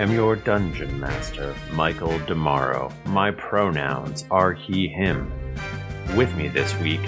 I 0.00 0.02
am 0.02 0.12
your 0.12 0.36
dungeon 0.36 1.00
master, 1.00 1.54
Michael 1.72 2.18
Demaro. 2.20 2.92
My 3.06 3.30
pronouns 3.32 4.24
are 4.30 4.54
he, 4.54 4.88
him. 4.88 5.30
With 6.16 6.34
me 6.36 6.48
this 6.48 6.74
week, 6.78 7.00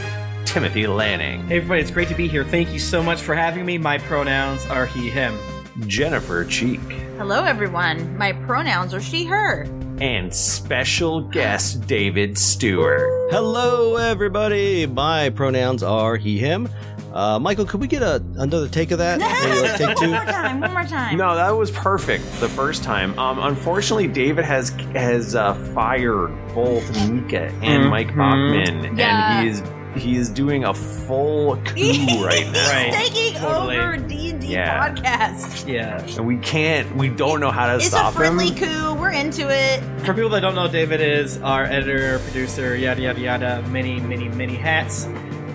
Timothy 0.44 0.86
Lanning, 0.86 1.46
Hey 1.48 1.56
everybody, 1.56 1.80
it's 1.80 1.90
great 1.90 2.08
to 2.08 2.14
be 2.14 2.28
here. 2.28 2.44
Thank 2.44 2.72
you 2.72 2.78
so 2.78 3.02
much 3.02 3.22
for 3.22 3.34
having 3.34 3.64
me. 3.64 3.78
My 3.78 3.98
pronouns 3.98 4.66
are 4.66 4.86
he, 4.86 5.08
him. 5.08 5.38
Jennifer 5.86 6.44
Cheek, 6.44 6.80
Hello, 7.16 7.44
everyone. 7.44 8.16
My 8.18 8.32
pronouns 8.32 8.92
are 8.92 9.00
she, 9.00 9.24
her. 9.24 9.66
And 10.02 10.34
special 10.34 11.20
guest 11.20 11.86
David 11.86 12.36
Stewart. 12.36 13.30
Hello, 13.30 13.94
everybody. 13.98 14.84
My 14.84 15.30
pronouns 15.30 15.84
are 15.84 16.16
he, 16.16 16.38
him. 16.40 16.68
Uh, 17.12 17.38
Michael, 17.38 17.66
could 17.66 17.80
we 17.80 17.86
get 17.86 18.02
a 18.02 18.16
another 18.36 18.66
take 18.68 18.90
of 18.90 18.98
that? 18.98 19.20
Maybe 19.20 19.60
like 19.62 19.76
take 19.78 20.00
one 20.00 20.10
more 20.10 20.24
time. 20.24 20.60
One 20.60 20.72
more 20.72 20.84
time. 20.86 21.16
No, 21.18 21.36
that 21.36 21.50
was 21.50 21.70
perfect 21.70 22.24
the 22.40 22.48
first 22.48 22.82
time. 22.82 23.16
Um, 23.16 23.38
unfortunately, 23.38 24.08
David 24.08 24.44
has 24.44 24.70
has 24.92 25.36
uh, 25.36 25.54
fired 25.72 26.32
both 26.52 26.90
Nika 27.08 27.52
and 27.62 27.88
Mike 27.88 28.08
Mhm. 28.08 28.16
Bachman, 28.16 28.96
Yeah. 28.96 29.38
and 29.38 29.46
he's 29.48 29.62
he 29.96 30.16
is 30.16 30.28
doing 30.28 30.64
a 30.64 30.72
full 30.74 31.56
coup 31.56 31.72
right 32.24 32.46
now. 32.52 32.70
Right. 32.70 32.92
Taking 32.92 33.34
Totally. 33.40 33.76
over 33.76 33.96
D 33.96 34.30
and 34.30 34.40
D 34.40 34.46
Yeah. 34.48 34.88
podcast. 34.94 35.66
Yeah. 35.68 36.00
And 36.16 36.26
we 36.26 36.36
can't, 36.38 36.94
we 36.96 37.08
don't 37.08 37.40
know 37.40 37.50
how 37.50 37.66
to 37.66 37.80
say 37.80 37.84
it. 37.84 37.86
It's 37.86 37.94
a 37.94 37.98
stop 37.98 38.14
friendly 38.14 38.50
him. 38.50 38.56
coup. 38.56 38.94
We're 39.00 39.10
into 39.10 39.48
it. 39.50 39.82
For 40.04 40.14
people 40.14 40.30
that 40.30 40.40
don't 40.40 40.54
know, 40.54 40.68
David 40.68 41.00
is 41.00 41.38
our 41.42 41.64
editor, 41.64 42.18
producer, 42.20 42.76
yada 42.76 43.02
yada 43.02 43.20
yada, 43.20 43.62
many 43.68 44.00
many 44.00 44.28
many 44.28 44.54
hats. 44.54 45.06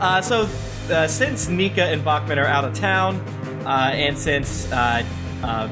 Uh, 0.01 0.21
so 0.21 0.47
uh, 0.91 1.07
since 1.07 1.47
Nika 1.47 1.83
and 1.83 2.03
Bachman 2.03 2.37
are 2.39 2.45
out 2.45 2.63
of 2.65 2.73
town, 2.73 3.15
uh, 3.65 3.91
and 3.93 4.17
since 4.17 4.71
uh, 4.71 5.03
uh, 5.43 5.67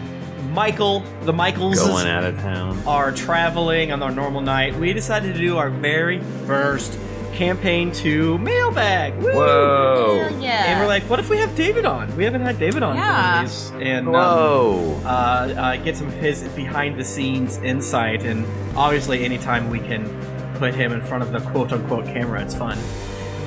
Michael, 0.51 1.01
the 1.23 1.33
Michaels, 1.33 1.79
Going 1.79 2.07
out 2.07 2.23
of 2.23 2.35
town. 2.39 2.81
are 2.87 3.11
traveling 3.11 3.91
on 3.91 4.01
our 4.01 4.11
normal 4.11 4.41
night, 4.41 4.73
we 4.75 4.93
decided 4.93 5.33
to 5.33 5.39
do 5.39 5.57
our 5.57 5.69
very 5.69 6.21
first 6.47 6.97
campaign 7.35 7.91
to 7.91 8.37
mailbag. 8.39 9.13
Woo! 9.17 9.31
Whoa. 9.33 10.27
Hell 10.29 10.41
yeah. 10.41 10.65
And 10.65 10.79
we're 10.79 10.87
like, 10.87 11.03
what 11.09 11.19
if 11.19 11.29
we 11.29 11.37
have 11.37 11.55
David 11.55 11.85
on? 11.85 12.15
We 12.17 12.23
haven't 12.23 12.41
had 12.41 12.57
David 12.57 12.81
on 12.83 12.95
Yeah. 12.95 13.41
for 13.41 13.47
these, 13.47 13.71
and 13.81 14.07
um, 14.07 14.13
Whoa. 14.13 15.01
uh, 15.05 15.07
uh, 15.07 15.75
get 15.77 15.97
some 15.97 16.07
of 16.07 16.13
his 16.13 16.43
behind 16.49 16.97
the 16.99 17.03
scenes 17.03 17.57
insight. 17.59 18.23
And 18.23 18.45
obviously, 18.75 19.23
anytime 19.25 19.69
we 19.69 19.79
can 19.79 20.05
put 20.55 20.73
him 20.73 20.93
in 20.93 21.01
front 21.01 21.23
of 21.23 21.31
the 21.31 21.39
quote 21.51 21.71
unquote 21.71 22.05
camera, 22.05 22.41
it's 22.41 22.55
fun. 22.55 22.77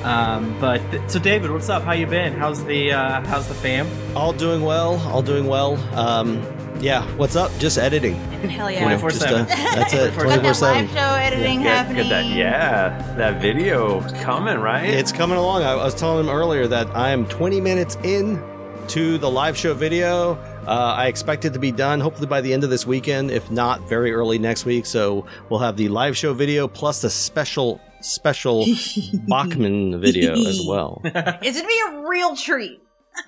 Um, 0.03 0.55
but 0.61 0.81
so, 1.07 1.19
David, 1.19 1.51
what's 1.51 1.67
up? 1.67 1.83
How 1.83 1.91
you 1.91 2.05
been? 2.07 2.33
How's 2.33 2.63
the 2.63 2.93
uh, 2.93 3.21
how's 3.25 3.47
the 3.49 3.53
fam? 3.53 3.85
All 4.15 4.31
doing 4.31 4.61
well. 4.61 4.97
All 5.09 5.21
doing 5.21 5.45
well. 5.45 5.75
Um, 5.93 6.41
yeah. 6.79 7.05
What's 7.15 7.35
up? 7.35 7.51
Just 7.59 7.77
editing. 7.77 8.15
Hell 8.49 8.69
You 8.71 8.77
yeah. 8.77 8.97
24/7. 8.99 9.41
uh, 9.41 9.45
that's 9.75 9.93
it. 9.93 9.97
Got 9.97 10.13
Got 10.13 10.13
Twenty 10.13 10.13
four 10.13 10.25
that 10.27 10.43
live 10.43 10.55
seven. 10.55 10.87
show 10.89 10.95
editing 11.15 11.61
Get, 11.63 11.75
happening. 11.77 12.03
get 12.03 12.09
that, 12.09 12.25
yeah, 12.25 13.15
that 13.17 13.41
video 13.41 14.01
coming, 14.23 14.57
right? 14.57 14.85
It's 14.89 15.11
coming 15.11 15.37
along. 15.37 15.63
I, 15.63 15.71
I 15.71 15.83
was 15.83 15.93
telling 15.95 16.25
him 16.25 16.29
earlier 16.33 16.67
that 16.67 16.87
I 16.95 17.09
am 17.11 17.25
20 17.27 17.59
minutes 17.61 17.97
in 18.03 18.41
to 18.89 19.17
the 19.17 19.29
live 19.29 19.57
show 19.57 19.73
video. 19.73 20.33
Uh, 20.67 20.93
I 20.97 21.07
expect 21.07 21.45
it 21.45 21.53
to 21.53 21.59
be 21.59 21.71
done 21.71 21.99
hopefully 21.99 22.27
by 22.27 22.41
the 22.41 22.53
end 22.53 22.63
of 22.63 22.69
this 22.69 22.85
weekend, 22.85 23.31
if 23.31 23.49
not 23.51 23.81
very 23.89 24.11
early 24.11 24.37
next 24.39 24.65
week. 24.65 24.85
So 24.85 25.25
we'll 25.49 25.59
have 25.59 25.77
the 25.77 25.87
live 25.89 26.15
show 26.17 26.33
video 26.33 26.67
plus 26.67 27.01
the 27.01 27.09
special 27.09 27.81
special 28.01 28.65
Bachman 29.27 29.99
video 29.99 30.33
as 30.33 30.61
well. 30.65 31.01
It's 31.03 31.59
gonna 31.61 31.67
be 31.67 31.81
a 31.89 32.07
real 32.09 32.35
treat. 32.35 32.81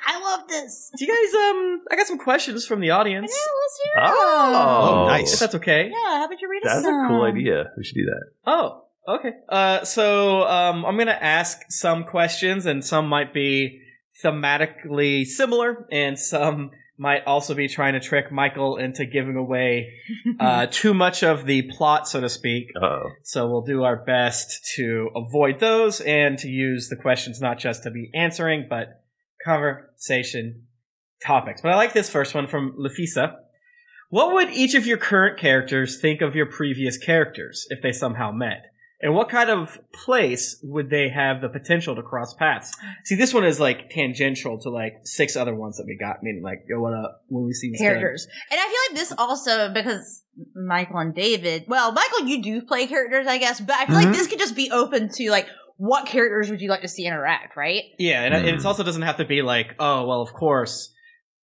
I 0.06 0.20
love 0.22 0.48
this. 0.48 0.92
Do 0.98 1.06
you 1.06 1.12
guys 1.12 1.34
um? 1.36 1.82
I 1.92 1.96
got 1.96 2.08
some 2.08 2.18
questions 2.18 2.66
from 2.66 2.80
the 2.82 2.92
audience. 2.92 3.32
Yeah, 3.32 3.52
audience. 3.52 3.62
let's 3.62 4.14
hear 4.14 4.22
Oh, 4.24 5.04
Oh, 5.04 5.08
nice. 5.08 5.34
If 5.34 5.40
that's 5.40 5.56
okay. 5.56 5.90
Yeah, 5.92 6.18
how 6.20 6.26
about 6.26 6.42
you 6.42 6.50
read 6.50 6.66
us 6.66 6.84
That's 6.84 6.88
a 6.88 7.06
cool 7.08 7.24
idea. 7.24 7.72
We 7.78 7.84
should 7.84 7.96
do 7.96 8.06
that. 8.06 8.24
Oh, 8.46 8.86
okay. 9.08 9.32
Uh, 9.50 9.84
so 9.84 10.44
um, 10.48 10.86
I'm 10.86 10.98
gonna 10.98 11.12
ask 11.20 11.60
some 11.70 12.04
questions, 12.04 12.66
and 12.66 12.84
some 12.84 13.08
might 13.08 13.34
be 13.34 13.82
thematically 14.24 15.26
similar, 15.26 15.88
and 15.92 16.18
some 16.18 16.72
might 16.98 17.26
also 17.26 17.56
be 17.56 17.68
trying 17.68 17.94
to 17.94 18.00
trick 18.00 18.32
Michael 18.32 18.78
into 18.78 19.06
giving 19.06 19.36
away 19.36 19.92
uh, 20.40 20.68
too 20.70 20.94
much 20.94 21.24
of 21.24 21.46
the 21.46 21.64
plot, 21.64 22.08
so 22.08 22.22
to 22.22 22.30
speak. 22.30 22.68
Oh, 22.80 23.10
So 23.24 23.50
we'll 23.50 23.64
do 23.64 23.84
our 23.84 23.96
best 23.96 24.72
to 24.76 25.10
avoid 25.16 25.60
those 25.60 26.00
and 26.02 26.38
to 26.40 26.48
use 26.48 26.90
the 26.90 26.96
questions 26.96 27.42
not 27.42 27.58
just 27.58 27.84
to 27.84 27.92
be 27.92 28.12
answering, 28.14 28.68
but 28.70 29.01
conversation 29.46 30.64
topics. 31.26 31.62
But 31.62 31.72
I 31.72 31.76
like 31.76 31.94
this 31.94 32.10
first 32.10 32.34
one 32.34 32.48
from 32.48 32.74
Lafisa. 32.80 33.36
What 34.10 34.34
would 34.34 34.50
each 34.50 34.76
of 34.76 34.86
your 34.86 34.98
current 34.98 35.40
characters 35.40 36.00
think 36.02 36.22
of 36.22 36.36
your 36.36 36.46
previous 36.46 36.98
characters 36.98 37.66
if 37.70 37.82
they 37.82 37.92
somehow 37.92 38.32
met? 38.32 38.66
And 39.04 39.16
what 39.16 39.30
kind 39.30 39.50
of 39.50 39.80
place 40.06 40.60
would 40.62 40.92
they 40.92 41.10
have 41.10 41.42
the 41.42 41.50
potential 41.50 41.96
to 41.96 42.04
cross 42.04 42.36
paths? 42.36 42.72
See, 43.04 43.16
this 43.16 43.34
one 43.34 43.44
is 43.44 43.60
like 43.60 43.90
tangential 43.90 44.60
to 44.60 44.70
like 44.70 44.94
six 45.06 45.36
other 45.36 45.56
ones 45.56 45.78
that 45.78 45.86
we 45.88 45.98
got. 45.98 46.22
Meaning, 46.22 46.44
like, 46.44 46.66
yo, 46.70 46.80
what 46.80 46.94
up 46.94 47.24
when 47.28 47.44
we 47.46 47.54
see 47.54 47.72
guy? 47.72 47.80
characters. 47.80 48.28
And 48.52 48.60
I 48.60 48.64
feel 48.64 48.78
like 48.90 49.00
this 49.00 49.12
also 49.18 49.74
because 49.74 50.22
Michael 50.56 51.00
and 51.00 51.16
David. 51.16 51.66
Well, 51.68 51.92
Michael, 51.94 52.28
you 52.28 52.44
do 52.44 52.62
play 52.62 52.86
characters, 52.86 53.26
I 53.26 53.40
guess, 53.40 53.60
but 53.60 53.76
I 53.76 53.88
feel 53.88 53.96
Mhm. 53.96 54.06
like 54.06 54.14
this 54.14 54.28
could 54.28 54.40
just 54.40 54.56
be 54.56 54.70
open 54.70 55.10
to 55.16 55.32
like 55.32 55.48
what 55.82 56.06
characters 56.06 56.52
would 56.52 56.62
you 56.62 56.70
like 56.70 56.82
to 56.82 56.88
see 56.88 57.08
interact, 57.08 57.58
right? 57.58 57.86
Yeah, 57.98 58.22
and, 58.22 58.36
and 58.36 58.48
it 58.48 58.64
also 58.64 58.84
doesn't 58.84 59.02
have 59.02 59.18
to 59.18 59.26
be 59.26 59.42
like, 59.42 59.74
oh, 59.80 60.06
well, 60.06 60.22
of 60.22 60.32
course, 60.32 60.94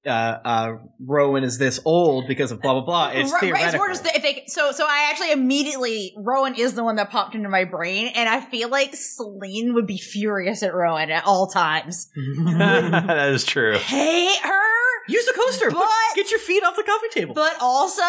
uh, 0.06 0.10
uh, 0.10 0.74
Rowan 1.04 1.44
is 1.44 1.58
this 1.58 1.80
old 1.84 2.28
because 2.28 2.52
of 2.52 2.62
blah 2.62 2.74
blah 2.74 2.86
blah. 2.86 3.08
It's 3.10 3.32
Right, 3.32 3.42
right, 3.42 3.42
theoretical. 3.42 3.68
it's 3.68 3.78
more 3.78 3.88
just 3.88 4.04
that 4.04 4.16
if 4.16 4.22
they 4.22 4.44
so 4.46 4.72
so 4.72 4.86
I 4.88 5.10
actually 5.10 5.32
immediately 5.32 6.14
Rowan 6.16 6.54
is 6.54 6.76
the 6.76 6.84
one 6.84 6.98
that 6.98 7.10
popped 7.10 7.34
into 7.34 7.50
my 7.50 7.66
brain, 7.66 8.12
and 8.14 8.30
I 8.30 8.40
feel 8.40 8.70
like 8.70 8.96
Celine 8.96 9.74
would 9.74 9.88
be 9.88 9.98
furious 9.98 10.62
at 10.62 10.76
Rowan 10.76 11.10
at 11.10 11.26
all 11.26 11.48
times. 11.48 12.12
that 12.38 13.30
is 13.34 13.44
true. 13.44 13.76
Hate 13.80 14.40
her, 14.44 14.77
Use 15.08 15.26
the 15.26 15.34
coaster. 15.34 15.72
But- 15.72 15.88
Get 16.16 16.32
your 16.32 16.40
feet 16.40 16.64
off 16.64 16.76
the 16.76 16.84
coffee 16.84 17.08
table. 17.12 17.34
but 17.34 17.56
also 17.62 18.02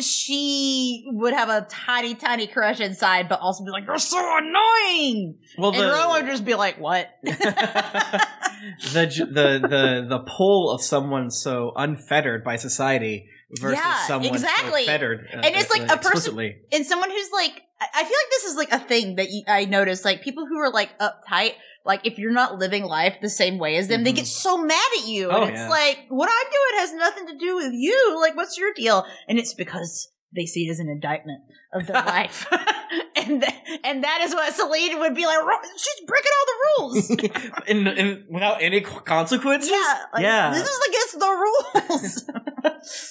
she 0.00 1.04
would 1.12 1.34
have 1.34 1.48
a 1.48 1.66
tiny, 1.68 2.14
tiny 2.14 2.46
crush 2.46 2.80
inside, 2.80 3.28
but 3.28 3.40
also 3.40 3.64
be 3.64 3.70
like, 3.70 3.84
"You're 3.86 3.98
so 3.98 4.18
annoying." 4.38 5.38
well, 5.58 5.72
And 5.74 5.82
Rowan 5.82 6.22
would 6.24 6.30
just 6.30 6.44
be 6.44 6.54
like, 6.54 6.78
"What?" 6.80 7.08
the 7.22 9.06
the 9.30 9.68
the 9.68 10.06
the 10.08 10.18
pull 10.36 10.70
of 10.70 10.82
someone 10.82 11.30
so 11.30 11.72
unfettered 11.76 12.44
by 12.44 12.56
society 12.56 13.28
versus 13.60 13.78
Yeah, 13.82 13.98
someone 14.06 14.32
exactly. 14.32 14.82
so 14.84 14.86
fettered. 14.86 15.26
uh, 15.32 15.40
And 15.44 15.54
it's 15.56 15.70
like 15.70 15.82
uh, 15.90 15.94
a 15.94 15.96
person- 15.98 16.38
and 16.72 16.86
someone 16.86 17.10
who's 17.10 17.30
like 17.32 17.62
I 17.80 18.04
feel 18.04 18.16
like 18.16 18.30
this 18.30 18.44
is 18.44 18.56
like 18.56 18.72
a 18.72 18.78
thing 18.78 19.16
that 19.16 19.26
I 19.48 19.64
notice 19.64 20.04
like 20.04 20.22
people 20.22 20.46
who 20.46 20.58
are 20.58 20.70
like 20.70 20.96
uptight 20.98 21.54
like 21.84 22.00
if 22.06 22.18
you're 22.18 22.32
not 22.32 22.58
living 22.58 22.84
life 22.84 23.16
the 23.20 23.28
same 23.30 23.58
way 23.58 23.76
as 23.76 23.88
them 23.88 24.04
they 24.04 24.12
Mhm. 24.12 24.16
get 24.16 24.26
so 24.26 24.58
mad 24.58 24.88
at 25.00 25.06
you 25.06 25.30
Oh, 25.30 25.42
and 25.42 25.50
it's 25.50 25.58
yeah. 25.58 25.68
like 25.68 25.98
what 26.08 26.28
i'm 26.30 26.50
doing 26.50 26.80
has 26.80 26.92
nothing 26.94 27.26
to 27.28 27.36
do 27.36 27.56
with 27.56 27.72
you 27.72 28.18
like 28.20 28.36
what's 28.36 28.56
your 28.58 28.72
deal 28.74 29.04
and 29.28 29.38
it's 29.38 29.54
because 29.54 30.08
they 30.34 30.46
see 30.46 30.66
it 30.66 30.70
as 30.70 30.78
an 30.78 30.88
indictment 30.88 31.42
of 31.74 31.86
their 31.86 32.02
life 32.16 32.46
and 33.16 33.42
th- 33.42 33.54
and 33.84 34.04
that 34.04 34.20
is 34.22 34.34
what 34.34 34.52
celine 34.54 34.98
would 35.00 35.14
be 35.14 35.26
like 35.26 35.38
she's 35.76 36.06
breaking 36.06 36.30
all 36.38 36.46
the 36.46 36.58
rules 36.78 37.10
and, 37.68 37.88
and 37.88 38.24
without 38.30 38.62
any 38.62 38.80
consequences. 38.80 39.70
yeah 39.70 39.98
like, 40.12 40.22
Yeah. 40.22 40.50
this 40.52 40.62
is 40.68 40.80
against 40.88 41.18
the 41.18 41.28
rules 41.28 42.24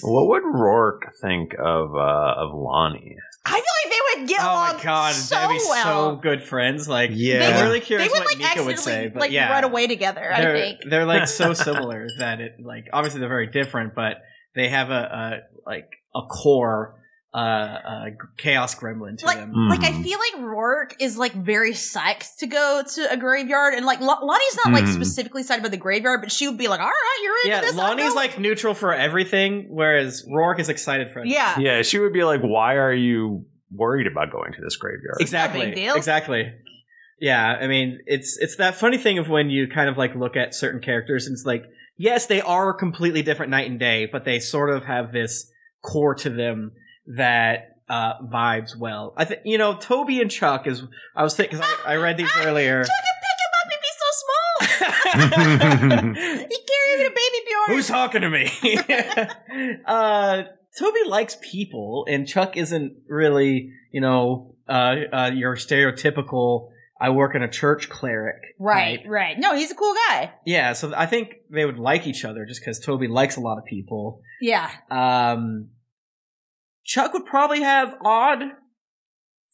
What 0.01 0.27
would 0.27 0.44
Rourke 0.44 1.13
think 1.21 1.53
of 1.59 1.95
uh, 1.95 2.33
of 2.44 2.53
Lonnie? 2.53 3.15
i 3.45 3.51
feel 3.51 3.75
like 3.83 3.91
they 3.91 4.00
would 4.21 4.29
get 4.29 4.41
Oh 4.41 4.45
along 4.51 4.77
my 4.77 4.83
god, 4.83 5.13
so 5.13 5.35
that'd 5.35 5.50
be 5.57 5.63
well 5.69 5.83
so 6.12 6.15
good 6.15 6.44
friends. 6.44 6.88
Like, 6.88 7.12
Yeah. 7.13 7.47
I'm 7.47 7.53
They 7.56 7.62
really 7.63 7.79
they 7.79 7.85
curious 7.85 8.09
would 8.12 8.19
what 8.19 8.27
like 8.27 8.38
Nika 8.38 8.63
would 8.63 8.79
say. 8.79 9.07
But 9.09 9.19
like 9.19 9.31
yeah, 9.31 9.51
run 9.51 9.63
away 9.65 9.88
together 9.88 10.31
they're, 10.35 10.53
think 10.53 10.79
they're 10.89 11.06
like 11.06 11.27
so 11.27 11.53
similar 11.68 12.07
that 12.19 12.39
it 12.41 12.56
like 12.63 12.85
obviously 12.94 13.19
they're 13.19 13.29
very 13.29 13.47
different, 13.47 13.95
but 13.95 14.18
they 14.56 14.69
have 14.69 14.89
a, 14.89 14.94
a 14.94 15.69
like 15.69 15.89
a 16.15 16.21
core 16.27 16.97
uh, 17.33 17.38
uh 17.38 18.06
chaos 18.38 18.75
gremlin 18.75 19.18
to 19.18 19.25
like, 19.25 19.38
them. 19.38 19.53
like 19.69 19.79
I 19.85 19.91
Mhm. 19.94 20.03
feel 20.03 20.19
like 20.19 20.44
Rourke 20.45 20.95
is 21.00 21.18
like 21.18 21.31
very 21.31 21.71
psyched 21.71 22.35
to 22.39 22.47
go 22.47 22.83
to 22.95 23.09
a 23.09 23.15
graveyard, 23.15 23.73
and 23.73 23.85
like 23.85 24.01
Lo- 24.01 24.19
Lonnie's 24.21 24.57
not 24.65 24.73
like 24.73 24.83
Mhm. 24.83 24.94
specifically 24.95 25.41
psyched 25.41 25.59
about 25.59 25.71
the 25.71 25.77
graveyard, 25.77 26.19
but 26.21 26.29
she 26.29 26.50
would 26.50 26.57
be 26.57 26.68
like, 26.68 26.81
"All 26.81 26.88
right, 26.88 27.19
you're 27.23 27.35
into 27.38 27.47
Yeah, 27.47 27.62
this." 27.62 27.71
I'll 27.77 27.88
Lonnie's 27.88 28.15
like 28.15 28.38
neutral 28.38 28.73
for 28.73 28.94
everything, 28.94 29.68
whereas 29.69 30.25
Rourke 30.29 30.59
is 30.59 30.68
excited 30.68 31.13
for 31.13 31.19
it. 31.19 31.27
yeah, 31.27 31.57
Yeah, 31.57 31.81
she 31.83 32.00
would 32.00 32.12
be 32.12 32.25
like, 32.25 32.41
"Why 32.41 32.75
are 32.75 32.94
you 32.94 33.45
worried 33.73 34.07
about 34.07 34.31
going 34.31 34.53
to 34.53 34.62
this 34.62 34.75
graveyard?" 34.75 35.18
exactly, 35.19 35.85
exactly. 35.88 36.53
Yeah, 37.19 37.45
I 37.62 37.68
mean, 37.68 38.00
it's 38.07 38.38
it's 38.39 38.56
that 38.56 38.75
funny 38.75 38.97
thing 38.97 39.19
of 39.19 39.29
when 39.29 39.50
you 39.50 39.68
kind 39.68 39.89
of 39.89 39.97
like 39.97 40.15
look 40.15 40.35
at 40.35 40.56
certain 40.56 40.81
characters, 40.81 41.27
and 41.27 41.33
it's 41.33 41.45
like, 41.45 41.65
yes, 41.97 42.25
they 42.25 42.41
are 42.41 42.73
completely 42.73 43.21
different 43.21 43.51
night 43.51 43.69
and 43.69 43.79
day, 43.79 44.07
but 44.12 44.25
they 44.25 44.39
sort 44.39 44.69
of 44.69 44.85
have 44.85 45.12
this 45.12 45.51
core 45.83 46.15
to 46.15 46.29
them 46.29 46.71
that 47.15 47.77
uh, 47.89 48.13
vibes 48.23 48.75
well. 48.75 49.13
I 49.18 49.25
think 49.25 49.41
you 49.45 49.57
know 49.57 49.75
Toby 49.75 50.21
and 50.21 50.31
Chuck 50.31 50.65
is. 50.65 50.83
I 51.15 51.23
was 51.23 51.35
thinking 51.35 51.59
I, 51.62 51.75
I 51.85 51.95
read 51.97 52.18
these 52.18 52.31
earlier. 52.38 52.83
Chuck 52.83 52.91
and 53.03 53.21
pick 53.21 53.38
him 53.41 53.51
up 53.59 53.68
and 53.71 53.81
be 53.81 53.91
so 54.00 54.09
small. 54.21 54.41
he 56.50 56.57
carried 56.71 57.06
a 57.06 57.09
baby 57.09 57.41
yours. 57.51 57.68
Who's 57.68 57.88
talking 57.88 58.21
to 58.21 58.29
me? 58.29 58.50
uh, 59.85 60.44
Toby 60.77 61.00
likes 61.06 61.38
people, 61.41 62.06
and 62.07 62.27
Chuck 62.27 62.56
isn't 62.56 62.97
really, 63.07 63.71
you 63.91 64.01
know, 64.01 64.56
uh, 64.69 64.95
uh, 65.12 65.31
your 65.33 65.56
stereotypical. 65.56 66.69
I 67.00 67.09
work 67.09 67.35
in 67.35 67.41
a 67.41 67.50
church 67.50 67.89
cleric. 67.89 68.35
right, 68.59 69.00
type. 69.00 69.07
right. 69.09 69.35
No, 69.39 69.56
he's 69.56 69.71
a 69.71 69.75
cool 69.75 69.94
guy. 70.07 70.31
Yeah, 70.45 70.73
so 70.73 70.94
I 70.95 71.07
think 71.07 71.33
they 71.50 71.65
would 71.65 71.79
like 71.79 72.06
each 72.06 72.23
other 72.23 72.45
just 72.45 72.62
because 72.62 72.79
Toby 72.79 73.07
likes 73.07 73.38
a 73.38 73.41
lot 73.41 73.57
of 73.57 73.65
people. 73.65 74.21
Yeah. 74.39 74.69
Um, 74.91 75.69
Chuck 76.85 77.13
would 77.13 77.25
probably 77.25 77.62
have 77.62 77.95
odd 78.06 78.44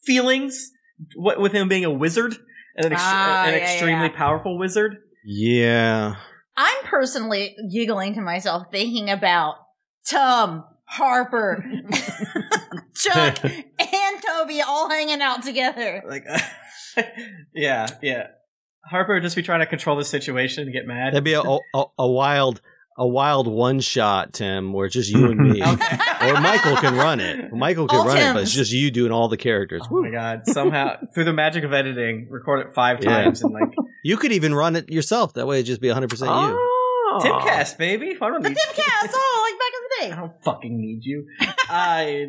feelings 0.04 0.70
what, 1.14 1.40
with 1.40 1.52
him 1.52 1.68
being 1.68 1.84
a 1.84 1.90
wizard, 1.90 2.36
and 2.76 2.86
an, 2.86 2.92
ex- 2.92 3.02
Ah, 3.04 3.44
an 3.46 3.54
yeah, 3.54 3.60
extremely 3.60 4.06
yeah. 4.08 4.16
powerful 4.16 4.58
wizard. 4.58 4.96
Yeah. 5.24 6.14
I'm 6.56 6.84
personally 6.84 7.56
giggling 7.72 8.14
to 8.14 8.20
myself 8.20 8.64
thinking 8.70 9.10
about 9.10 9.54
Tom, 10.08 10.64
Harper, 10.90 11.64
Chuck, 12.94 13.44
and 13.44 14.22
Toby 14.26 14.62
all 14.62 14.88
hanging 14.88 15.20
out 15.20 15.42
together. 15.42 16.02
Like, 16.08 16.24
yeah, 17.54 17.86
yeah. 18.02 18.28
Harper 18.84 19.14
would 19.14 19.22
just 19.22 19.36
be 19.36 19.42
trying 19.42 19.60
to 19.60 19.66
control 19.66 19.96
the 19.96 20.04
situation 20.04 20.64
and 20.64 20.72
get 20.72 20.86
mad. 20.86 21.12
That'd 21.12 21.24
be 21.24 21.34
a, 21.34 21.42
a, 21.42 21.84
a 21.98 22.08
wild 22.08 22.60
a 23.00 23.06
wild 23.06 23.46
one 23.46 23.78
shot, 23.78 24.32
Tim, 24.32 24.72
where 24.72 24.86
it's 24.86 24.94
just 24.94 25.10
you 25.10 25.26
and 25.30 25.38
me. 25.38 25.62
Okay. 25.68 25.96
or 26.32 26.40
Michael 26.40 26.76
can 26.76 26.96
run 26.96 27.20
it. 27.20 27.52
Michael 27.52 27.86
can 27.86 28.00
All 28.00 28.06
run 28.06 28.16
it, 28.16 28.32
but 28.32 28.42
it's 28.42 28.52
just 28.52 28.72
you 28.72 28.90
doing 28.90 29.12
all 29.12 29.28
the 29.28 29.36
characters. 29.36 29.82
Oh 29.90 30.02
my 30.02 30.10
god! 30.10 30.42
Somehow, 30.46 30.96
through 31.14 31.24
the 31.24 31.32
magic 31.32 31.62
of 31.64 31.72
editing, 31.72 32.26
record 32.30 32.66
it 32.66 32.74
five 32.74 32.98
Yeah. 33.02 33.22
times 33.24 33.42
and 33.42 33.52
like 33.52 33.68
You 34.02 34.16
could 34.16 34.32
even 34.32 34.54
run 34.54 34.74
it 34.74 34.90
yourself. 34.90 35.34
That 35.34 35.46
way 35.46 35.56
it'd 35.58 35.66
just 35.66 35.80
be 35.80 35.88
100% 35.88 36.10
you. 36.22 36.26
Oh. 36.30 37.20
Timcast, 37.22 37.78
baby. 37.78 38.16
I 38.20 38.28
don't 38.28 38.42
The 38.42 38.50
Timcast, 38.50 39.10
oh, 39.14 39.48
like 39.50 39.58
back 39.58 39.67
in 39.67 39.67
the 39.67 39.67
I 40.02 40.16
don't 40.16 40.32
fucking 40.44 40.76
need 40.80 41.00
you. 41.04 41.26
I, 41.68 42.26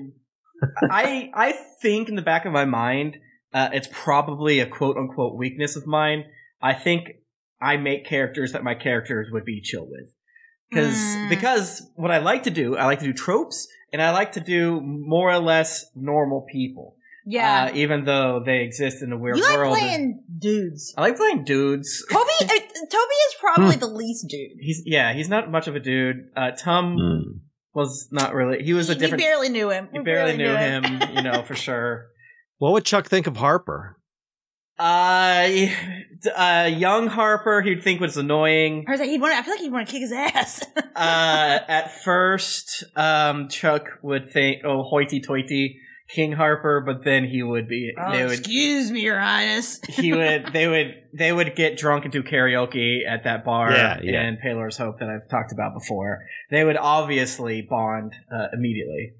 I, 0.89 1.31
I 1.33 1.53
think 1.81 2.09
in 2.09 2.15
the 2.15 2.21
back 2.21 2.45
of 2.45 2.51
my 2.53 2.65
mind, 2.65 3.17
uh, 3.53 3.69
it's 3.73 3.87
probably 3.91 4.59
a 4.59 4.65
quote 4.65 4.97
unquote 4.97 5.35
weakness 5.37 5.75
of 5.75 5.87
mine. 5.87 6.25
I 6.61 6.73
think 6.73 7.09
I 7.61 7.77
make 7.77 8.05
characters 8.05 8.51
that 8.53 8.63
my 8.63 8.75
characters 8.75 9.29
would 9.31 9.45
be 9.45 9.61
chill 9.61 9.87
with. 9.89 10.13
Because 10.69 10.95
Mm. 10.95 11.29
because 11.29 11.81
what 11.95 12.11
I 12.11 12.19
like 12.19 12.43
to 12.43 12.51
do, 12.51 12.77
I 12.77 12.85
like 12.85 12.99
to 12.99 13.05
do 13.05 13.13
tropes, 13.13 13.67
and 13.91 14.01
I 14.01 14.11
like 14.11 14.33
to 14.33 14.39
do 14.39 14.79
more 14.81 15.31
or 15.31 15.39
less 15.39 15.85
normal 15.95 16.45
people. 16.51 16.95
Yeah. 17.25 17.65
Uh, 17.71 17.75
even 17.75 18.05
though 18.05 18.41
they 18.45 18.59
exist 18.61 19.01
in 19.01 19.09
the 19.09 19.17
weird 19.17 19.37
you 19.37 19.43
like 19.43 19.57
world. 19.57 19.77
playing 19.77 20.23
dudes. 20.37 20.93
I 20.97 21.01
like 21.01 21.17
playing 21.17 21.43
dudes. 21.43 22.05
Toby, 22.11 22.29
uh, 22.41 22.47
Toby 22.47 23.15
is 23.27 23.35
probably 23.39 23.75
the 23.77 23.87
least 23.87 24.27
dude. 24.29 24.57
He's 24.59 24.83
yeah, 24.85 25.13
he's 25.13 25.27
not 25.29 25.49
much 25.51 25.67
of 25.67 25.75
a 25.75 25.79
dude. 25.79 26.29
Uh, 26.35 26.51
Tom 26.51 26.97
Hmm. 26.97 27.37
Was 27.79 28.09
not 28.11 28.33
really. 28.33 28.63
He 28.63 28.73
was 28.73 28.89
a 28.89 28.93
different. 28.95 29.19
different. 29.19 29.23
barely 29.23 29.49
knew 29.49 29.69
him. 29.69 29.89
You 29.93 30.01
We 30.01 30.05
barely 30.05 30.37
knew 30.37 30.55
him, 30.55 30.83
you 31.15 31.23
know, 31.23 31.41
for 31.43 31.55
sure. 31.55 32.07
What 32.59 32.73
would 32.73 32.83
Chuck 32.83 33.07
think 33.07 33.25
of 33.25 33.37
Harper? 33.37 33.95
Uh, 34.77 35.67
uh, 36.35 36.69
young 36.69 37.07
Harper, 37.07 37.61
he'd 37.61 37.83
think 37.83 38.01
was 38.01 38.17
annoying. 38.17 38.83
I 38.85 38.91
was 38.91 38.99
like, 38.99 39.09
he'd 39.09 39.21
want. 39.21 39.33
I 39.33 39.41
feel 39.43 39.53
like 39.53 39.61
he'd 39.61 39.71
want 39.71 39.87
to 39.87 39.91
kick 39.91 40.01
his 40.01 40.11
ass. 40.11 40.63
Uh, 40.95 41.59
at 41.69 42.03
first, 42.03 42.83
um, 42.97 43.47
Chuck 43.47 43.85
would 44.03 44.29
think, 44.33 44.63
"Oh, 44.65 44.83
hoity-toity, 44.83 45.79
King 46.13 46.31
Harper," 46.31 46.81
but 46.85 47.03
then 47.03 47.25
he 47.25 47.43
would 47.43 47.67
be. 47.67 47.91
Oh, 47.97 48.11
they 48.11 48.23
would. 48.23 48.39
excuse 48.39 48.89
me, 48.91 49.01
Your 49.01 49.19
Highness. 49.19 49.79
He 49.89 50.13
would. 50.13 50.51
They 50.53 50.67
would. 50.67 50.95
They 51.13 51.31
would 51.31 51.55
get 51.55 51.77
drunk 51.77 52.05
and 52.05 52.11
do 52.13 52.23
karaoke 52.23 53.05
at 53.07 53.23
that 53.25 53.43
bar 53.45 53.71
Yeah, 53.71 53.99
yeah. 54.01 54.27
in 54.27 54.37
Paylor's 54.37 54.77
Hope 54.77 54.99
that 54.99 55.09
I've 55.09 55.29
talked 55.29 55.51
about 55.51 55.73
before. 55.73 56.19
They 56.51 56.63
would 56.63 56.77
obviously 56.77 57.61
bond 57.61 58.13
uh, 58.33 58.47
immediately. 58.53 59.13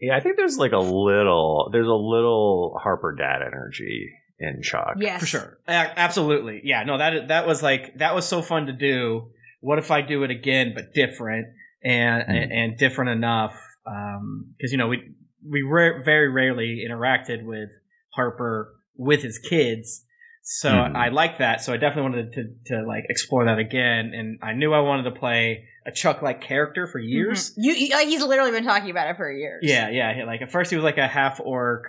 Yeah, 0.00 0.16
I 0.16 0.20
think 0.20 0.36
there's 0.36 0.56
like 0.56 0.72
a 0.72 0.78
little, 0.78 1.68
there's 1.72 1.86
a 1.86 1.92
little 1.92 2.78
Harper 2.82 3.14
dad 3.18 3.42
energy 3.46 4.08
in 4.38 4.62
Chuck. 4.62 4.94
Yes, 4.98 5.20
For 5.20 5.26
sure. 5.26 5.58
A- 5.68 5.98
absolutely. 5.98 6.62
Yeah, 6.64 6.84
no, 6.84 6.96
that 6.98 7.28
that 7.28 7.46
was 7.46 7.62
like 7.62 7.98
that 7.98 8.14
was 8.14 8.26
so 8.26 8.40
fun 8.40 8.66
to 8.66 8.72
do. 8.72 9.30
What 9.60 9.78
if 9.78 9.90
I 9.90 10.00
do 10.00 10.22
it 10.22 10.30
again 10.30 10.72
but 10.74 10.94
different 10.94 11.48
and 11.84 12.22
Hmm. 12.24 12.30
and, 12.32 12.52
and 12.52 12.78
different 12.78 13.10
enough 13.10 13.54
um 13.86 14.54
cuz 14.60 14.72
you 14.72 14.78
know, 14.78 14.88
we 14.88 15.02
we 15.48 15.62
ra- 15.62 16.02
very 16.04 16.28
rarely 16.28 16.84
interacted 16.88 17.44
with 17.44 17.70
Harper 18.14 18.74
with 18.96 19.22
his 19.22 19.38
kids. 19.38 20.04
So 20.42 20.70
Mhm. 20.70 20.96
I 20.96 21.08
like 21.10 21.38
that. 21.38 21.60
So 21.62 21.72
I 21.72 21.76
definitely 21.76 22.10
wanted 22.10 22.32
to 22.32 22.44
to 22.74 22.82
like 22.86 23.04
explore 23.08 23.44
that 23.44 23.58
again 23.58 24.12
and 24.14 24.38
I 24.42 24.52
knew 24.52 24.72
I 24.72 24.80
wanted 24.80 25.04
to 25.04 25.12
play 25.18 25.64
a 25.86 25.92
Chuck 25.92 26.22
like 26.22 26.40
character 26.40 26.86
for 26.86 26.98
years. 26.98 27.50
Mhm. 27.50 27.54
You, 27.64 27.72
you- 27.72 27.94
like, 27.94 28.08
he's 28.08 28.22
literally 28.22 28.50
been 28.50 28.64
talking 28.64 28.90
about 28.90 29.08
it 29.08 29.16
for 29.16 29.30
years. 29.30 29.60
Yeah, 29.62 29.88
yeah. 29.90 30.24
Like 30.26 30.42
at 30.42 30.50
first 30.50 30.70
he 30.70 30.76
was 30.76 30.84
like 30.84 30.98
a 30.98 31.06
half 31.08 31.40
orc. 31.40 31.84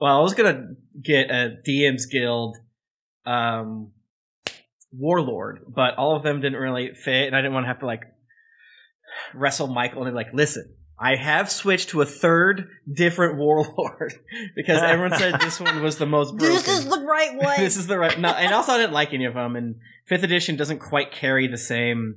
Well, 0.00 0.18
I 0.18 0.22
was 0.22 0.34
gonna 0.34 0.74
get 1.00 1.30
a 1.30 1.56
DM's 1.66 2.06
Guild 2.06 2.56
um 3.26 3.92
warlord, 4.92 5.60
but 5.68 5.94
all 5.96 6.16
of 6.16 6.22
them 6.22 6.40
didn't 6.40 6.58
really 6.60 6.94
fit, 6.94 7.26
and 7.26 7.34
I 7.36 7.40
didn't 7.40 7.54
want 7.54 7.64
to 7.64 7.68
have 7.68 7.80
to 7.80 7.86
like 7.86 8.02
wrestle 9.32 9.66
Michael 9.68 10.02
and 10.04 10.12
be 10.12 10.14
like, 10.16 10.32
listen. 10.32 10.74
I 11.04 11.16
have 11.16 11.52
switched 11.52 11.90
to 11.90 12.00
a 12.00 12.06
third 12.06 12.70
different 12.90 13.36
warlord 13.38 14.14
because 14.56 14.82
everyone 14.82 15.18
said 15.18 15.38
this 15.38 15.60
one 15.60 15.82
was 15.82 15.98
the 15.98 16.06
most 16.06 16.30
broken. 16.36 16.54
This 16.54 16.66
is 16.66 16.86
the 16.86 17.00
right 17.00 17.36
one. 17.42 17.60
this 17.60 17.76
is 17.76 17.86
the 17.86 17.98
right. 17.98 18.18
No, 18.18 18.30
and 18.30 18.54
also 18.54 18.72
I 18.72 18.78
didn't 18.78 18.94
like 18.94 19.12
any 19.12 19.26
of 19.26 19.34
them. 19.34 19.54
And 19.54 19.76
fifth 20.06 20.22
edition 20.22 20.56
doesn't 20.56 20.78
quite 20.78 21.12
carry 21.12 21.46
the 21.46 21.58
same 21.58 22.16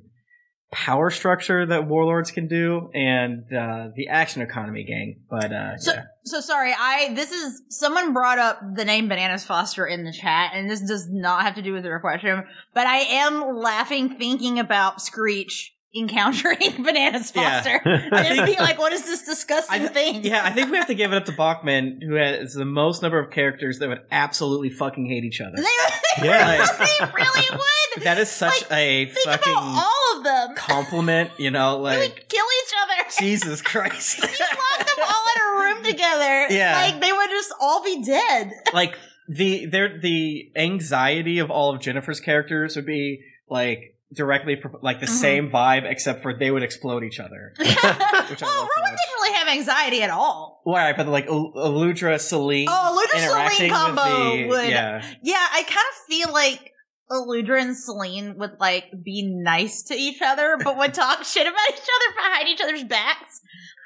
power 0.72 1.10
structure 1.10 1.66
that 1.66 1.88
warlords 1.88 2.32
can 2.32 2.48
do, 2.48 2.90
and 2.94 3.44
uh, 3.54 3.90
the 3.94 4.08
action 4.10 4.42
economy 4.42 4.86
gang. 4.86 5.20
But 5.30 5.52
uh, 5.52 5.78
So, 5.78 5.92
yeah. 5.92 6.04
so 6.24 6.40
sorry. 6.40 6.74
I 6.78 7.14
this 7.14 7.34
is 7.34 7.64
someone 7.70 8.14
brought 8.14 8.40
up 8.40 8.62
the 8.76 8.86
name 8.86 9.10
Bananas 9.10 9.46
Foster 9.46 9.86
in 9.86 10.06
the 10.06 10.14
chat, 10.14 10.52
and 10.54 10.70
this 10.70 10.80
does 10.80 11.10
not 11.10 11.44
have 11.44 11.56
to 11.56 11.62
do 11.62 11.74
with 11.74 11.84
the 11.84 11.98
question, 12.00 12.46
but 12.74 12.88
I 12.88 13.00
am 13.00 13.58
laughing 13.58 14.16
thinking 14.18 14.60
about 14.60 15.02
Screech 15.02 15.74
encountering 16.00 16.58
Bananas 16.84 17.32
Yeah. 17.36 17.62
Foster. 17.62 17.82
I 17.86 18.24
and 18.26 18.36
think- 18.46 18.58
be 18.58 18.62
like, 18.64 18.78
what 18.78 18.94
is 18.94 19.04
this 19.06 19.24
disgusting 19.26 19.82
I- 19.84 19.88
thing? 19.88 20.24
yeah, 20.24 20.44
I 20.44 20.52
think 20.52 20.72
we 20.72 20.78
have 20.78 20.88
to 20.88 20.96
give 20.96 21.12
it 21.14 21.16
up 21.16 21.26
to 21.26 21.32
Bachman, 21.32 22.02
who 22.02 22.16
has 22.16 22.54
the 22.54 22.66
most 22.66 23.02
number 23.02 23.20
of 23.20 23.32
characters 23.32 23.80
that 23.80 23.90
would 23.90 24.02
absolutely 24.12 24.70
fucking 24.70 25.06
hate 25.08 25.24
each 25.24 25.42
other. 25.42 25.56
They, 26.18 26.24
they 26.24 26.28
Yeah. 26.30 26.58
really, 26.58 26.68
they 27.00 27.12
really 27.14 27.48
would. 27.52 28.04
That 28.04 28.18
is 28.18 28.30
such 28.30 28.62
Like, 28.70 28.72
a 28.72 29.06
Think 29.06 29.18
fucking 29.26 29.54
about 29.54 29.64
all 29.86 30.18
of 30.18 30.24
them. 30.24 30.56
compliment, 30.56 31.32
you 31.38 31.52
know, 31.52 31.78
they 31.84 31.98
would 31.98 32.10
like 32.10 32.28
kill 32.30 32.46
each 32.64 32.74
other. 32.84 33.10
Jesus 33.20 33.62
Christ. 33.62 34.20
you 34.20 34.28
lock 34.28 34.88
them 34.88 35.06
all 35.08 35.26
in 35.36 35.42
a 35.42 35.60
room 35.76 35.84
together. 35.84 36.48
Yeah. 36.54 36.74
Like 36.92 37.02
they 37.02 37.12
would 37.12 37.30
just 37.30 37.54
all 37.62 37.84
be 37.84 38.04
dead. 38.04 38.52
like 38.74 38.98
the 39.30 39.66
their 39.66 40.00
the 40.00 40.52
anxiety 40.56 41.40
of 41.40 41.52
all 41.52 41.74
of 41.76 41.82
Jennifer's 41.82 42.20
characters 42.20 42.76
would 42.76 42.86
be 42.86 43.20
like 43.50 43.96
directly 44.14 44.62
like 44.82 45.00
the 45.02 45.06
Mhm. 45.06 45.10
same 45.10 45.50
vibe 45.52 45.84
except 45.90 46.22
for 46.22 46.34
they 46.38 46.50
would 46.50 46.64
explode 46.64 47.04
each 47.04 47.20
other. 47.20 47.54
well, 47.60 47.68
so 48.38 48.46
Rowan 48.46 48.68
didn't 48.96 49.16
really 49.20 49.34
have 49.34 49.48
anxiety 49.50 50.02
at 50.04 50.10
all. 50.10 50.62
Why? 50.64 50.94
But 50.94 51.08
like 51.08 51.28
El- 51.28 51.52
Eludra, 51.56 52.20
Celine, 52.20 52.68
Oh, 52.70 53.06
Eludra 53.14 53.20
Celine 53.58 53.70
combo 53.72 54.38
the 54.38 54.48
would- 54.48 54.70
yeah. 54.70 55.04
Yeah, 55.22 55.46
I 55.52 55.64
kind 55.64 55.78
of 55.78 56.08
feel 56.08 56.32
like 56.32 56.72
Eludra 57.12 57.62
and 57.62 57.76
Celine 57.78 58.38
would 58.38 58.58
like 58.60 58.86
be 59.04 59.24
nice 59.24 59.84
to 59.84 59.94
each 59.94 60.22
other, 60.22 60.58
but 60.64 60.78
would 60.78 60.94
talk 60.94 61.24
shit 61.24 61.46
about 61.48 61.70
each 61.70 61.76
other 61.80 62.16
behind 62.16 62.48
each 62.50 62.62
other's 62.62 62.84
backs. 62.84 63.42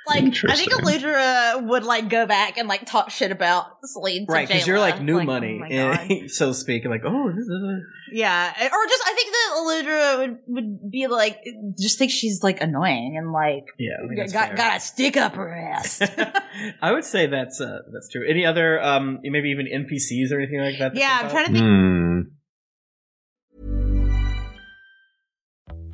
Like, 0.08 0.18
I 0.18 0.22
think 0.22 0.36
Interesting. 0.36 0.70
Eludra 0.80 1.68
would 1.68 1.84
like 1.84 2.10
go 2.10 2.26
back 2.26 2.58
and 2.58 2.68
like 2.68 2.86
talk 2.86 3.12
shit 3.12 3.32
about 3.32 3.78
Celine, 3.84 4.26
Right, 4.28 4.48
because 4.48 4.66
you're 4.66 4.80
like 4.80 5.02
new 5.02 5.20
oh 5.20 5.24
money, 5.24 5.60
my 5.60 5.70
God. 5.70 6.08
eh, 6.10 6.24
so 6.28 6.48
to 6.48 6.54
speak. 6.54 6.86
Like, 6.86 7.04
oh, 7.06 7.30
this 7.32 7.46
is 7.46 7.84
Yeah, 8.12 8.50
or 8.52 8.86
just 8.88 9.04
I 9.06 9.14
think 9.14 9.32
that 9.32 9.54
Eludra 9.58 10.18
would 10.20 10.38
would 10.48 10.92
be 10.92 11.08
like, 11.08 11.38
just 11.80 12.00
think 12.00 12.12
she's 12.12 12.42
like 12.44 12.62
annoying 12.62 13.16
and 13.18 13.32
like 13.32 13.66
yeah, 13.78 13.92
I 14.04 14.08
think 14.08 14.34
got 14.34 14.48
fair. 14.50 14.58
got 14.58 14.78
a 14.78 14.80
stick 14.80 15.18
up 15.18 15.36
her 15.36 15.54
ass. 15.54 16.02
I 16.82 16.92
would 16.92 17.06
say 17.06 17.28
that's 17.28 17.62
uh, 17.62 17.80
that's 17.94 18.10
true. 18.10 18.26
Any 18.28 18.46
other, 18.46 18.82
um, 18.82 19.20
maybe 19.24 19.50
even 19.50 19.68
NPCs 19.68 20.32
or 20.32 20.40
anything 20.40 20.60
like 20.60 20.80
that? 20.80 20.96
yeah, 20.96 21.20
I'm 21.24 21.30
trying 21.30 21.46
to 21.48 21.52
think. 21.54 21.64
Hmm. 21.66 22.22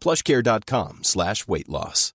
plushcare.com 0.00 1.04
slash 1.04 1.46
weight 1.48 1.68
loss. 1.68 2.12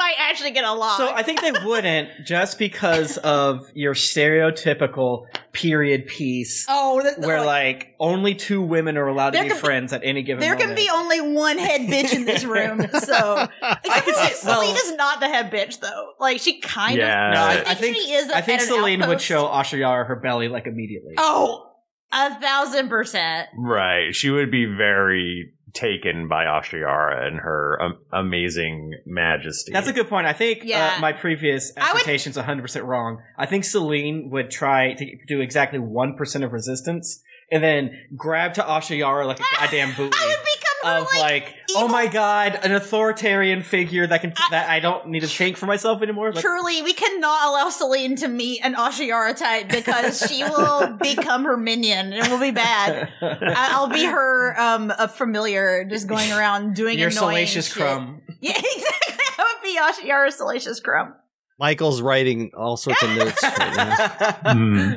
might 0.04 0.14
actually 0.18 0.50
get 0.50 0.64
along. 0.64 0.96
So 0.98 1.12
I 1.12 1.22
think 1.22 1.40
they 1.40 1.52
wouldn't 1.64 2.08
just 2.24 2.58
because 2.58 3.16
of 3.18 3.70
your 3.74 3.94
stereotypical 3.94 5.26
period 5.52 6.06
piece 6.06 6.66
oh, 6.68 7.00
th- 7.00 7.18
where 7.18 7.44
like 7.44 7.94
only 8.00 8.34
two 8.34 8.60
women 8.60 8.96
are 8.96 9.06
allowed 9.06 9.30
to 9.30 9.40
be 9.42 9.48
can 9.48 9.56
be- 9.56 9.60
friends 9.60 9.92
at 9.92 10.02
any 10.04 10.22
given 10.22 10.42
time. 10.42 10.48
there 10.58 10.58
moment. 10.66 10.78
can 10.78 10.84
be 10.86 10.90
only 10.90 11.34
one 11.34 11.58
head 11.58 11.82
bitch 11.82 12.12
in 12.14 12.24
this 12.24 12.44
room. 12.44 12.80
So 13.04 13.48
I 13.62 14.00
could 14.04 14.14
see- 14.16 14.34
Selena's 14.34 14.92
not 14.96 15.20
the 15.20 15.28
head 15.28 15.50
bitch 15.50 15.80
though. 15.80 16.12
Like 16.18 16.40
she 16.40 16.60
kind 16.60 16.96
Yeah. 16.98 17.28
of. 17.28 17.34
No, 17.34 17.40
I, 17.40 17.68
I 17.68 17.72
I 17.72 17.74
think 17.74 17.96
she 17.96 18.12
is 18.12 18.30
I 18.30 18.40
think 18.40 18.60
at 18.60 18.66
Celine 18.66 19.00
would 19.00 19.08
outpost. 19.08 19.24
show 19.24 19.44
Ashayara 19.46 20.06
her 20.06 20.16
belly 20.16 20.48
like 20.48 20.66
immediately. 20.66 21.14
Oh, 21.18 21.70
a 22.12 22.34
thousand 22.40 22.88
percent. 22.88 23.48
Right. 23.56 24.14
She 24.14 24.30
would 24.30 24.50
be 24.50 24.64
very 24.66 25.52
taken 25.74 26.28
by 26.28 26.44
Ashayara 26.44 27.26
and 27.26 27.38
her 27.40 27.78
um, 27.82 27.98
amazing 28.12 28.92
majesty. 29.04 29.72
That's 29.72 29.88
a 29.88 29.92
good 29.92 30.08
point. 30.08 30.26
I 30.26 30.32
think 30.32 30.60
Yeah. 30.64 30.94
uh, 30.96 31.00
my 31.00 31.12
previous 31.12 31.72
I 31.76 31.92
would- 31.92 32.02
100% 32.02 32.84
wrong. 32.84 33.20
I 33.36 33.46
think 33.46 33.64
Celine 33.64 34.30
would 34.30 34.50
try 34.50 34.94
to 34.94 35.16
do 35.26 35.40
exactly 35.40 35.78
1% 35.80 36.44
of 36.44 36.52
resistance 36.52 37.20
and 37.50 37.62
then 37.62 37.90
grab 38.16 38.54
to 38.54 38.62
Ashayara 38.62 39.26
like 39.26 39.40
a 39.40 39.44
goddamn 39.60 39.94
buoy. 39.96 40.10
I 40.14 40.26
would 40.26 40.44
become 40.44 40.73
her 40.73 40.73
of 40.84 41.06
like, 41.16 41.20
like, 41.44 41.54
oh 41.76 41.88
my 41.88 42.06
god, 42.06 42.58
an 42.62 42.72
authoritarian 42.72 43.62
figure 43.62 44.06
that 44.06 44.20
can 44.20 44.32
that 44.50 44.68
I 44.68 44.80
don't 44.80 45.08
need 45.08 45.20
to 45.20 45.26
think 45.26 45.56
for 45.56 45.66
myself 45.66 46.02
anymore. 46.02 46.32
Like, 46.32 46.42
Truly, 46.44 46.82
we 46.82 46.92
cannot 46.92 47.48
allow 47.48 47.68
Celine 47.70 48.16
to 48.16 48.28
meet 48.28 48.60
an 48.64 48.74
Ashayara 48.74 49.36
type 49.36 49.68
because 49.68 50.20
she 50.28 50.42
will 50.44 50.96
become 51.02 51.44
her 51.44 51.56
minion 51.56 52.12
and 52.12 52.26
it 52.26 52.30
will 52.30 52.38
be 52.40 52.50
bad. 52.50 53.08
I- 53.20 53.68
I'll 53.72 53.88
be 53.88 54.04
her 54.04 54.60
um 54.60 54.92
a 54.98 55.08
familiar, 55.08 55.84
just 55.84 56.06
going 56.06 56.30
around 56.32 56.74
doing 56.74 56.98
Your 56.98 57.08
annoying 57.08 57.46
salacious 57.46 57.66
shit. 57.66 57.76
crumb. 57.76 58.20
Yeah, 58.40 58.52
exactly. 58.58 59.24
I 59.38 59.54
would 59.54 59.62
be 59.62 59.78
Ashayara's 60.10 60.36
salacious 60.36 60.78
crumb. 60.80 61.14
Michael's 61.58 62.02
writing 62.02 62.50
all 62.54 62.76
sorts 62.76 63.02
of 63.02 63.10
notes 63.16 63.42
right 63.42 63.76
now. 63.76 64.32
Hmm. 64.52 64.92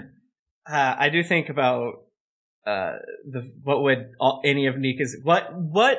uh, 0.70 0.96
I 1.00 1.08
do 1.10 1.24
think 1.24 1.48
about 1.50 2.04
uh, 2.68 2.94
the 3.32 3.52
what 3.64 3.82
would 3.84 4.10
all, 4.20 4.42
any 4.44 4.68
of 4.68 4.78
Nika's 4.78 5.16
what 5.24 5.50
what 5.56 5.98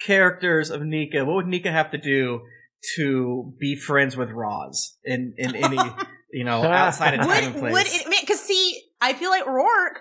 characters 0.00 0.70
of 0.70 0.82
Nika 0.82 1.24
what 1.24 1.34
would 1.36 1.46
Nika 1.46 1.70
have 1.70 1.90
to 1.90 1.98
do 1.98 2.40
to 2.96 3.52
be 3.58 3.76
friends 3.76 4.16
with 4.16 4.30
Roz 4.30 4.96
in 5.04 5.34
in 5.36 5.54
any 5.56 5.76
you 6.32 6.44
know 6.44 6.62
outside 6.62 7.14
of 7.14 7.26
time 7.26 7.44
and 7.44 7.54
place? 7.56 7.72
would 7.72 7.86
it? 7.86 8.20
Because 8.20 8.40
see, 8.40 8.80
I 9.00 9.12
feel 9.14 9.30
like 9.30 9.46
Rourke 9.46 10.00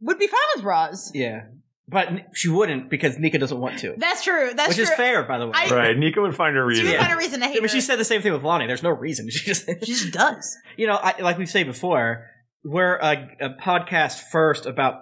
would 0.00 0.18
be 0.18 0.26
fine 0.28 0.38
with 0.56 0.64
Roz. 0.64 1.10
yeah, 1.14 1.40
but 1.88 2.08
she 2.34 2.48
wouldn't 2.48 2.88
because 2.88 3.18
Nika 3.18 3.38
doesn't 3.38 3.58
want 3.58 3.80
to, 3.80 3.94
That's 3.98 4.22
true. 4.22 4.52
That's 4.54 4.68
which 4.68 4.76
true. 4.76 4.84
is 4.84 4.90
fair, 4.90 5.24
by 5.24 5.38
the 5.38 5.46
way. 5.46 5.52
I- 5.54 5.68
right. 5.74 5.98
Nika 5.98 6.20
would 6.20 6.36
find 6.36 6.56
a 6.56 6.60
She 6.60 6.82
reason. 6.82 6.86
would 6.86 6.98
find 7.00 7.12
a 7.12 7.16
reason 7.16 7.40
to 7.40 7.46
hate 7.46 7.52
I 7.52 7.54
mean, 7.54 7.62
her. 7.64 7.68
she 7.68 7.80
said 7.80 7.96
the 7.98 8.04
same 8.04 8.22
thing 8.22 8.32
with 8.32 8.44
Lonnie. 8.44 8.66
There's 8.68 8.82
no 8.84 8.90
reason. 8.90 9.28
She 9.30 9.44
just 9.44 9.66
she 9.84 9.92
just 9.92 10.12
does. 10.12 10.56
you 10.76 10.86
know, 10.86 10.94
I, 10.94 11.20
like 11.20 11.36
we 11.38 11.46
say 11.46 11.64
before, 11.64 12.26
we're 12.64 12.96
a, 12.96 13.28
a 13.40 13.50
podcast 13.60 14.20
first 14.30 14.66
about 14.66 15.00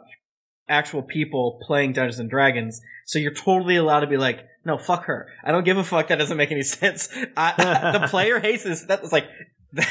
actual 0.68 1.02
people 1.02 1.61
playing 1.66 1.92
Dungeons 1.92 2.18
and 2.18 2.30
Dragons, 2.30 2.80
so 3.04 3.18
you're 3.18 3.35
totally 3.35 3.76
allowed 3.76 4.00
to 4.00 4.06
be 4.06 4.16
like, 4.16 4.46
no, 4.64 4.78
fuck 4.78 5.04
her. 5.04 5.28
I 5.44 5.52
don't 5.52 5.64
give 5.64 5.78
a 5.78 5.85
fuck. 5.85 6.08
That 6.08 6.16
doesn't 6.16 6.37
make 6.37 6.50
any 6.50 6.62
sense. 6.64 7.08
I, 7.37 7.92
the 7.92 8.08
player 8.08 8.40
hates 8.40 8.64
this. 8.64 8.82
That's 8.88 9.12
like. 9.12 9.26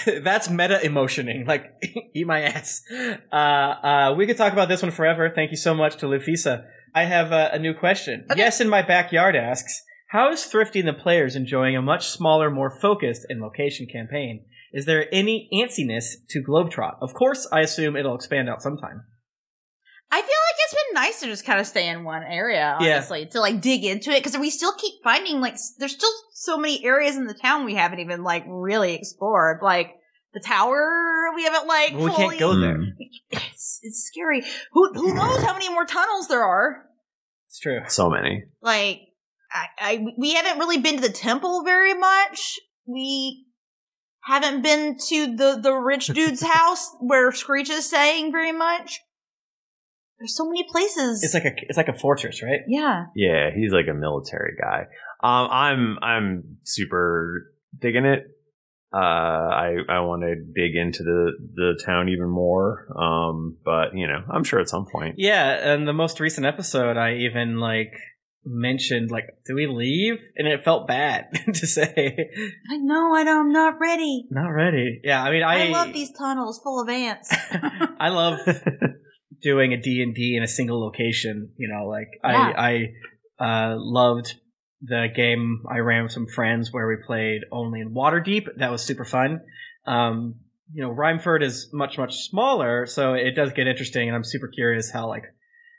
That's 0.06 0.50
meta 0.50 0.84
emotioning. 0.84 1.46
Like, 1.46 1.66
eat 2.16 2.26
my 2.26 2.42
ass. 2.42 2.82
Uh, 3.32 3.36
uh, 3.36 4.16
we 4.18 4.26
could 4.26 4.38
talk 4.38 4.52
about 4.52 4.68
this 4.68 4.82
one 4.82 4.92
forever. 4.92 5.30
Thank 5.30 5.52
you 5.52 5.58
so 5.58 5.76
much 5.76 5.98
to 5.98 6.08
Lufisa. 6.08 6.66
I 6.96 7.04
have 7.04 7.32
a, 7.32 7.52
a 7.54 7.60
new 7.60 7.74
question. 7.74 8.26
Yes, 8.36 8.62
in 8.62 8.70
my 8.70 8.82
backyard 8.82 9.36
asks, 9.36 9.84
how 10.08 10.32
is 10.32 10.46
Thrifty 10.46 10.80
and 10.80 10.88
the 10.88 10.94
players 10.94 11.36
enjoying 11.36 11.76
a 11.76 11.82
much 11.82 12.08
smaller, 12.08 12.50
more 12.50 12.72
focused 12.72 13.26
and 13.30 13.42
location 13.42 13.86
campaign? 13.86 14.46
Is 14.72 14.86
there 14.86 15.14
any 15.14 15.50
antsiness 15.54 16.16
to 16.30 16.42
Globetrot? 16.42 16.96
Of 17.02 17.14
course, 17.14 17.48
I 17.52 17.60
assume 17.60 17.96
it'll 17.96 18.16
expand 18.16 18.50
out 18.50 18.62
sometime. 18.62 19.04
I 20.12 20.22
feel 20.22 20.45
it's 20.66 20.74
been 20.74 20.94
nice 21.02 21.20
to 21.22 21.28
just 21.28 21.46
kind 21.46 21.60
of 21.60 21.68
stay 21.68 21.88
in 21.88 22.04
one 22.04 22.24
area, 22.24 22.78
Yeah. 22.82 22.96
honestly, 22.98 23.26
to 23.28 23.40
like 23.40 23.62
dig 23.62 23.84
into 23.86 24.12
it 24.12 24.24
because 24.24 24.38
we 24.38 24.50
still 24.50 24.74
keep 24.74 24.94
finding 25.04 25.40
like 25.40 25.56
there's 25.80 25.94
still 25.94 26.12
so 26.34 26.58
many 26.58 26.84
areas 26.86 27.16
in 27.16 27.28
the 27.28 27.34
town 27.34 27.66
we 27.66 27.76
haven't 27.76 28.00
even 28.00 28.24
like 28.24 28.44
really 28.48 28.94
explored. 28.94 29.60
Like 29.62 29.92
the 30.34 30.42
tower, 30.42 31.32
we 31.36 31.44
haven't 31.44 31.68
like 31.68 31.94
Well, 31.94 32.04
we 32.06 32.12
fully. 32.12 32.28
can't 32.28 32.40
go 32.40 32.60
there. 32.60 32.76
Hmm. 32.78 32.90
It's, 33.32 33.80
it's 33.84 34.10
scary. 34.14 34.44
Who 34.74 34.92
who 34.94 35.14
knows 35.14 35.42
how 35.44 35.54
many 35.54 35.70
more 35.70 35.86
tunnels 35.86 36.28
there 36.28 36.44
are? 36.44 36.84
It's 37.50 37.60
true. 37.60 37.80
So 37.88 38.10
many. 38.10 38.44
Like 38.62 39.00
I, 39.52 39.66
I 39.80 40.06
we 40.18 40.34
haven't 40.34 40.60
really 40.60 40.78
been 40.80 40.96
to 40.96 41.02
the 41.02 41.10
temple 41.14 41.64
very 41.64 41.94
much. 41.94 42.60
We 42.86 43.46
haven't 44.24 44.62
been 44.62 44.98
to 45.08 45.36
the 45.36 45.60
the 45.62 45.74
rich 45.74 46.08
dude's 46.08 46.44
house 46.46 46.90
where 47.00 47.32
Screech 47.32 47.70
is 47.70 47.88
staying 47.88 48.32
very 48.32 48.52
much. 48.52 49.00
There's 50.20 50.36
so 50.36 50.46
many 50.46 50.64
places. 50.70 51.24
It's 51.24 51.34
like 51.34 51.46
a 51.46 51.52
it's 51.68 51.78
like 51.78 51.90
a 51.90 51.94
fortress, 51.94 52.42
right? 52.42 52.62
yeah. 52.68 53.06
Yeah, 53.16 53.50
he's 53.56 53.72
like 53.72 53.88
a 53.90 53.94
military 53.94 54.56
guy. 54.60 54.88
Um, 55.24 55.50
I'm 55.52 55.98
I'm 56.02 56.58
super 56.64 57.52
digging 57.80 58.06
it. 58.06 58.24
Uh, 58.94 58.98
I 58.98 59.76
I 59.90 60.00
want 60.02 60.22
to 60.22 60.36
dig 60.36 60.76
into 60.76 61.04
the 61.04 61.32
the 61.54 61.82
town 61.86 62.08
even 62.10 62.30
more. 62.30 62.88
Um, 62.98 63.58
but 63.66 63.90
you 63.94 64.08
know, 64.08 64.24
I'm 64.32 64.44
sure 64.44 64.60
at 64.60 64.70
some 64.70 64.86
point. 64.90 65.16
Yeah, 65.18 65.74
and 65.74 65.88
the 65.88 65.94
most 65.94 66.20
recent 66.20 66.46
episode, 66.46 66.96
I 66.96 67.16
even 67.16 67.60
like 67.60 67.94
mentioned 68.46 69.12
like, 69.12 69.26
do 69.46 69.56
we 69.56 69.68
leave? 69.68 70.20
And 70.38 70.48
it 70.48 70.64
felt 70.64 70.88
bad 70.88 71.28
to 71.54 71.68
say, 71.68 72.30
I 72.70 72.78
know. 72.78 73.16
I 73.16 73.24
know. 73.24 73.40
I'm 73.40 73.52
not 73.52 73.80
ready. 73.82 74.28
not 74.30 74.50
ready. 74.50 75.02
Yeah, 75.04 75.24
I 75.24 75.32
mean, 75.32 75.44
I 75.44 75.68
I, 75.68 75.70
love 75.72 75.92
these 75.92 76.12
tunnels 76.12 76.62
full 76.64 76.82
of 76.82 76.88
ants. 76.88 77.36
I 78.00 78.10
love 78.10 78.40
doing 79.42 79.74
a 79.74 79.78
D 79.78 80.02
and 80.02 80.14
D 80.14 80.36
in 80.36 80.44
a 80.44 80.48
single 80.48 80.80
location. 80.82 81.52
You 81.58 81.68
know, 81.70 81.88
like 81.88 82.10
Yeah. 82.24 82.54
I 82.56 82.90
I 83.40 83.72
uh, 83.72 83.76
loved 83.78 84.36
the 84.82 85.08
game 85.16 85.64
I 85.70 85.80
ran 85.80 86.04
with 86.04 86.12
some 86.12 86.28
friends 86.28 86.72
where 86.72 86.88
we 86.88 86.98
played 87.06 87.42
only 87.52 87.82
in 87.82 87.94
Waterdeep. 87.94 88.48
That 88.58 88.72
was 88.72 88.82
super 88.82 89.06
fun. 89.06 89.42
Um, 89.88 90.36
you 90.74 90.84
know, 90.84 90.90
Rhymeford 90.90 91.44
is 91.44 91.70
much 91.74 91.98
much 91.98 92.16
smaller, 92.16 92.86
so 92.86 93.14
it 93.14 93.32
does 93.36 93.54
get 93.54 93.68
interesting, 93.68 94.08
and 94.08 94.16
I'm 94.16 94.24
super 94.24 94.48
curious 94.48 94.92
how 94.92 95.08
like 95.08 95.24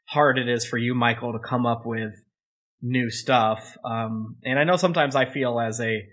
hard 0.08 0.38
it 0.38 0.48
is 0.48 0.64
for 0.64 0.78
you, 0.78 0.94
Michael, 0.94 1.32
to 1.32 1.38
come 1.38 1.66
up 1.66 1.82
with 1.84 2.14
new 2.82 3.10
stuff. 3.10 3.76
Um, 3.84 4.36
and 4.44 4.58
I 4.58 4.64
know 4.64 4.76
sometimes 4.76 5.16
I 5.16 5.26
feel 5.26 5.58
as 5.58 5.80
a 5.80 6.06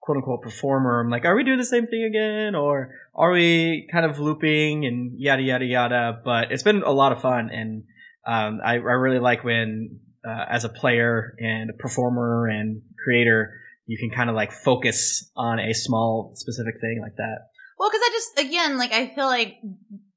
quote 0.00 0.16
unquote 0.16 0.42
performer, 0.42 1.00
I'm 1.00 1.10
like, 1.10 1.24
are 1.24 1.36
we 1.36 1.44
doing 1.44 1.58
the 1.58 1.64
same 1.64 1.86
thing 1.86 2.04
again, 2.04 2.54
or 2.54 2.94
are 3.14 3.30
we 3.30 3.88
kind 3.92 4.04
of 4.04 4.18
looping 4.18 4.86
and 4.86 5.18
yada 5.18 5.42
yada 5.42 5.64
yada? 5.64 6.20
But 6.24 6.52
it's 6.52 6.62
been 6.62 6.82
a 6.82 6.90
lot 6.90 7.12
of 7.12 7.20
fun, 7.20 7.50
and 7.50 7.84
um, 8.26 8.60
I, 8.64 8.74
I 8.74 8.76
really 8.76 9.18
like 9.18 9.44
when, 9.44 10.00
uh, 10.26 10.44
as 10.48 10.64
a 10.64 10.68
player 10.68 11.34
and 11.38 11.70
a 11.70 11.74
performer 11.74 12.46
and 12.46 12.82
creator, 13.04 13.54
you 13.86 13.98
can 13.98 14.10
kind 14.10 14.30
of 14.30 14.36
like 14.36 14.52
focus 14.52 15.30
on 15.36 15.58
a 15.58 15.72
small 15.72 16.32
specific 16.34 16.80
thing 16.80 17.00
like 17.02 17.16
that. 17.16 17.48
Well, 17.78 17.90
because 17.90 18.02
I 18.04 18.10
just 18.12 18.48
again, 18.48 18.78
like 18.78 18.92
I 18.92 19.08
feel 19.14 19.26
like 19.26 19.56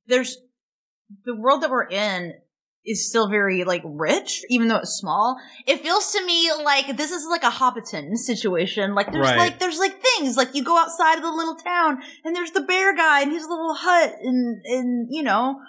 there's 0.08 0.38
the 1.26 1.36
world 1.36 1.64
that 1.64 1.70
we're 1.70 1.88
in 1.88 2.34
is 2.86 3.08
still 3.10 3.30
very 3.30 3.64
like 3.64 3.82
rich, 3.86 4.44
even 4.50 4.68
though 4.68 4.78
it's 4.78 4.98
small. 4.98 5.38
It 5.66 5.82
feels 5.82 6.12
to 6.14 6.26
me 6.26 6.52
like 6.64 6.98
this 6.98 7.12
is 7.12 7.26
like 7.30 7.44
a 7.44 7.50
Hobbiton 7.50 8.16
situation. 8.18 8.94
Like 8.96 9.12
there's 9.12 9.28
Right. 9.28 9.38
like 9.38 9.60
there's 9.60 9.80
like 9.80 10.02
things 10.02 10.36
like 10.38 10.54
you 10.54 10.64
go 10.64 10.78
outside 10.78 11.16
of 11.16 11.24
the 11.24 11.32
little 11.32 11.56
town 11.56 12.02
and 12.26 12.36
there's 12.36 12.52
the 12.52 12.62
bear 12.62 12.96
guy 12.96 13.22
and 13.22 13.32
his 13.32 13.44
little 13.48 13.74
hut 13.74 14.16
and 14.22 14.62
and 14.66 15.08
you 15.10 15.24
know 15.24 15.60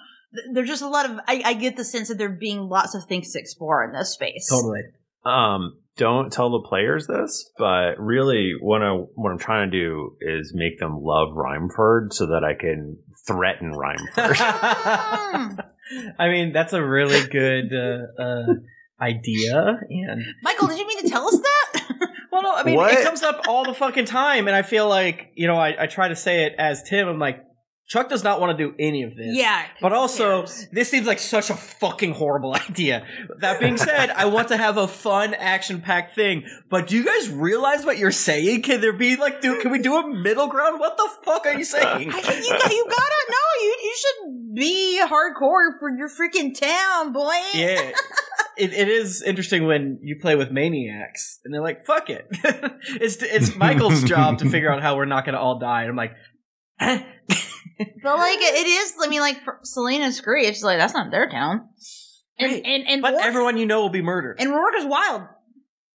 there's 0.52 0.68
just 0.68 0.82
a 0.82 0.88
lot 0.88 1.08
of 1.08 1.18
I, 1.28 1.42
I 1.44 1.54
get 1.54 1.76
the 1.76 1.84
sense 1.84 2.08
that 2.08 2.18
there 2.18 2.28
being 2.28 2.68
lots 2.68 2.94
of 2.96 3.04
things 3.04 3.32
to 3.32 3.38
explore 3.38 3.84
in 3.84 3.92
this 3.92 4.12
space. 4.14 4.48
Totally. 4.50 4.80
Um, 5.24 5.78
don't 5.96 6.32
tell 6.32 6.50
the 6.50 6.66
players 6.68 7.06
this, 7.06 7.48
but 7.56 7.92
really, 7.98 8.54
what 8.60 8.82
I 8.82 8.90
what 9.14 9.30
I'm 9.30 9.38
trying 9.38 9.70
to 9.70 9.78
do 9.78 10.16
is 10.20 10.52
make 10.52 10.80
them 10.80 10.98
love 11.00 11.28
Rhymeford 11.36 12.12
so 12.12 12.26
that 12.26 12.42
I 12.42 12.54
can 12.60 12.98
threaten 13.28 13.72
Rhymeford. 13.72 15.64
I 16.18 16.28
mean, 16.28 16.52
that's 16.52 16.72
a 16.72 16.84
really 16.84 17.26
good 17.28 17.72
uh, 17.72 18.22
uh, 18.22 18.54
idea, 19.00 19.80
and 19.88 20.24
Michael, 20.42 20.68
did 20.68 20.78
you 20.78 20.86
mean 20.86 21.02
to 21.02 21.08
tell 21.08 21.26
us 21.28 21.38
that? 21.38 21.82
well, 22.32 22.42
no, 22.42 22.54
I 22.54 22.62
mean, 22.62 22.76
What? 22.76 22.92
it 22.92 23.04
comes 23.04 23.22
up 23.22 23.42
all 23.48 23.64
the 23.64 23.74
fucking 23.74 24.06
time, 24.06 24.46
and 24.46 24.56
I 24.56 24.62
feel 24.62 24.88
like 24.88 25.32
you 25.34 25.46
know, 25.46 25.56
I, 25.56 25.84
I 25.84 25.86
try 25.86 26.08
to 26.08 26.16
say 26.16 26.44
it 26.44 26.54
as 26.58 26.82
Tim. 26.82 27.08
I'm 27.08 27.18
like, 27.18 27.44
Chuck 27.86 28.08
does 28.08 28.24
not 28.24 28.40
want 28.40 28.56
to 28.56 28.64
do 28.66 28.74
any 28.78 29.02
of 29.02 29.14
this. 29.14 29.36
yeah, 29.36 29.66
But 29.82 29.92
also, 29.92 30.40
cares? 30.40 30.66
this 30.72 30.88
seems 30.88 31.06
like 31.06 31.18
such 31.18 31.50
a 31.50 31.54
fucking 31.54 32.14
horrible 32.14 32.54
idea. 32.70 33.06
That 33.40 33.60
being 33.60 33.76
said, 33.76 34.08
I 34.10 34.24
want 34.24 34.48
to 34.48 34.56
have 34.56 34.78
a 34.78 34.88
fun, 34.88 35.34
action-packed 35.34 36.14
thing. 36.14 36.44
But 36.70 36.88
do 36.88 36.96
you 36.96 37.04
guys 37.04 37.28
realize 37.28 37.84
what 37.84 37.98
you're 37.98 38.10
saying? 38.10 38.62
Can 38.62 38.80
there 38.80 38.94
be 38.94 39.16
like, 39.16 39.42
do 39.42 39.60
can 39.60 39.70
we 39.70 39.80
do 39.80 39.96
a 39.96 40.08
middle 40.08 40.46
ground? 40.46 40.80
What 40.80 40.96
the 40.96 41.10
fuck 41.24 41.44
are 41.44 41.58
you 41.58 41.64
saying? 41.64 42.10
I 42.10 42.20
think 42.22 42.44
you 42.46 42.50
got, 42.58 42.72
you 42.72 42.86
gotta 42.88 43.22
know 43.30 43.62
you 43.62 43.76
you 43.82 43.96
should 43.98 44.54
be 44.54 45.00
hardcore 45.02 45.78
for 45.78 45.90
your 45.96 46.08
freaking 46.08 46.58
town, 46.58 47.12
boy. 47.12 47.34
yeah. 47.52 47.90
It, 48.56 48.72
it 48.72 48.88
is 48.88 49.20
interesting 49.20 49.66
when 49.66 49.98
you 50.02 50.16
play 50.22 50.36
with 50.36 50.50
maniacs 50.52 51.40
and 51.44 51.52
they're 51.52 51.60
like, 51.60 51.84
fuck 51.84 52.08
it. 52.08 52.26
it's, 53.00 53.16
it's 53.20 53.56
Michael's 53.56 54.04
job 54.04 54.38
to 54.38 54.48
figure 54.48 54.70
out 54.72 54.80
how 54.80 54.96
we're 54.96 55.06
not 55.06 55.24
going 55.24 55.34
to 55.34 55.40
all 55.40 55.58
die. 55.58 55.82
And 55.82 55.90
I'm 55.90 55.96
like, 55.96 56.12
But 57.78 58.18
like 58.18 58.38
it 58.40 58.54
it 58.54 58.66
is. 58.66 58.94
I 59.02 59.08
mean, 59.08 59.20
like 59.20 59.42
for 59.44 59.58
Selena's 59.62 60.16
Screech. 60.16 60.48
It's 60.48 60.62
like 60.62 60.78
that's 60.78 60.94
not 60.94 61.10
their 61.10 61.28
town. 61.28 61.68
And 62.38 62.52
Right. 62.52 62.62
and 62.64 62.88
and 62.88 63.02
but 63.02 63.12
Rourke, 63.14 63.24
everyone 63.24 63.56
you 63.56 63.66
know 63.66 63.80
will 63.82 63.88
be 63.90 64.02
murdered. 64.02 64.36
and 64.40 64.50
Rourke 64.50 64.74
is 64.76 64.84
wild. 64.86 65.22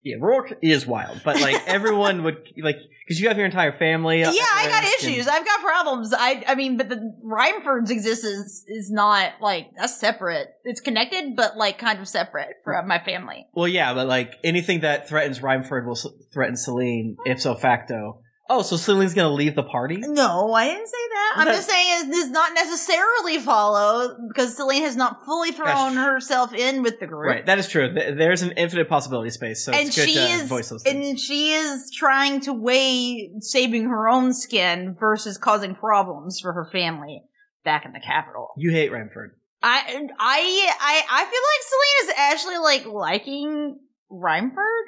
yeah, 0.03 0.15
Rourke 0.19 0.53
is 0.61 0.87
wild, 0.87 1.21
but 1.25 1.39
like 1.41 1.61
everyone 1.67 2.23
would, 2.23 2.37
like, 2.63 2.77
because 3.05 3.19
you 3.19 3.27
have 3.27 3.35
your 3.37 3.45
entire 3.45 3.77
family. 3.77 4.21
Yeah, 4.21 4.29
I 4.29 4.67
got 4.69 4.83
risk 4.83 5.03
and- 5.03 5.11
issues. 5.13 5.27
I've 5.27 5.45
got 5.45 5.59
problems. 5.61 6.13
I 6.17 6.41
I 6.47 6.55
mean, 6.55 6.77
but 6.77 6.87
the 6.89 7.13
Rhymeford's 7.23 7.91
existence 7.91 8.63
is 8.67 8.89
not 8.89 9.33
like 9.41 9.67
that's 9.77 9.99
separate. 9.99 10.47
It's 10.63 10.79
connected, 10.79 11.35
but 11.35 11.57
like 11.57 11.77
kind 11.77 11.99
of 11.99 12.07
separate 12.07 12.55
from 12.63 12.87
my 12.87 12.99
family. 12.99 13.45
Well, 13.53 13.67
yeah, 13.67 13.93
but 13.93 14.07
like 14.07 14.35
anything 14.43 14.79
that 14.81 15.09
threatens 15.09 15.39
Rhymeford 15.41 15.85
will 15.85 15.97
threaten 16.33 16.55
Celine 16.55 17.17
ipso 17.25 17.55
facto. 17.55 18.21
Oh, 18.51 18.63
so 18.63 18.77
Celine's 18.77 19.13
gonna 19.13 19.31
leave 19.31 19.53
the 19.55 19.61
party? 19.63 19.97
No, 19.99 20.53
I 20.53 20.65
didn't 20.69 20.87
say 20.87 20.97
that. 21.13 21.33
I'm 21.37 21.47
just 21.47 21.69
saying 21.69 22.07
it 22.09 22.11
does 22.11 22.29
not 22.31 22.53
necessarily 22.55 23.37
follow 23.37 24.17
because 24.27 24.55
Celine 24.55 24.81
has 24.81 24.95
not 24.95 25.23
fully 25.25 25.51
thrown 25.51 25.93
Gosh. 25.93 26.05
herself 26.05 26.53
in 26.53 26.81
with 26.81 26.99
the 26.99 27.05
group. 27.07 27.29
Right, 27.29 27.45
that 27.45 27.59
is 27.59 27.67
true. 27.67 27.93
Th- 27.93 28.15
There's 28.17 28.41
an 28.41 28.53
infinite 28.57 28.89
possibility 28.89 29.29
space, 29.29 29.63
so 29.63 29.71
and 29.71 29.87
it's 29.87 29.95
good 29.95 30.09
she 30.09 30.15
to 30.15 30.21
is 30.21 30.43
voice 30.49 30.69
those 30.69 30.81
things. 30.83 31.05
and 31.07 31.19
she 31.19 31.51
is 31.53 31.91
trying 31.91 32.41
to 32.41 32.53
weigh 32.53 33.29
saving 33.39 33.83
her 33.85 34.09
own 34.09 34.33
skin 34.33 34.95
versus 34.99 35.37
causing 35.37 35.75
problems 35.75 36.39
for 36.39 36.53
her 36.53 36.65
family 36.71 37.21
back 37.63 37.85
in 37.85 37.91
the 37.93 37.99
capital. 37.99 38.47
you 38.57 38.71
hate 38.71 38.91
Rhymeford. 38.91 39.29
I 39.61 40.07
I 40.17 40.73
I 40.79 41.03
I 41.11 41.25
feel 41.25 41.41
like 41.51 41.61
Celine 41.67 42.09
is 42.09 42.13
actually 42.17 42.57
like 42.57 42.85
liking 42.87 43.77
Rhymeford. 44.11 44.85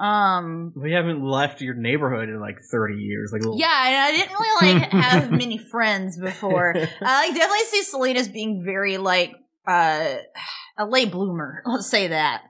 Um 0.00 0.72
We 0.76 0.92
haven't 0.92 1.22
left 1.22 1.60
your 1.60 1.74
neighborhood 1.74 2.28
in 2.28 2.40
like 2.40 2.58
30 2.70 2.94
years. 2.94 3.30
Like, 3.32 3.42
little- 3.42 3.58
yeah, 3.58 3.88
and 3.88 3.96
I 3.96 4.10
didn't 4.16 4.32
really 4.32 4.72
like 4.80 4.90
have 4.92 5.30
many 5.30 5.58
friends 5.58 6.18
before. 6.18 6.74
I 6.76 7.26
like 7.26 7.34
definitely 7.34 7.64
see 7.66 7.82
Celine 7.82 8.16
as 8.16 8.28
being 8.28 8.62
very 8.64 8.96
like 8.98 9.34
uh 9.66 10.16
a 10.78 10.86
late 10.86 11.10
bloomer. 11.12 11.62
Let's 11.66 11.90
say 11.90 12.08
that. 12.08 12.42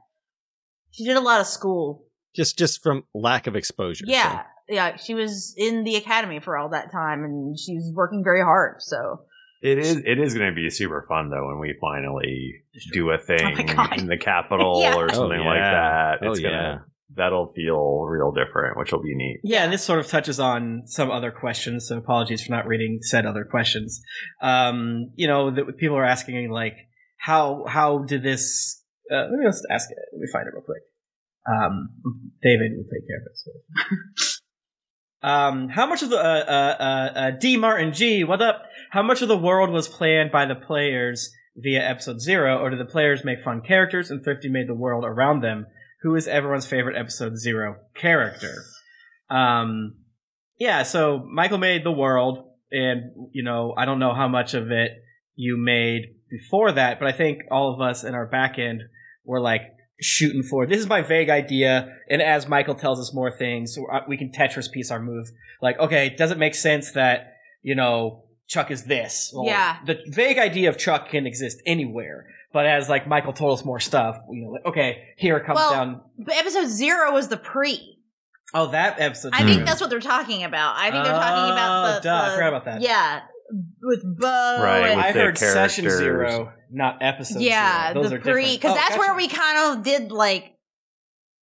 She 0.92 1.04
did 1.04 1.16
a 1.16 1.20
lot 1.20 1.40
of 1.40 1.46
school. 1.46 2.04
Just 2.36 2.56
just 2.58 2.82
from 2.82 3.04
lack 3.14 3.46
of 3.48 3.56
exposure. 3.56 4.04
so. 4.06 4.12
Yeah, 4.12 4.42
yeah. 4.68 4.96
She 4.96 5.14
was 5.14 5.52
in 5.56 5.82
the 5.82 5.96
academy 5.96 6.38
for 6.38 6.56
all 6.56 6.68
that 6.70 6.92
time, 6.92 7.24
and 7.24 7.58
she 7.58 7.74
was 7.74 7.92
working 7.94 8.22
very 8.22 8.42
hard. 8.42 8.76
So 8.80 9.22
It 9.62 9.78
is. 9.78 9.96
It 9.96 10.18
is 10.20 10.34
going 10.34 10.50
to 10.50 10.54
be 10.54 10.70
super 10.70 11.04
fun 11.08 11.30
though 11.30 11.48
when 11.48 11.58
we 11.58 11.76
finally 11.80 12.62
do 12.92 13.10
a 13.10 13.18
thing 13.18 13.68
Oh 13.76 13.88
in 13.96 14.06
the 14.06 14.16
capital 14.16 14.80
Yeah. 14.82 14.94
or 14.96 15.06
Oh, 15.10 15.14
something 15.14 15.40
like 15.40 15.58
that. 15.60 16.18
Oh, 16.22 16.30
It's 16.30 16.40
yeah. 16.40 16.48
gonna 16.50 16.84
that'll 17.16 17.52
feel 17.54 18.02
real 18.02 18.32
different, 18.32 18.76
which 18.78 18.92
will 18.92 19.02
be 19.02 19.14
neat. 19.14 19.40
Yeah, 19.42 19.64
and 19.64 19.72
this 19.72 19.82
sort 19.82 19.98
of 19.98 20.06
touches 20.06 20.38
on 20.38 20.82
some 20.86 21.10
other 21.10 21.30
questions, 21.30 21.88
so 21.88 21.98
apologies 21.98 22.44
for 22.44 22.52
not 22.52 22.66
reading 22.66 22.98
said 23.02 23.26
other 23.26 23.44
questions. 23.44 24.00
Um, 24.42 25.10
you 25.16 25.26
know, 25.26 25.50
that 25.50 25.76
people 25.78 25.96
are 25.96 26.04
asking 26.04 26.50
like, 26.50 26.76
how 27.18 27.64
how 27.68 27.98
did 27.98 28.22
this? 28.22 28.82
Uh, 29.10 29.22
let 29.22 29.32
me 29.32 29.44
just 29.44 29.66
ask 29.70 29.90
it. 29.90 29.96
Let 30.12 30.20
me 30.20 30.28
find 30.32 30.46
it 30.46 30.54
real 30.54 30.62
quick. 30.62 30.82
Um, 31.46 31.88
David 32.42 32.72
will 32.76 32.84
take 32.84 33.06
care 33.06 33.16
of 33.16 33.26
it. 33.92 34.28
um, 35.28 35.68
how 35.68 35.86
much 35.86 36.02
of 36.02 36.10
the 36.10 36.18
uh, 36.18 36.20
uh, 36.20 36.82
uh, 36.82 37.18
uh, 37.18 37.30
D 37.32 37.56
Martin 37.56 37.92
G? 37.92 38.24
What 38.24 38.40
up? 38.40 38.62
How 38.90 39.02
much 39.02 39.22
of 39.22 39.28
the 39.28 39.36
world 39.36 39.70
was 39.70 39.88
planned 39.88 40.30
by 40.30 40.46
the 40.46 40.54
players 40.54 41.32
via 41.56 41.80
episode 41.80 42.20
zero, 42.20 42.58
or 42.58 42.70
did 42.70 42.80
the 42.80 42.84
players 42.84 43.24
make 43.24 43.42
fun 43.42 43.60
characters 43.60 44.10
and 44.10 44.22
Thrifty 44.22 44.48
made 44.48 44.68
the 44.68 44.74
world 44.74 45.04
around 45.04 45.42
them? 45.42 45.66
Who 46.02 46.14
is 46.14 46.26
everyone's 46.26 46.66
favorite 46.66 46.96
episode 46.98 47.36
zero 47.36 47.76
character? 47.94 48.64
Um, 49.28 49.96
yeah, 50.58 50.82
so 50.82 51.18
Michael 51.18 51.58
made 51.58 51.84
the 51.84 51.92
world, 51.92 52.44
and 52.70 53.12
you 53.32 53.42
know, 53.42 53.74
I 53.76 53.84
don't 53.84 53.98
know 53.98 54.14
how 54.14 54.28
much 54.28 54.54
of 54.54 54.70
it 54.70 54.92
you 55.34 55.56
made 55.56 56.14
before 56.30 56.72
that, 56.72 56.98
but 56.98 57.08
I 57.08 57.12
think 57.12 57.42
all 57.50 57.74
of 57.74 57.80
us 57.80 58.04
in 58.04 58.14
our 58.14 58.26
back 58.26 58.58
end 58.58 58.82
were 59.24 59.40
like 59.40 59.62
shooting 60.00 60.42
for 60.42 60.66
this 60.66 60.78
is 60.78 60.88
my 60.88 61.02
vague 61.02 61.28
idea, 61.28 61.94
and 62.08 62.22
as 62.22 62.48
Michael 62.48 62.74
tells 62.74 62.98
us 62.98 63.14
more 63.14 63.30
things, 63.30 63.78
we 64.08 64.16
can 64.16 64.32
Tetris 64.32 64.70
piece 64.70 64.90
our 64.90 65.00
move. 65.00 65.30
Like, 65.60 65.78
okay, 65.78 66.14
does 66.16 66.30
it 66.30 66.38
make 66.38 66.54
sense 66.54 66.92
that 66.92 67.34
you 67.62 67.74
know 67.74 68.24
Chuck 68.50 68.70
is 68.72 68.82
this? 68.84 69.30
Well, 69.32 69.46
Yeah. 69.46 69.76
the 69.86 70.00
vague 70.08 70.36
idea 70.38 70.68
of 70.68 70.76
Chuck 70.76 71.08
can 71.10 71.24
exist 71.26 71.62
anywhere. 71.64 72.26
But 72.52 72.66
as 72.66 72.88
like 72.88 73.06
Michael 73.06 73.32
told 73.32 73.56
us 73.56 73.64
more 73.64 73.78
stuff, 73.78 74.16
you 74.28 74.44
know, 74.44 74.50
like, 74.50 74.66
okay, 74.66 75.04
here 75.16 75.36
it 75.36 75.46
comes 75.46 75.56
Well, 75.56 75.70
down. 75.70 76.00
but 76.18 76.34
episode 76.36 76.66
zero 76.66 77.12
was 77.12 77.28
the 77.28 77.36
pre. 77.36 77.98
Oh, 78.52 78.72
that 78.72 78.98
episode. 79.00 79.30
I 79.32 79.44
think 79.44 79.64
that's 79.64 79.80
what 79.80 79.88
they're 79.88 80.00
talking 80.00 80.42
about. 80.42 80.74
I 80.76 80.90
think 80.90 81.04
they're 81.04 81.12
talking 81.12 81.52
about 81.52 81.70
Oh, 81.70 81.94
the. 81.94 82.00
duh, 82.00 82.22
I 82.26 82.34
forgot 82.34 82.48
about 82.48 82.64
that. 82.64 82.80
Yeah, 82.80 83.20
with 83.82 84.02
Bo. 84.18 84.26
Right, 84.26 84.96
with 84.96 85.04
I 85.04 85.12
the 85.12 85.20
heard 85.20 85.38
session 85.38 85.88
zero, 85.88 86.52
not 86.72 86.98
episode 87.00 87.40
yeah, 87.42 87.92
zero. 87.92 88.02
Those 88.02 88.10
the 88.10 88.16
are 88.16 88.20
pre 88.20 88.56
because 88.56 88.72
Oh, 88.72 88.74
that's 88.74 88.88
gotcha. 88.96 88.98
where 88.98 89.14
we 89.16 89.28
kind 89.28 89.78
of 89.78 89.84
did 89.84 90.10
like 90.10 90.56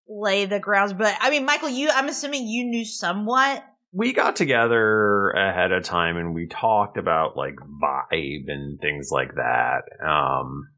lay 0.07 0.45
the 0.45 0.61
grounds. 0.61 0.93
But 0.93 1.15
I 1.19 1.31
mean, 1.31 1.47
Michael, 1.47 1.71
you 1.71 1.89
I'm 1.91 2.09
assuming 2.11 2.47
you 2.47 2.65
knew 2.67 2.85
somewhat. 2.85 3.65
We 3.93 4.13
got 4.13 4.37
together 4.37 5.31
ahead 5.31 5.73
of 5.73 5.83
time 5.83 6.17
and 6.17 6.35
we 6.35 6.47
talked 6.47 6.99
about 6.99 7.37
like 7.37 7.55
vibe 7.83 8.45
and 8.49 8.79
things 8.81 9.09
like 9.11 9.35
that 9.35 9.83
um 10.07 10.69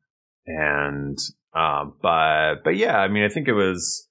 and 0.46 1.18
um 1.54 1.94
but 2.02 2.56
but 2.64 2.76
yeah 2.76 2.96
i 2.98 3.08
mean 3.08 3.24
i 3.24 3.28
think 3.28 3.48
it 3.48 3.52
was 3.52 4.06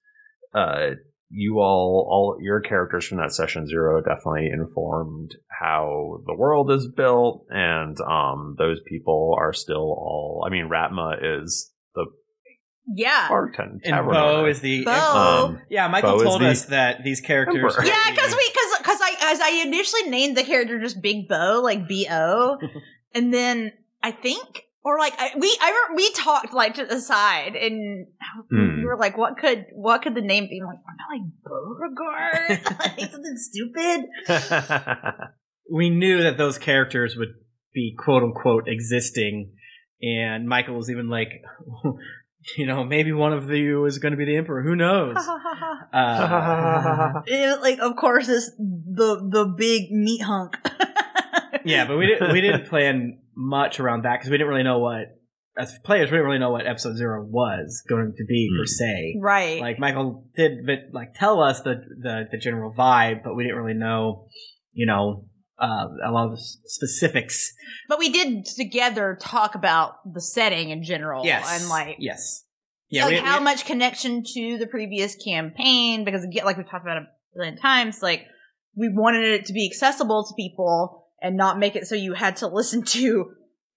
uh 0.54 0.90
you 1.30 1.60
all 1.60 2.08
all 2.10 2.38
your 2.42 2.60
characters 2.60 3.06
from 3.08 3.20
that 3.20 3.32
session 3.32 3.68
zero 3.68 4.02
definitely 4.02 4.50
informed 4.52 5.32
how 5.62 6.22
the 6.26 6.36
world 6.36 6.72
is 6.72 6.88
built 6.88 7.46
and 7.50 7.98
um 8.02 8.56
those 8.58 8.80
people 8.88 9.36
are 9.40 9.54
still 9.54 9.78
all 9.78 10.44
i 10.46 10.50
mean 10.50 10.68
ratma 10.70 11.16
is 11.42 11.72
the 11.96 12.06
Yeah, 12.96 13.28
bartender 13.30 13.74
and 13.74 13.94
tavern 13.94 14.12
Bo 14.12 14.46
is 14.48 14.62
the 14.62 14.84
Bo. 14.84 14.92
Um, 14.92 15.62
yeah. 15.70 15.88
Michael 15.88 16.14
Bo 16.14 16.18
is 16.18 16.24
told 16.24 16.42
the 16.42 16.48
us 16.50 16.66
that 16.66 17.04
these 17.04 17.22
characters. 17.22 17.58
emperor. 17.78 17.86
yeah, 17.86 18.10
because 18.10 18.34
we 18.36 18.52
I 19.40 19.64
initially 19.66 20.10
named 20.10 20.36
the 20.38 20.44
character 20.44 20.80
just 20.80 21.02
Big 21.02 21.28
Bo, 21.28 21.62
like 21.64 21.88
B 21.88 22.08
O, 22.10 22.58
and 23.14 23.34
then 23.34 23.74
I 24.02 24.12
think, 24.12 24.66
or 24.84 24.98
like 24.98 25.14
I, 25.18 25.32
we, 25.38 25.58
I 25.62 25.70
remember 25.70 25.96
we 25.98 26.12
talked 26.14 26.54
like 26.54 26.76
to 26.76 26.86
the 26.86 27.02
side, 27.02 27.56
and 27.56 28.08
Hmm. 28.50 28.78
we 28.78 28.86
were 28.86 28.98
like, 28.98 29.18
"What 29.18 29.38
could, 29.38 29.66
what 29.74 30.02
could 30.02 30.16
the 30.16 30.22
name 30.22 30.48
be?" 30.50 30.62
I'm 30.62 30.68
like, 30.68 30.80
"Not 30.98 31.10
like 31.12 31.26
Beauregard, 31.44 32.98
like 33.00 33.12
something 33.12 33.38
stupid." 33.38 34.06
we 35.70 35.90
knew 35.90 36.24
that 36.24 36.38
those 36.38 36.58
characters 36.58 37.16
would 37.16 37.34
be 37.74 37.96
quote 37.98 38.24
unquote 38.24 38.68
existing, 38.68 39.52
and 40.02 40.48
Michael 40.48 40.76
was 40.76 40.90
even 40.90 41.10
like, 41.10 41.30
you 42.58 42.66
know, 42.66 42.84
maybe 42.84 43.12
one 43.12 43.34
of 43.34 43.50
you 43.50 43.86
is 43.86 43.98
going 44.00 44.12
to 44.12 44.18
be 44.18 44.26
the 44.26 44.38
emperor. 44.38 44.62
Who 44.62 44.76
knows? 44.76 45.16
Uh, 45.92 47.22
It 47.26 47.62
like, 47.62 47.80
of 47.80 47.96
course, 47.96 48.28
this 48.28 48.52
the 48.58 49.28
the 49.28 49.46
big 49.58 49.92
meat 49.92 50.22
hunk. 50.22 50.56
yeah, 51.66 51.88
but 51.88 51.98
we 51.98 52.06
didn't 52.06 52.32
we 52.32 52.42
didn't 52.42 52.68
plan 52.68 53.20
much 53.36 53.80
around 53.80 54.04
that 54.04 54.20
because 54.20 54.30
we 54.30 54.38
didn't 54.38 54.50
really 54.50 54.64
know 54.64 54.80
what 54.80 55.18
as 55.58 55.78
players 55.84 56.12
we 56.12 56.18
didn't 56.18 56.28
really 56.28 56.40
know 56.40 56.52
what 56.52 56.68
episode 56.68 56.96
zero 56.96 57.26
was 57.26 57.84
going 57.90 58.14
to 58.16 58.26
be 58.26 58.50
per 58.58 58.66
se. 58.66 59.16
right. 59.20 59.60
Like 59.62 59.80
Michael 59.80 60.26
did, 60.36 60.66
but 60.66 60.94
like 60.94 61.16
tell 61.16 61.42
us 61.42 61.62
the, 61.62 61.76
the 62.02 62.26
the 62.32 62.38
general 62.38 62.72
vibe, 62.74 63.24
but 63.24 63.36
we 63.36 63.44
didn't 63.44 63.58
really 63.58 63.78
know, 63.78 64.28
you 64.74 64.86
know, 64.86 65.26
uh, 65.62 65.88
a 66.06 66.12
lot 66.12 66.26
of 66.26 66.32
the 66.32 66.44
specifics. 66.66 67.54
but 67.88 68.00
we 68.00 68.10
did 68.10 68.46
together 68.46 69.18
talk 69.22 69.56
about 69.56 69.96
the 70.14 70.22
setting 70.22 70.70
in 70.70 70.84
general, 70.84 71.26
Yes. 71.26 71.46
and 71.62 71.70
like 71.70 71.98
yes, 72.00 72.44
yeah, 72.90 73.06
like 73.06 73.14
we- 73.16 73.20
how 73.20 73.38
we- 73.40 73.44
much 73.44 73.66
connection 73.66 74.24
to 74.36 74.58
the 74.58 74.68
previous 74.68 75.16
campaign 75.16 76.04
because 76.06 76.24
again, 76.24 76.46
like 76.46 76.58
we've 76.58 76.70
talked 76.70 76.86
about 76.86 76.98
a 76.98 77.08
billion 77.36 77.58
times 77.58 78.02
like 78.02 78.26
we 78.76 78.90
wanted 78.90 79.24
it 79.24 79.46
to 79.46 79.54
be 79.54 79.70
accessible 79.72 80.26
to 80.26 80.34
people 80.36 81.06
and 81.22 81.36
not 81.38 81.60
make 81.60 81.76
it 81.76 81.86
so 81.88 81.96
you 81.96 82.14
had 82.14 82.36
to 82.38 82.48
listen 82.60 82.84
to 82.84 83.32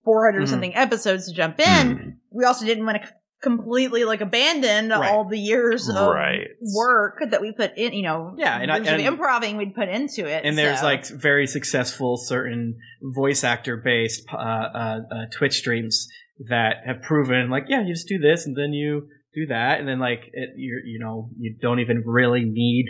400 0.04 0.42
Mhm. 0.44 0.48
something 0.48 0.74
episodes 0.74 1.28
to 1.28 1.34
jump 1.34 1.60
in 1.60 1.86
Mm. 1.88 2.12
we 2.30 2.44
also 2.44 2.64
didn't 2.64 2.86
want 2.86 3.02
to 3.02 3.08
completely 3.42 4.04
like 4.04 4.20
abandoned 4.20 4.90
Right. 4.90 5.10
all 5.10 5.28
the 5.28 5.38
years 5.38 5.88
of 5.88 5.96
Right. 6.14 6.48
work 6.60 7.18
that 7.30 7.40
we 7.40 7.52
put 7.52 7.76
in 7.76 7.92
you 7.92 8.02
know 8.02 8.34
Yeah, 8.38 8.58
and 8.60 8.70
I- 8.70 8.78
and- 8.78 9.02
improving 9.02 9.56
we'd 9.56 9.74
put 9.74 9.88
into 9.88 10.26
it 10.26 10.44
and 10.44 10.56
there's 10.56 10.82
like 10.82 11.06
very 11.08 11.46
successful 11.46 12.16
certain 12.16 12.76
voice 13.02 13.42
actor 13.44 13.76
based 13.76 14.24
uh, 14.32 14.36
uh, 14.36 15.00
uh, 15.10 15.26
Twitch 15.36 15.58
streams 15.58 16.08
that 16.48 16.76
have 16.86 17.02
proven 17.02 17.50
like 17.50 17.64
yeah 17.68 17.82
you 17.82 17.92
just 17.92 18.08
do 18.08 18.18
this 18.18 18.46
and 18.46 18.56
then 18.56 18.72
you 18.72 19.08
do 19.34 19.46
that 19.46 19.80
and 19.80 19.88
then 19.88 19.98
like 19.98 20.30
it, 20.32 20.50
you 20.56 20.80
you 20.84 20.98
know 20.98 21.28
you 21.38 21.54
don't 21.60 21.80
even 21.80 22.02
really 22.06 22.44
need 22.44 22.86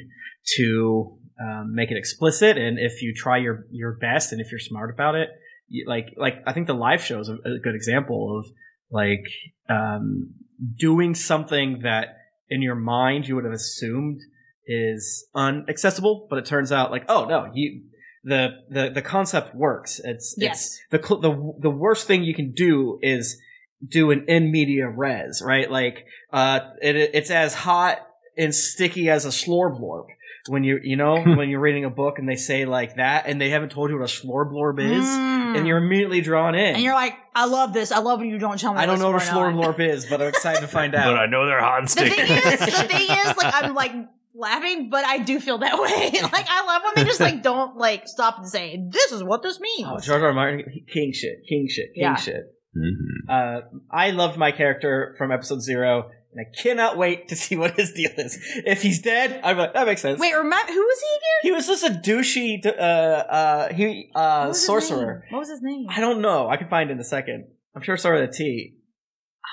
to 0.56 1.16
um, 1.40 1.74
make 1.74 1.90
it 1.90 1.96
explicit 1.96 2.58
and 2.58 2.78
if 2.78 3.00
you 3.02 3.14
try 3.14 3.38
your 3.38 3.66
your 3.70 3.92
best 3.92 4.32
and 4.32 4.40
if 4.40 4.50
you're 4.50 4.60
smart 4.60 4.90
about 4.92 5.14
it 5.14 5.28
you, 5.68 5.84
like 5.88 6.12
like 6.16 6.34
I 6.46 6.52
think 6.52 6.66
the 6.66 6.74
live 6.74 7.02
show 7.02 7.20
is 7.20 7.28
a, 7.30 7.34
a 7.34 7.58
good 7.62 7.74
example 7.74 8.38
of 8.38 8.50
like 8.90 9.24
um, 9.70 10.34
doing 10.76 11.14
something 11.14 11.80
that 11.82 12.16
in 12.48 12.62
your 12.62 12.74
mind 12.74 13.26
you 13.26 13.34
would 13.34 13.44
have 13.44 13.52
assumed 13.52 14.20
is 14.66 15.26
unaccessible, 15.34 16.26
but 16.28 16.38
it 16.38 16.46
turns 16.46 16.70
out 16.72 16.90
like, 16.90 17.04
oh 17.08 17.24
no, 17.24 17.50
you 17.52 17.82
the 18.24 18.48
the 18.70 18.90
the 18.90 19.02
concept 19.02 19.54
works. 19.54 20.00
It's 20.02 20.34
Yes. 20.38 20.78
it's 20.90 21.08
the 21.08 21.16
the 21.16 21.52
the 21.58 21.70
worst 21.70 22.06
thing 22.06 22.22
you 22.22 22.34
can 22.34 22.52
do 22.52 22.98
is 23.02 23.40
do 23.86 24.10
an 24.12 24.26
in 24.28 24.52
media 24.52 24.88
res, 24.88 25.42
right? 25.44 25.70
Like 25.70 26.06
uh 26.32 26.60
it, 26.80 26.96
it's 26.96 27.30
as 27.30 27.54
hot 27.54 27.98
and 28.36 28.54
sticky 28.54 29.10
as 29.10 29.24
a 29.24 29.28
slorb 29.28 29.80
slorblorb. 29.80 30.06
When 30.48 30.64
you 30.64 30.80
you 30.82 30.96
know 30.96 31.20
when 31.38 31.48
you're 31.48 31.60
reading 31.60 31.84
a 31.84 31.90
book 31.90 32.18
and 32.18 32.28
they 32.28 32.34
say 32.36 32.64
like 32.64 32.96
that 32.96 33.26
and 33.26 33.40
they 33.40 33.50
haven't 33.50 33.70
told 33.70 33.90
you 33.90 33.98
what 33.98 34.10
a 34.10 34.12
slorblorb 34.12 34.80
is 34.80 35.04
Mm. 35.06 35.56
and 35.58 35.66
you're 35.66 35.78
immediately 35.78 36.20
drawn 36.20 36.54
in. 36.54 36.74
and 36.76 36.82
you're 36.82 36.94
like 36.94 37.14
i 37.34 37.44
love 37.46 37.72
this 37.74 37.92
i 37.92 37.98
love 37.98 38.20
when 38.20 38.28
you 38.28 38.38
don't 38.38 38.58
tell 38.58 38.72
me 38.72 38.80
I 38.80 38.86
don't 38.86 38.98
know 38.98 39.06
what 39.06 39.14
what's 39.14 39.28
a 39.28 39.32
slorblorb 39.32 39.78
is, 39.80 40.06
but 40.06 40.20
I'm 40.22 40.28
excited 40.28 40.60
to 40.62 40.66
find 40.68 40.94
out 41.00 41.04
But. 41.14 41.16
I 41.18 41.26
know 41.26 41.46
they're 41.46 41.60
hot 41.60 41.78
and 41.80 41.86
the 41.88 41.92
sticky. 41.92 42.10
thing 42.10 42.30
is, 42.52 42.58
the 42.60 42.66
thing 42.88 43.10
is, 43.10 43.36
like 43.36 43.54
I'm 43.62 43.74
like 43.74 43.92
laughing, 44.34 44.88
but 44.90 45.04
I 45.04 45.18
do 45.18 45.38
feel 45.40 45.58
that 45.58 45.78
way. 45.78 46.10
like 46.22 46.46
I 46.48 46.64
love 46.66 46.82
when 46.84 46.92
they 46.96 47.04
just 47.08 47.20
like 47.20 47.42
don't 47.42 47.76
like 47.76 48.08
stop 48.08 48.38
and 48.38 48.48
say, 48.48 48.82
"This 48.90 49.12
is 49.12 49.22
what 49.22 49.42
this 49.42 49.60
means." 49.60 49.86
Oh, 49.88 49.98
George 50.00 50.22
R. 50.22 50.28
R. 50.28 50.32
Martin, 50.32 50.64
king 50.92 51.12
shit, 51.12 51.44
king 51.48 51.68
shit, 51.68 51.92
king 51.94 52.02
Yeah. 52.02 52.16
shit. 52.16 52.44
Mhm. 52.76 53.28
Uh, 53.28 53.60
I 53.92 54.10
loved 54.12 54.38
my 54.38 54.50
character 54.50 55.14
from 55.18 55.30
episode 55.30 55.60
zero, 55.60 56.10
and 56.32 56.46
I 56.46 56.62
cannot 56.62 56.96
wait 56.96 57.28
to 57.28 57.36
see 57.36 57.56
what 57.56 57.76
his 57.76 57.92
deal 57.92 58.10
is. 58.16 58.38
If 58.64 58.82
he's 58.82 59.00
dead, 59.02 59.40
I'm 59.44 59.58
like, 59.58 59.74
that 59.74 59.86
makes 59.86 60.00
sense. 60.02 60.18
Wait, 60.18 60.32
remember 60.34 60.72
who 60.72 60.80
was 60.80 61.00
he 61.00 61.16
again? 61.16 61.40
he 61.42 61.52
was 61.52 61.66
just 61.66 61.84
a 61.84 61.90
douchey, 62.10 62.64
uh, 62.66 62.70
uh, 62.70 63.72
he, 63.74 64.10
uh, 64.14 64.52
sorcerer. 64.52 65.24
What 65.30 65.40
was 65.40 65.48
his 65.50 65.60
name? 65.62 65.86
I 65.90 66.00
don't 66.00 66.20
know. 66.22 66.48
I 66.48 66.56
can 66.56 66.68
find 66.68 66.90
it 66.90 66.94
in 66.94 66.98
a 67.00 67.04
second. 67.04 67.46
I'm 67.76 67.82
sure 67.82 67.94
it 67.94 67.98
started 67.98 68.22
with 68.22 68.30
a 68.30 68.32
T. 68.32 68.74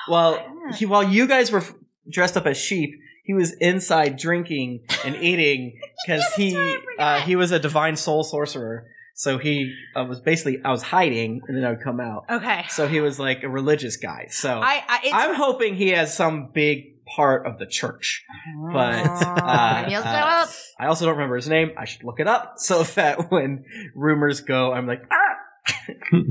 Well, 0.10 0.36
Yeah. 0.36 0.76
he, 0.78 0.86
while 0.86 1.04
you 1.04 1.28
guys 1.28 1.52
were 1.52 1.60
f- 1.60 1.74
dressed 2.10 2.38
up 2.38 2.46
as 2.46 2.58
sheep, 2.58 2.92
he 3.26 3.34
was 3.34 3.54
inside 3.60 4.18
drinking 4.18 4.86
and 5.06 5.16
eating 5.18 5.80
because 6.06 6.24
he 6.36 6.56
uh, 6.98 7.20
he 7.22 7.36
was 7.36 7.52
a 7.52 7.60
divine 7.60 7.96
soul 7.96 8.24
sorcerer. 8.24 8.88
So 9.20 9.38
he 9.38 9.76
uh, 9.98 10.06
was 10.06 10.22
basically 10.22 10.62
I 10.64 10.72
was 10.72 10.82
hiding 10.82 11.42
and 11.46 11.58
then 11.58 11.66
I 11.66 11.72
would 11.72 11.84
come 11.84 12.00
out. 12.00 12.24
Okay. 12.30 12.64
So 12.70 12.88
he 12.88 13.02
was 13.02 13.20
like 13.20 13.44
a 13.44 13.50
religious 13.50 13.98
guy. 13.98 14.28
So 14.30 14.62
I, 14.62 14.82
I 14.88 15.00
it's, 15.04 15.14
I'm 15.14 15.36
hoping 15.36 15.76
he 15.76 15.90
has 15.90 16.16
some 16.16 16.52
big 16.54 17.06
part 17.06 17.46
of 17.46 17.60
the 17.60 17.66
church. 17.66 18.24
But 18.72 19.04
uh, 19.04 19.82
Maybe 19.82 19.92
he'll 19.92 20.04
show 20.04 20.08
uh, 20.08 20.44
up. 20.44 20.50
I 20.80 20.86
also 20.86 21.04
don't 21.04 21.16
remember 21.16 21.36
his 21.36 21.50
name. 21.50 21.72
I 21.78 21.84
should 21.84 22.06
look 22.06 22.22
it 22.22 22.30
up 22.30 22.60
so 22.60 22.84
that 22.96 23.30
when 23.30 23.66
rumors 23.94 24.40
go, 24.40 24.72
I'm 24.72 24.88
like, 24.88 25.02
ah, 25.12 26.14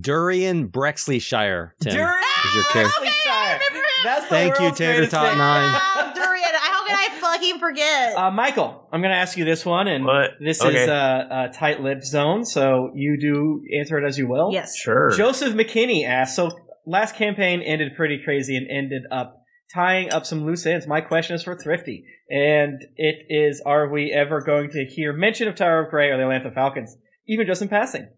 Durian 0.00 0.68
Brexleyshire. 0.68 1.72
Tim, 1.80 1.92
Durian 1.92 2.24
is 2.46 2.54
your 2.54 2.64
character. 2.64 2.92
Brexleyshire. 2.98 3.58
remember 3.58 3.76
him. 3.76 4.04
That's 4.04 4.22
the 4.22 4.30
Thank 4.30 4.56
you, 4.56 4.62
world's 4.62 4.78
Tater 4.78 5.06
Tot. 5.06 5.36
Nine. 5.36 5.38
Ah, 5.38 6.12
Durian. 6.14 6.48
How 6.54 6.86
can 6.86 6.95
I 7.08 7.20
fucking 7.20 7.58
forget? 7.58 8.16
Uh, 8.16 8.30
Michael, 8.30 8.88
I'm 8.92 9.00
going 9.00 9.10
to 9.12 9.16
ask 9.16 9.36
you 9.36 9.44
this 9.44 9.64
one, 9.64 9.88
and 9.88 10.04
What? 10.04 10.30
this 10.40 10.60
Okay. 10.62 10.82
is 10.82 10.88
a, 10.88 11.48
a 11.50 11.52
tight-lipped 11.54 12.04
zone, 12.04 12.44
so 12.44 12.90
you 12.94 13.18
do 13.20 13.62
answer 13.78 13.98
it 13.98 14.06
as 14.06 14.18
you 14.18 14.28
will. 14.28 14.50
yes. 14.52 14.76
Sure. 14.76 15.10
Joseph 15.16 15.54
McKinney 15.54 16.06
asked, 16.06 16.36
so 16.36 16.50
last 16.86 17.14
campaign 17.16 17.60
ended 17.62 17.96
pretty 17.96 18.20
crazy 18.24 18.56
and 18.56 18.66
ended 18.70 19.02
up 19.10 19.42
tying 19.74 20.10
up 20.10 20.24
some 20.26 20.44
loose 20.44 20.64
ends. 20.66 20.86
My 20.86 21.00
question 21.00 21.34
is 21.34 21.42
for 21.42 21.56
Thrifty, 21.56 22.04
and 22.30 22.80
it 22.96 23.26
is, 23.28 23.60
are 23.66 23.88
we 23.88 24.12
ever 24.12 24.40
going 24.40 24.70
to 24.70 24.84
hear 24.84 25.12
mention 25.12 25.48
of 25.48 25.54
Tower 25.56 25.84
of 25.84 25.90
Grey 25.90 26.10
or 26.10 26.16
the 26.16 26.22
Atlanta 26.22 26.50
Falcons, 26.50 26.96
even 27.26 27.46
just 27.46 27.62
in 27.62 27.68
passing? 27.68 28.08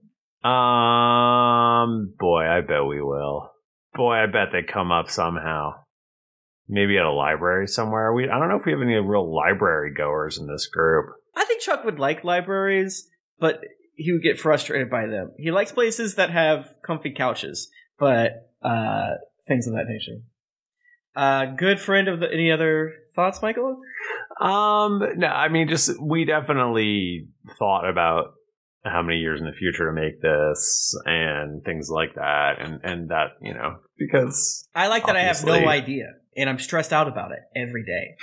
Um, 0.44 2.14
boy, 2.18 2.42
I 2.46 2.60
bet 2.60 2.84
we 2.86 3.02
will. 3.02 3.50
Boy, 3.94 4.14
I 4.22 4.26
bet 4.26 4.48
they 4.52 4.62
come 4.62 4.92
up 4.92 5.08
somehow. 5.10 5.72
Maybe 6.68 6.98
at 6.98 7.04
a 7.04 7.12
library 7.12 7.66
somewhere. 7.66 8.12
We 8.12 8.28
I 8.28 8.38
don't 8.38 8.48
know 8.48 8.56
if 8.56 8.66
we 8.66 8.72
have 8.72 8.82
any 8.82 8.94
real 8.94 9.34
library 9.34 9.92
goers 9.94 10.38
in 10.38 10.46
this 10.46 10.66
group. 10.66 11.06
I 11.34 11.44
think 11.44 11.62
Chuck 11.62 11.84
would 11.84 11.98
like 11.98 12.24
libraries, 12.24 13.08
but 13.38 13.60
he 13.94 14.12
would 14.12 14.22
get 14.22 14.38
frustrated 14.38 14.90
by 14.90 15.06
them. 15.06 15.32
He 15.38 15.50
likes 15.50 15.72
places 15.72 16.16
that 16.16 16.30
have 16.30 16.68
comfy 16.86 17.12
couches, 17.12 17.70
but 17.98 18.50
uh, 18.62 19.14
things 19.46 19.66
of 19.66 19.74
that 19.74 19.86
nature. 19.88 20.22
Uh, 21.16 21.46
good 21.56 21.80
friend 21.80 22.06
of 22.06 22.20
the. 22.20 22.32
Any 22.32 22.52
other 22.52 22.92
thoughts, 23.16 23.42
Michael? 23.42 23.80
Um, 24.40 25.02
no, 25.16 25.26
I 25.26 25.48
mean, 25.48 25.68
just 25.68 26.00
we 26.00 26.24
definitely 26.24 27.26
thought 27.58 27.88
about 27.88 28.34
how 28.84 29.02
many 29.02 29.18
years 29.18 29.40
in 29.40 29.46
the 29.46 29.52
future 29.52 29.86
to 29.86 29.92
make 29.92 30.22
this 30.22 30.96
and 31.04 31.64
things 31.64 31.88
like 31.90 32.14
that, 32.14 32.60
and 32.60 32.80
and 32.84 33.08
that 33.10 33.30
you 33.42 33.52
know 33.52 33.78
because 33.98 34.68
I 34.74 34.86
like 34.86 35.06
that 35.06 35.16
I 35.16 35.22
have 35.22 35.44
no 35.44 35.66
idea, 35.66 36.06
and 36.38 36.48
I'm 36.48 36.58
stressed 36.58 36.92
out 36.92 37.08
about 37.08 37.32
it 37.32 37.40
every 37.54 37.84
day. 37.84 38.16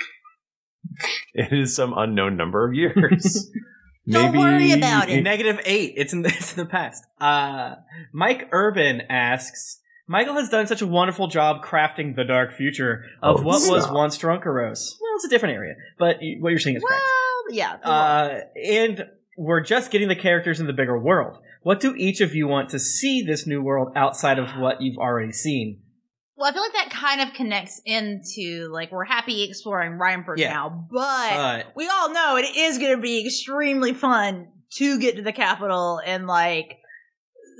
it 1.34 1.52
is 1.52 1.74
some 1.76 1.92
unknown 1.96 2.36
number 2.36 2.66
of 2.66 2.74
years. 2.74 3.50
Don't 4.08 4.36
worry 4.36 4.70
about 4.72 5.08
it. 5.08 5.22
Negative 5.22 5.60
eight. 5.64 5.94
It's 5.96 6.12
in 6.12 6.22
the, 6.22 6.28
it's 6.34 6.56
in 6.56 6.64
the 6.64 6.70
past. 6.70 7.04
Uh, 7.20 7.74
Mike 8.12 8.48
Urban 8.52 9.02
asks. 9.10 9.80
Michael 10.08 10.34
has 10.34 10.48
done 10.48 10.68
such 10.68 10.82
a 10.82 10.86
wonderful 10.86 11.26
job 11.26 11.64
crafting 11.64 12.14
the 12.14 12.22
dark 12.22 12.54
future 12.54 13.04
of 13.20 13.40
Oh, 13.40 13.42
what 13.42 13.68
was 13.68 13.82
stop. 13.82 13.94
once 13.94 14.16
Drunkeros. 14.16 14.94
Well, 15.00 15.12
it's 15.16 15.24
a 15.24 15.28
different 15.28 15.56
area, 15.56 15.74
but 15.98 16.18
what 16.38 16.50
you're 16.50 16.60
saying 16.60 16.76
is 16.76 16.84
correct. 16.84 17.02
Well, 17.48 17.54
yeah. 17.56 17.72
Uh, 17.82 18.40
and 18.64 19.06
we're 19.36 19.62
just 19.62 19.90
getting 19.90 20.06
the 20.06 20.14
characters 20.14 20.60
in 20.60 20.68
the 20.68 20.72
bigger 20.72 20.96
world. 20.96 21.38
What 21.62 21.80
do 21.80 21.92
each 21.96 22.20
of 22.20 22.36
you 22.36 22.46
want 22.46 22.68
to 22.70 22.78
see 22.78 23.22
this 23.22 23.48
new 23.48 23.60
world 23.60 23.88
outside 23.96 24.38
of 24.38 24.50
what 24.50 24.80
you've 24.80 24.98
already 24.98 25.32
seen? 25.32 25.80
Well, 26.36 26.50
I 26.50 26.52
feel 26.52 26.62
like 26.62 26.72
that 26.74 26.90
kind 26.90 27.20
of 27.22 27.32
connects 27.34 27.80
into 27.84 28.68
like 28.70 28.92
we're 28.92 29.04
happy 29.04 29.44
exploring 29.44 29.92
Rhymeford 29.98 30.36
Yeah. 30.38 30.50
now, 30.52 30.86
but 30.90 31.30
But 31.36 31.66
we 31.76 31.88
all 31.88 32.12
know 32.12 32.36
it 32.36 32.54
is 32.56 32.78
going 32.78 32.94
to 32.94 33.00
be 33.00 33.24
extremely 33.24 33.94
fun 33.94 34.48
to 34.74 34.98
get 34.98 35.16
to 35.16 35.22
the 35.22 35.32
capital 35.32 36.00
and 36.04 36.26
like 36.26 36.76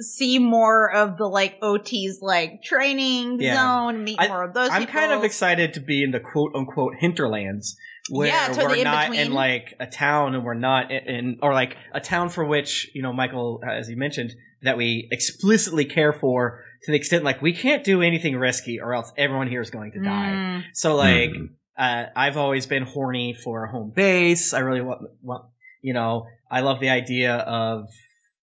see 0.01 0.39
more 0.39 0.93
of 0.93 1.17
the 1.17 1.25
like 1.27 1.57
OT's 1.63 2.19
like 2.21 2.63
training 2.63 3.41
Yeah. 3.41 3.55
zone, 3.57 4.05
meet 4.05 4.17
I- 4.21 4.29
more 4.29 4.45
of 4.45 4.53
those. 4.53 4.69
I'm 4.71 4.85
kind 4.87 5.11
of 5.13 5.25
excited 5.25 5.73
to 5.75 5.81
be 5.81 6.03
in 6.03 6.11
the 6.11 6.21
quote 6.21 6.53
unquote 6.55 6.97
hinterlands 6.99 7.77
where 8.11 8.29
Yeah, 8.29 8.53
the 8.53 8.67
we're 8.67 8.85
not 8.85 9.15
in 9.15 9.33
like 9.33 9.75
a 9.81 9.87
town 9.87 10.35
and 10.35 10.45
we're 10.45 10.53
not 10.55 10.91
in, 10.91 10.99
in 11.09 11.39
or 11.43 11.55
like 11.55 11.77
a 11.95 12.01
town 12.01 12.29
for 12.29 12.45
which 12.45 12.91
you 12.95 13.01
know 13.03 13.13
Michael, 13.15 13.63
uh, 13.67 13.73
as 13.73 13.89
you 13.89 13.97
mentioned, 13.97 14.33
that 14.63 14.77
we 14.77 15.09
explicitly 15.11 15.87
care 15.87 16.13
for 16.13 16.63
to 16.87 16.93
the 16.93 16.97
extent 16.97 17.25
like 17.25 17.43
we 17.43 17.53
can't 17.53 17.85
do 17.85 18.01
anything 18.01 18.37
risky 18.37 18.81
or 18.81 18.95
else 18.95 19.13
everyone 19.19 19.49
here 19.49 19.61
is 19.61 19.71
going 19.71 19.93
to 19.93 20.01
die. 20.01 20.31
Mm. 20.33 20.63
So 20.73 20.95
like, 20.97 21.31
Hmm. 21.31 21.47
uh, 21.77 22.05
I've 22.17 22.37
always 22.37 22.67
been 22.67 22.85
horny 22.85 23.35
for 23.35 23.65
a 23.65 23.71
home 23.71 23.93
base. 23.95 24.55
I 24.55 24.61
really 24.61 24.81
want, 24.81 25.03
want, 25.21 25.47
you 25.83 25.93
know, 25.93 26.27
I 26.51 26.61
love 26.61 26.79
the 26.81 26.89
idea 26.91 27.35
of 27.37 27.89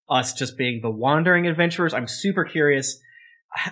us 0.10 0.34
just 0.34 0.58
being 0.58 0.82
the 0.82 0.92
wandering 0.92 1.48
adventurers. 1.48 1.94
I'm 1.94 2.08
super 2.08 2.44
curious 2.44 3.00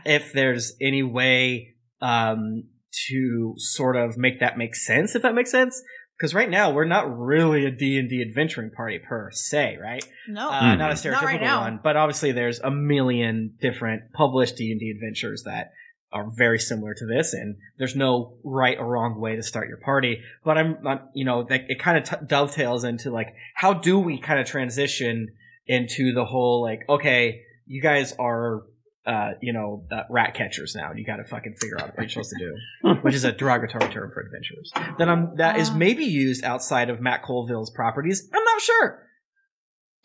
if 0.05 0.31
there's 0.31 0.73
any 0.81 1.03
way, 1.03 1.75
um, 2.01 2.63
to 3.09 3.53
sort 3.57 3.95
of 3.95 4.17
make 4.17 4.39
that 4.39 4.57
make 4.57 4.75
sense, 4.75 5.15
if 5.15 5.21
that 5.21 5.35
makes 5.35 5.51
sense. 5.51 5.81
Because 6.21 6.35
right 6.35 6.51
now 6.51 6.69
we're 6.69 6.85
not 6.85 7.17
really 7.17 7.65
a 7.65 7.71
D&D 7.71 8.21
adventuring 8.21 8.69
party 8.69 8.99
per 8.99 9.31
se, 9.31 9.79
right? 9.81 10.05
No, 10.27 10.49
Uh, 10.51 10.73
Hmm. 10.73 10.77
not 10.77 10.91
a 10.91 10.93
Not 10.93 10.97
stereotypical 10.97 11.23
right 11.41 11.41
one, 11.61 11.79
but 11.83 11.97
obviously 11.97 12.31
there's 12.31 12.59
a 12.59 12.69
million 12.69 13.55
different 13.59 14.13
published 14.13 14.55
D&D 14.55 14.91
adventures 14.91 15.41
that 15.45 15.71
are 16.13 16.29
very 16.37 16.59
similar 16.59 16.93
to 16.93 17.07
this, 17.07 17.33
and 17.33 17.55
there's 17.79 17.95
no 17.95 18.37
right 18.43 18.77
or 18.77 18.85
wrong 18.85 19.19
way 19.19 19.35
to 19.35 19.41
start 19.41 19.67
your 19.67 19.77
party. 19.77 20.21
But 20.45 20.59
I'm, 20.59 20.85
I'm 20.85 20.99
you 21.15 21.25
know, 21.25 21.41
that 21.45 21.65
it 21.69 21.79
kind 21.79 21.97
of 21.97 22.03
t- 22.03 22.25
dovetails 22.27 22.83
into 22.83 23.09
like 23.09 23.33
how 23.55 23.73
do 23.73 23.97
we 23.97 24.19
kind 24.19 24.39
of 24.39 24.45
transition 24.45 25.29
into 25.65 26.13
the 26.13 26.25
whole 26.25 26.61
like, 26.61 26.81
okay, 26.87 27.41
you 27.65 27.81
guys 27.81 28.13
are, 28.19 28.61
uh, 29.05 29.31
you 29.41 29.51
know, 29.53 29.85
uh, 29.91 30.03
rat 30.09 30.33
catchers 30.35 30.75
now, 30.75 30.91
you 30.95 31.05
got 31.05 31.15
to 31.17 31.23
fucking 31.23 31.55
figure 31.59 31.79
out 31.79 31.87
what 31.97 32.01
you're 32.01 32.09
supposed 32.09 32.33
to 32.37 32.45
do, 32.83 32.95
which 33.01 33.15
is 33.15 33.23
a 33.23 33.31
derogatory 33.31 33.91
term 33.91 34.11
for 34.13 34.21
adventurers. 34.21 34.71
That 34.99 35.09
I'm 35.09 35.35
that 35.37 35.57
is 35.57 35.69
Ah. 35.71 35.75
maybe 35.75 36.05
used 36.05 36.43
outside 36.43 36.89
of 36.89 37.01
Matt 37.01 37.23
Colville's 37.23 37.71
properties. 37.71 38.29
I'm 38.33 38.43
not 38.43 38.61
sure. 38.61 39.07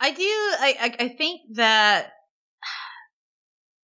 I 0.00 0.10
do. 0.12 0.22
I, 0.22 0.74
I 0.80 1.04
I 1.04 1.08
think 1.08 1.40
that 1.54 2.08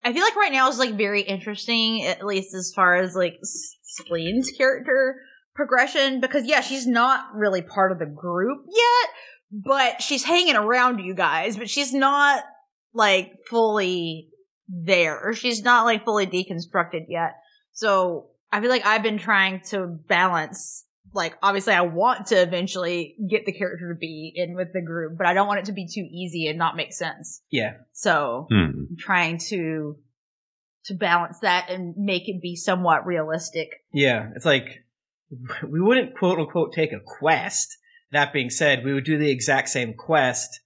I 0.03 0.11
feel 0.13 0.23
like 0.23 0.35
right 0.35 0.51
now 0.51 0.67
is 0.69 0.77
like 0.79 0.95
very 0.95 1.21
interesting, 1.21 2.03
at 2.05 2.25
least 2.25 2.53
as 2.53 2.71
far 2.75 2.95
as 2.95 3.15
like 3.15 3.35
Spleen's 4.01 4.51
character 4.51 5.15
progression, 5.55 6.19
because 6.19 6.45
yeah, 6.45 6.61
she's 6.61 6.85
not 6.87 7.25
really 7.35 7.61
part 7.61 7.91
of 7.91 7.99
the 7.99 8.05
group 8.05 8.65
yet, 8.69 9.09
but 9.51 10.01
she's 10.01 10.23
hanging 10.23 10.55
around 10.55 10.99
you 10.99 11.13
guys, 11.15 11.55
but 11.57 11.69
she's 11.69 11.93
not 11.93 12.43
like 12.93 13.31
fully 13.49 14.29
there. 14.67 15.33
She's 15.33 15.63
not 15.63 15.85
like 15.85 16.05
fully 16.05 16.27
deconstructed 16.27 17.05
yet. 17.09 17.35
So 17.73 18.27
I 18.51 18.61
feel 18.61 18.69
like 18.69 18.85
I've 18.85 19.03
been 19.03 19.17
trying 19.17 19.61
to 19.69 19.85
balance 19.87 20.85
like 21.13 21.35
obviously 21.43 21.73
I 21.73 21.81
want 21.81 22.27
to 22.27 22.41
eventually 22.41 23.15
get 23.29 23.45
the 23.45 23.51
character 23.51 23.93
to 23.93 23.97
be 23.97 24.31
in 24.35 24.55
with 24.55 24.73
the 24.73 24.81
group, 24.81 25.17
but 25.17 25.27
I 25.27 25.33
don't 25.33 25.47
want 25.47 25.59
it 25.59 25.65
to 25.65 25.71
be 25.73 25.87
too 25.87 26.07
easy 26.11 26.47
and 26.47 26.57
not 26.57 26.75
make 26.75 26.93
sense. 26.93 27.41
Yeah. 27.51 27.73
So 27.91 28.47
Hmm. 28.49 28.55
I'm 28.55 28.97
trying 28.97 29.37
to 29.49 29.97
to 30.85 30.93
balance 30.95 31.39
that 31.39 31.69
and 31.69 31.95
make 31.97 32.27
it 32.27 32.41
be 32.41 32.55
somewhat 32.55 33.05
realistic. 33.05 33.69
Yeah, 33.93 34.29
it's 34.35 34.45
like 34.45 34.83
we 35.67 35.79
wouldn't 35.81 36.17
quote 36.17 36.39
unquote 36.39 36.73
take 36.73 36.91
a 36.93 36.99
quest. 36.99 37.77
That 38.11 38.33
being 38.33 38.49
said, 38.49 38.83
we 38.83 38.93
would 38.93 39.05
do 39.05 39.17
the 39.17 39.31
exact 39.31 39.69
same 39.69 39.93
quest 39.93 40.59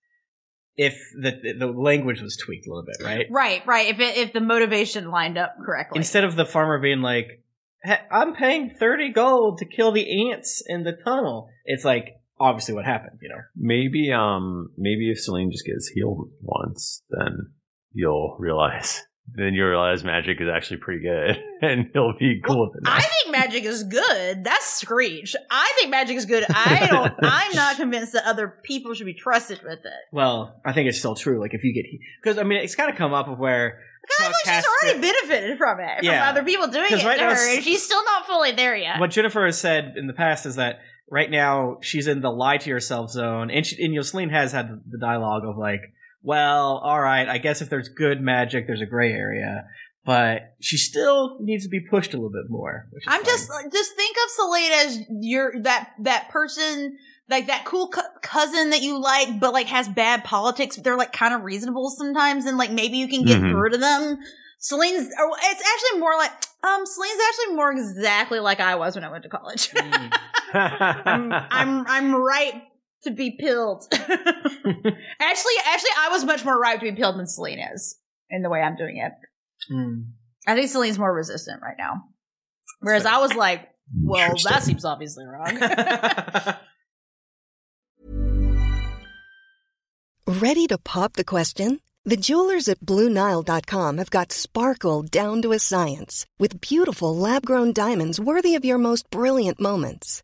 if 0.77 0.95
the 1.19 1.55
the 1.57 1.67
language 1.67 2.21
was 2.21 2.37
tweaked 2.37 2.67
a 2.67 2.69
little 2.69 2.85
bit, 2.85 3.03
right? 3.03 3.25
Right, 3.29 3.65
right. 3.65 3.87
If 3.87 3.99
it, 3.99 4.17
if 4.17 4.33
the 4.33 4.39
motivation 4.39 5.09
lined 5.09 5.37
up 5.37 5.55
correctly. 5.63 5.97
Instead 5.97 6.23
of 6.23 6.35
the 6.35 6.45
farmer 6.45 6.79
being 6.79 7.01
like, 7.01 7.43
"Hey, 7.83 7.99
"I'm 8.11 8.35
paying 8.35 8.69
thirty 8.79 9.11
gold 9.11 9.57
to 9.57 9.65
kill 9.65 9.91
the 9.91 10.31
ants 10.31 10.63
in 10.65 10.83
the 10.83 10.93
tunnel," 10.93 11.49
it's 11.65 11.83
like 11.83 12.21
obviously 12.39 12.75
what 12.75 12.85
happened, 12.85 13.19
you 13.21 13.29
know. 13.29 13.41
Maybe 13.55 14.11
um 14.11 14.69
maybe 14.77 15.11
if 15.11 15.19
Celine 15.19 15.51
just 15.51 15.65
gets 15.65 15.87
healed 15.87 16.29
once, 16.41 17.01
then 17.09 17.53
you'll 17.91 18.37
realize 18.39 19.03
then 19.33 19.53
you'll 19.53 19.67
realize 19.67 20.03
magic 20.03 20.41
is 20.41 20.47
actually 20.47 20.77
pretty 20.77 21.01
good 21.03 21.37
and 21.61 21.89
you'll 21.93 22.13
be 22.17 22.41
cool 22.45 22.67
with 22.67 22.77
it. 22.77 22.83
I 22.85 23.01
think 23.01 23.31
magic 23.31 23.63
is 23.65 23.83
good. 23.83 24.43
That's 24.43 24.65
Screech. 24.65 25.35
I 25.51 25.71
think 25.77 25.91
magic 25.91 26.17
is 26.17 26.25
good. 26.25 26.45
I 26.49 26.87
don't. 26.89 27.13
I'm 27.21 27.55
not 27.55 27.75
convinced 27.75 28.13
that 28.13 28.25
other 28.25 28.47
people 28.63 28.93
should 28.93 29.05
be 29.05 29.13
trusted 29.13 29.61
with 29.63 29.79
it. 29.79 29.93
Well, 30.11 30.59
I 30.65 30.73
think 30.73 30.89
it's 30.89 30.97
still 30.99 31.15
true. 31.15 31.39
Like 31.39 31.53
if 31.53 31.63
you 31.63 31.73
get 31.73 31.85
because 32.23 32.37
I 32.37 32.43
mean 32.43 32.59
it's 32.59 32.75
kind 32.75 32.89
of 32.89 32.95
come 32.95 33.13
up 33.13 33.27
of 33.27 33.37
where 33.37 33.79
Because 34.01 34.25
I 34.25 34.27
like 34.27 34.45
has 34.45 34.63
she's 34.63 34.71
already 34.83 35.01
to- 35.07 35.13
benefited 35.13 35.57
from 35.57 35.79
it, 35.81 36.03
Yeah. 36.03 36.19
from 36.25 36.35
other 36.37 36.45
people 36.45 36.67
doing 36.67 36.87
it 36.91 37.03
right 37.05 37.17
to 37.17 37.23
now 37.25 37.35
her, 37.35 37.55
and 37.55 37.63
she's 37.63 37.83
still 37.83 38.03
not 38.05 38.25
fully 38.25 38.53
there 38.53 38.75
yet. 38.75 38.99
what 38.99 39.11
Jennifer 39.11 39.45
has 39.45 39.57
said 39.59 39.93
in 39.97 40.07
the 40.07 40.13
past 40.13 40.45
is 40.45 40.55
that 40.55 40.79
right 41.11 41.29
now 41.29 41.77
she's 41.81 42.07
in 42.07 42.21
the 42.21 42.29
lie 42.31 42.57
to 42.57 42.69
yourself 42.69 43.11
zone, 43.11 43.49
and 43.51 43.65
she, 43.65 43.81
and 43.83 43.93
you 43.93 43.99
know, 43.99 44.03
Celine 44.03 44.29
has 44.29 44.51
had 44.51 44.69
the 44.89 44.97
dialogue 44.97 45.43
of 45.45 45.57
like, 45.57 45.81
well, 46.23 46.77
all 46.77 46.99
right, 47.01 47.27
I 47.27 47.37
guess 47.37 47.61
if 47.61 47.69
there's 47.69 47.89
good 47.89 48.21
magic, 48.21 48.67
there's 48.67 48.81
a 48.81 48.85
gray 48.85 49.11
area, 49.13 49.65
but 50.05 50.55
she 50.59 50.77
still 50.77 51.37
needs 51.41 51.63
to 51.63 51.69
be 51.69 51.79
pushed 51.79 52.13
a 52.13 52.17
little 52.17 52.29
bit 52.31 52.49
more. 52.49 52.87
I'm 53.07 53.23
fine. 53.23 53.25
just 53.25 53.49
just 53.71 53.95
think 53.95 54.15
of 54.23 54.29
Selena 54.31 54.75
as 54.75 54.99
your 55.21 55.53
that 55.63 55.91
that 56.03 56.29
person 56.29 56.97
like 57.29 57.47
that 57.47 57.65
cool 57.65 57.89
co- 57.89 58.01
cousin 58.21 58.69
that 58.69 58.81
you 58.81 59.01
like, 59.01 59.39
but 59.39 59.51
like 59.53 59.67
has 59.67 59.87
bad 59.89 60.23
politics. 60.23 60.75
But 60.77 60.85
they're 60.85 60.97
like 60.97 61.11
kind 61.13 61.33
of 61.33 61.43
reasonable 61.43 61.89
sometimes, 61.89 62.45
and 62.45 62.57
like 62.57 62.71
maybe 62.71 62.97
you 62.97 63.07
can 63.09 63.23
get 63.25 63.41
Mhm. 63.41 63.51
through 63.51 63.69
to 63.71 63.77
them. 63.77 64.17
Celine's 64.59 65.07
or 65.19 65.29
it's 65.43 65.61
actually 65.61 65.99
more 65.99 66.15
like 66.17 66.31
um 66.63 66.85
Celine's 66.85 67.19
actually 67.29 67.55
more 67.55 67.71
exactly 67.71 68.39
like 68.39 68.59
I 68.59 68.75
was 68.75 68.95
when 68.95 69.03
I 69.03 69.11
went 69.11 69.23
to 69.23 69.29
college. 69.29 69.69
Mm. 69.71 70.13
I'm 70.53 71.31
I'm 71.33 71.85
I'm 71.87 72.15
ripe 72.15 72.55
to 73.07 73.15
be 73.15 73.31
pilled. 73.31 73.85
actually, 73.91 74.13
actually, 75.65 75.89
I 75.97 76.09
was 76.11 76.25
much 76.25 76.45
more 76.45 76.59
ripe 76.59 76.79
to 76.79 76.91
be 76.91 76.95
pilled 76.95 77.17
than 77.17 77.27
Celine 77.27 77.59
is 77.73 77.97
in 78.29 78.41
the 78.41 78.49
way 78.49 78.61
I'm 78.61 78.75
doing 78.75 78.97
it. 78.97 79.13
Mm. 79.73 80.07
I 80.45 80.55
think 80.55 80.69
Celine's 80.69 80.99
more 80.99 81.13
resistant 81.13 81.61
right 81.61 81.75
now, 81.77 82.03
whereas 82.79 83.05
I 83.05 83.17
was 83.19 83.33
like, 83.33 83.67
well, 84.03 84.33
that 84.43 84.63
seems 84.63 84.85
obviously 84.85 85.25
wrong. 85.25 85.57
Ready 90.27 90.67
to 90.67 90.77
pop 90.77 91.13
the 91.13 91.23
question? 91.23 91.79
The 92.03 92.17
jewelers 92.17 92.67
at 92.69 92.79
BlueNile.com 92.81 93.97
have 93.97 94.09
got 94.09 94.31
sparkle 94.31 95.03
down 95.03 95.41
to 95.41 95.51
a 95.51 95.59
science 95.59 96.25
with 96.37 96.61
beautiful 96.61 97.15
lab 97.15 97.45
grown 97.45 97.73
diamonds 97.73 98.19
worthy 98.19 98.55
of 98.55 98.63
your 98.63 98.77
most 98.77 99.09
brilliant 99.09 99.59
moments. 99.59 100.23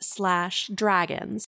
slash 0.00 0.70
dragons. 0.74 1.46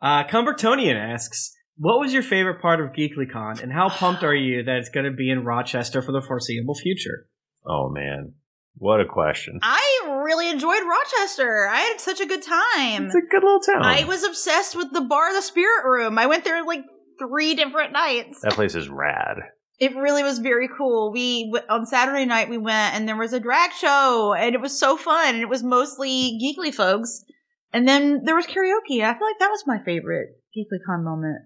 Uh, 0.00 0.24
Cumbertonian 0.24 0.96
asks, 0.96 1.54
what 1.78 2.00
was 2.00 2.12
your 2.12 2.22
favorite 2.22 2.60
part 2.60 2.80
of 2.80 2.92
GeeklyCon, 2.92 3.62
and 3.62 3.72
how 3.72 3.88
pumped 3.88 4.22
are 4.22 4.34
you 4.34 4.62
that 4.64 4.76
it's 4.76 4.88
going 4.90 5.06
to 5.06 5.12
be 5.12 5.30
in 5.30 5.44
Rochester 5.44 6.02
for 6.02 6.12
the 6.12 6.20
foreseeable 6.20 6.74
future? 6.74 7.26
Oh 7.66 7.88
man, 7.88 8.34
what 8.76 9.00
a 9.00 9.06
question! 9.06 9.58
I 9.62 10.20
really 10.24 10.50
enjoyed 10.50 10.82
Rochester. 10.82 11.68
I 11.68 11.80
had 11.80 12.00
such 12.00 12.20
a 12.20 12.26
good 12.26 12.42
time. 12.42 13.06
It's 13.06 13.14
a 13.14 13.20
good 13.30 13.42
little 13.42 13.60
town. 13.60 13.82
I 13.82 14.04
was 14.04 14.24
obsessed 14.24 14.76
with 14.76 14.92
the 14.92 15.00
bar, 15.00 15.32
the 15.32 15.42
Spirit 15.42 15.84
Room. 15.84 16.18
I 16.18 16.26
went 16.26 16.44
there 16.44 16.64
like 16.64 16.84
three 17.18 17.54
different 17.54 17.92
nights. 17.92 18.40
that 18.42 18.52
place 18.54 18.74
is 18.74 18.88
rad. 18.88 19.36
It 19.82 19.96
really 19.96 20.22
was 20.22 20.38
very 20.38 20.68
cool. 20.78 21.10
We 21.12 21.52
on 21.68 21.86
Saturday 21.86 22.24
night 22.24 22.48
we 22.48 22.56
went 22.58 22.94
and 22.94 23.08
there 23.08 23.16
was 23.16 23.32
a 23.32 23.40
drag 23.40 23.72
show 23.72 24.32
and 24.38 24.54
it 24.54 24.60
was 24.60 24.78
so 24.78 24.96
fun. 24.96 25.34
And 25.34 25.42
it 25.42 25.48
was 25.48 25.62
mostly 25.62 26.38
geekly 26.42 26.72
folks. 26.72 27.24
And 27.72 27.88
then 27.88 28.22
there 28.24 28.36
was 28.36 28.46
karaoke. 28.46 29.02
I 29.02 29.12
feel 29.18 29.26
like 29.26 29.38
that 29.40 29.48
was 29.50 29.64
my 29.66 29.78
favorite 29.84 30.28
GeeklyCon 30.56 31.02
moment. 31.02 31.38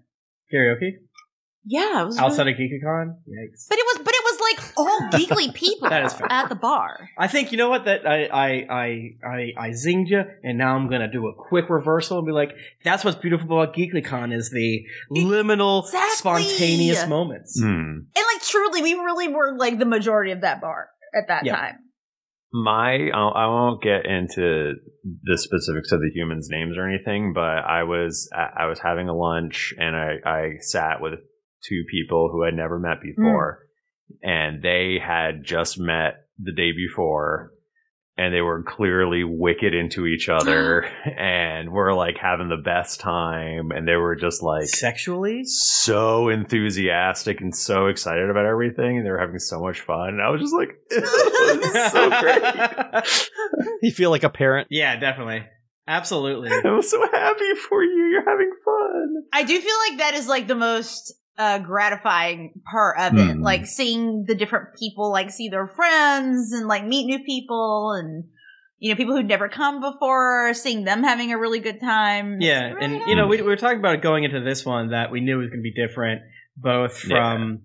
Karaoke? 0.52 0.90
Yeah, 1.64 2.02
it 2.02 2.06
was 2.06 2.18
Outside 2.18 2.46
really- 2.46 2.52
of 2.52 2.58
GeeklyCon? 2.58 3.06
Yikes. 3.26 3.68
but 3.68 3.78
it 3.78 3.86
was 3.86 3.98
but 4.04 4.14
it 4.14 4.15
was 4.15 4.15
like 4.52 4.72
all 4.76 5.00
geekly 5.12 5.52
people 5.54 5.88
That 5.90 6.04
is 6.06 6.12
fair. 6.14 6.26
at 6.30 6.48
the 6.48 6.54
bar. 6.54 7.08
I 7.18 7.28
think 7.28 7.52
you 7.52 7.58
know 7.58 7.68
what 7.68 7.84
that 7.86 8.06
I 8.06 8.24
I 8.26 8.48
I 8.70 8.86
I, 9.24 9.52
I 9.58 9.68
zinged 9.70 10.08
you, 10.08 10.22
and 10.42 10.58
now 10.58 10.76
I'm 10.76 10.88
gonna 10.88 11.10
do 11.10 11.26
a 11.28 11.34
quick 11.34 11.68
reversal 11.70 12.18
and 12.18 12.26
be 12.26 12.32
like, 12.32 12.50
that's 12.84 13.04
what's 13.04 13.16
beautiful 13.18 13.46
about 13.46 13.74
GeeklyCon 13.74 14.34
is 14.34 14.50
the 14.50 14.84
liminal, 15.10 15.82
Exactly. 15.84 16.16
spontaneous 16.16 17.06
moments. 17.06 17.58
Hmm. 17.60 17.66
And 17.66 18.24
like 18.34 18.42
truly, 18.42 18.82
we 18.82 18.94
really 18.94 19.28
were 19.28 19.56
like 19.56 19.78
the 19.78 19.86
majority 19.86 20.32
of 20.32 20.40
that 20.42 20.60
bar 20.60 20.88
at 21.14 21.28
that 21.28 21.44
Yeah. 21.44 21.56
time. 21.56 21.76
My, 22.52 23.10
I'll- 23.12 23.34
I 23.34 23.46
won't 23.48 23.82
get 23.82 24.06
into 24.06 24.74
the 25.24 25.36
specifics 25.36 25.92
of 25.92 26.00
the 26.00 26.10
humans' 26.14 26.48
names 26.50 26.76
or 26.78 26.88
anything, 26.88 27.32
but 27.34 27.40
I 27.42 27.82
was 27.82 28.30
I 28.34 28.66
was 28.66 28.78
having 28.78 29.08
a 29.08 29.14
lunch 29.14 29.74
and 29.78 29.94
I, 29.94 30.14
I 30.24 30.42
sat 30.60 31.00
with 31.00 31.20
two 31.68 31.84
people 31.90 32.30
who 32.32 32.44
I'd 32.44 32.54
never 32.54 32.78
met 32.78 32.98
before, 33.02 33.65
and 34.22 34.62
they 34.62 34.98
had 35.04 35.44
just 35.44 35.78
met 35.78 36.26
the 36.38 36.52
day 36.52 36.72
before, 36.72 37.52
and 38.18 38.32
they 38.32 38.40
were 38.40 38.62
clearly 38.62 39.24
wicked 39.24 39.74
into 39.74 40.06
each 40.06 40.28
other, 40.30 40.82
and 41.04 41.70
were 41.70 41.94
like 41.94 42.16
having 42.20 42.48
the 42.48 42.56
best 42.62 43.00
time, 43.00 43.70
and 43.70 43.86
they 43.86 43.96
were 43.96 44.16
just 44.16 44.42
like 44.42 44.64
Sexually? 44.68 45.42
so 45.44 46.28
enthusiastic 46.28 47.40
and 47.40 47.54
so 47.54 47.86
excited 47.86 48.30
about 48.30 48.46
everything, 48.46 48.96
and 48.98 49.06
they 49.06 49.10
were 49.10 49.18
having 49.20 49.38
so 49.38 49.60
much 49.60 49.80
fun, 49.80 50.08
and 50.10 50.22
I 50.22 50.30
was 50.30 50.40
just 50.40 50.54
like, 50.54 50.70
this 50.90 51.74
is 51.74 51.92
so 51.92 52.10
great. 52.10 53.04
You 53.82 53.92
feel 53.92 54.10
like 54.10 54.24
a 54.24 54.30
parent. 54.30 54.68
yeah, 54.70 54.96
definitely. 54.96 55.44
Absolutely. 55.88 56.50
I'm 56.64 56.82
so 56.82 57.00
happy 57.12 57.54
for 57.68 57.82
you. 57.84 58.08
You're 58.10 58.28
having 58.28 58.50
fun. 58.64 59.22
I 59.32 59.44
do 59.44 59.60
feel 59.60 59.76
like 59.88 59.98
that 59.98 60.14
is 60.14 60.26
like 60.26 60.48
the 60.48 60.54
most 60.56 61.12
uh, 61.38 61.58
gratifying 61.58 62.60
part 62.70 62.98
of 62.98 63.18
it. 63.18 63.36
Hmm. 63.36 63.42
Like 63.42 63.66
seeing 63.66 64.24
the 64.26 64.34
different 64.34 64.74
people, 64.78 65.10
like 65.10 65.30
see 65.30 65.48
their 65.48 65.66
friends 65.66 66.52
and 66.52 66.66
like 66.66 66.84
meet 66.84 67.06
new 67.06 67.22
people 67.24 67.92
and, 67.92 68.24
you 68.78 68.90
know, 68.90 68.96
people 68.96 69.14
who'd 69.16 69.28
never 69.28 69.48
come 69.48 69.80
before, 69.80 70.52
seeing 70.54 70.84
them 70.84 71.02
having 71.02 71.32
a 71.32 71.38
really 71.38 71.60
good 71.60 71.80
time. 71.80 72.40
Yeah, 72.40 72.74
and 72.80 73.00
you 73.08 73.14
know, 73.16 73.26
we, 73.26 73.38
we 73.38 73.42
were 73.42 73.56
talking 73.56 73.78
about 73.78 74.02
going 74.02 74.24
into 74.24 74.40
this 74.40 74.66
one 74.66 74.90
that 74.90 75.10
we 75.10 75.20
knew 75.20 75.38
was 75.38 75.48
going 75.48 75.60
to 75.60 75.62
be 75.62 75.72
different, 75.72 76.22
both 76.56 76.98
from 76.98 77.62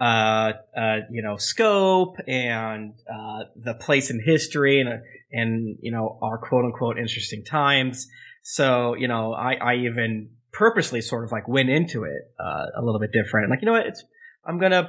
uh, 0.00 0.52
uh, 0.76 0.96
you 1.10 1.22
know, 1.22 1.36
scope 1.36 2.16
and 2.26 2.94
uh, 3.08 3.44
the 3.56 3.74
place 3.74 4.10
in 4.10 4.20
history 4.24 4.80
and 4.80 5.02
and 5.32 5.76
you 5.80 5.92
know 5.92 6.18
our 6.22 6.38
quote 6.38 6.64
unquote 6.64 6.98
interesting 6.98 7.44
times. 7.44 8.08
So 8.42 8.94
you 8.94 9.08
know, 9.08 9.32
I 9.32 9.54
I 9.54 9.74
even 9.76 10.30
purposely 10.58 11.00
sort 11.00 11.24
of 11.24 11.32
like 11.32 11.46
went 11.48 11.68
into 11.68 12.04
it 12.04 12.22
uh, 12.38 12.66
a 12.76 12.82
little 12.82 13.00
bit 13.00 13.10
different. 13.12 13.50
Like 13.50 13.60
you 13.62 13.66
know 13.66 13.72
what, 13.72 13.86
it's 13.86 14.02
I'm 14.46 14.58
gonna 14.58 14.88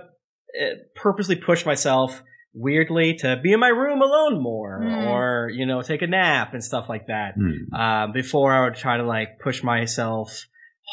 uh, 0.62 0.76
purposely 0.96 1.36
push 1.36 1.66
myself 1.66 2.22
weirdly 2.54 3.16
to 3.16 3.38
be 3.44 3.52
in 3.52 3.60
my 3.60 3.68
room 3.68 4.02
alone 4.02 4.42
more 4.42 4.80
Mm. 4.82 5.08
or 5.08 5.50
you 5.50 5.66
know 5.66 5.82
take 5.82 6.02
a 6.02 6.08
nap 6.08 6.54
and 6.54 6.64
stuff 6.64 6.88
like 6.88 7.08
that 7.08 7.34
Hmm. 7.36 7.74
uh, 7.76 8.08
before 8.14 8.54
I 8.54 8.64
would 8.64 8.76
try 8.76 8.96
to 8.98 9.04
like 9.04 9.40
push 9.44 9.62
myself 9.64 10.46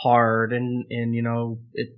hard 0.03 0.53
and 0.53 0.87
and 0.91 1.14
you 1.14 1.23
know 1.23 1.59
it 1.75 1.91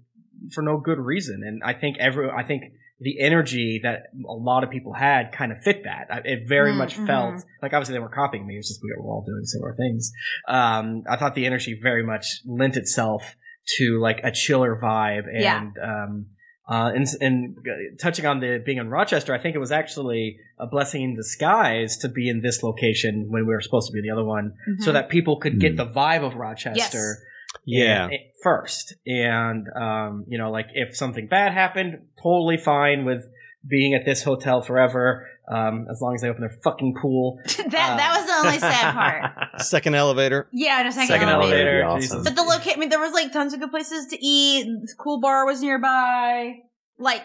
for 0.52 0.60
no 0.62 0.78
good 0.78 0.98
reason. 0.98 1.42
And 1.46 1.62
I 1.64 1.72
think 1.72 1.96
every 1.98 2.28
I 2.28 2.42
think 2.42 2.64
the 3.04 3.20
energy 3.20 3.80
that 3.82 3.98
a 4.28 4.32
lot 4.50 4.64
of 4.64 4.70
people 4.70 4.92
had 4.92 5.30
kind 5.32 5.52
of 5.52 5.58
fit 5.62 5.84
that. 5.84 6.04
It 6.24 6.48
very 6.48 6.72
Mm, 6.72 6.76
much 6.82 6.96
mhm. 6.96 7.06
felt 7.06 7.34
like 7.62 7.72
obviously 7.74 7.92
they 7.94 8.04
were 8.08 8.08
copying 8.22 8.46
me. 8.46 8.56
It's 8.56 8.68
just 8.68 8.80
we 8.82 8.90
were 8.96 9.08
all 9.10 9.22
doing 9.24 9.44
similar 9.44 9.74
things. 9.74 10.10
Um, 10.48 11.04
I 11.08 11.16
thought 11.16 11.34
the 11.34 11.46
energy 11.46 11.78
very 11.90 12.02
much 12.04 12.26
lent 12.46 12.76
itself 12.76 13.36
to 13.78 13.98
like 14.00 14.20
a 14.24 14.30
chiller 14.32 14.74
vibe 14.82 15.26
and 15.32 15.72
Yeah. 15.76 16.04
um, 16.04 16.26
uh, 16.66 16.90
and, 16.96 17.06
and 17.20 17.56
uh, 17.58 17.72
touching 18.00 18.24
on 18.24 18.40
the 18.40 18.62
being 18.64 18.78
in 18.78 18.88
Rochester, 18.88 19.34
I 19.34 19.38
think 19.38 19.54
it 19.54 19.58
was 19.58 19.70
actually 19.70 20.38
a 20.58 20.66
blessing 20.66 21.02
in 21.02 21.14
disguise 21.14 21.98
to 21.98 22.08
be 22.08 22.28
in 22.30 22.40
this 22.40 22.62
location 22.62 23.26
when 23.28 23.46
we 23.46 23.52
were 23.52 23.60
supposed 23.60 23.86
to 23.88 23.92
be 23.92 23.98
in 23.98 24.04
the 24.06 24.10
other 24.10 24.24
one, 24.24 24.54
so 24.78 24.90
Mhm. 24.90 24.94
that 24.94 25.08
people 25.10 25.36
could 25.36 25.60
get 25.60 25.74
Mm. 25.74 25.76
the 25.76 25.86
vibe 26.00 26.24
of 26.24 26.36
Rochester 26.36 27.18
Yeah. 27.66 28.04
and- 28.06 28.12
first. 28.42 28.94
And 29.06 29.66
um, 29.74 30.24
you 30.28 30.38
know, 30.38 30.50
like 30.50 30.66
if 30.74 30.96
something 30.96 31.26
bad 31.28 31.52
happened, 31.52 32.06
totally 32.22 32.58
fine 32.58 33.04
with 33.04 33.24
being 33.66 33.94
at 33.94 34.04
this 34.04 34.22
hotel 34.22 34.60
forever, 34.60 35.26
um, 35.50 35.86
as 35.90 35.98
long 36.02 36.14
as 36.14 36.20
they 36.20 36.28
open 36.28 36.42
their 36.42 36.54
fucking 36.62 36.94
pool. 37.00 37.40
that 37.46 37.70
that 37.70 38.16
was 38.18 38.26
the 38.26 38.46
only 38.46 38.58
sad 38.58 38.94
part. 38.94 39.60
Second 39.62 39.94
elevator. 39.94 40.46
Yeah, 40.52 40.82
in 40.82 40.86
a 40.88 40.92
second, 40.92 41.08
Second 41.08 41.28
elevator. 41.30 41.82
elevator. 41.82 41.86
Awesome. 41.86 42.24
But 42.24 42.36
the 42.36 42.42
location, 42.42 42.74
I 42.76 42.80
mean, 42.80 42.88
there 42.90 43.00
was 43.00 43.12
like 43.12 43.32
tons 43.32 43.54
of 43.54 43.60
good 43.60 43.70
places 43.70 44.06
to 44.08 44.18
eat. 44.20 44.64
The 44.66 44.94
cool 44.98 45.20
bar 45.20 45.46
was 45.46 45.62
nearby. 45.62 46.56
Like, 46.96 47.22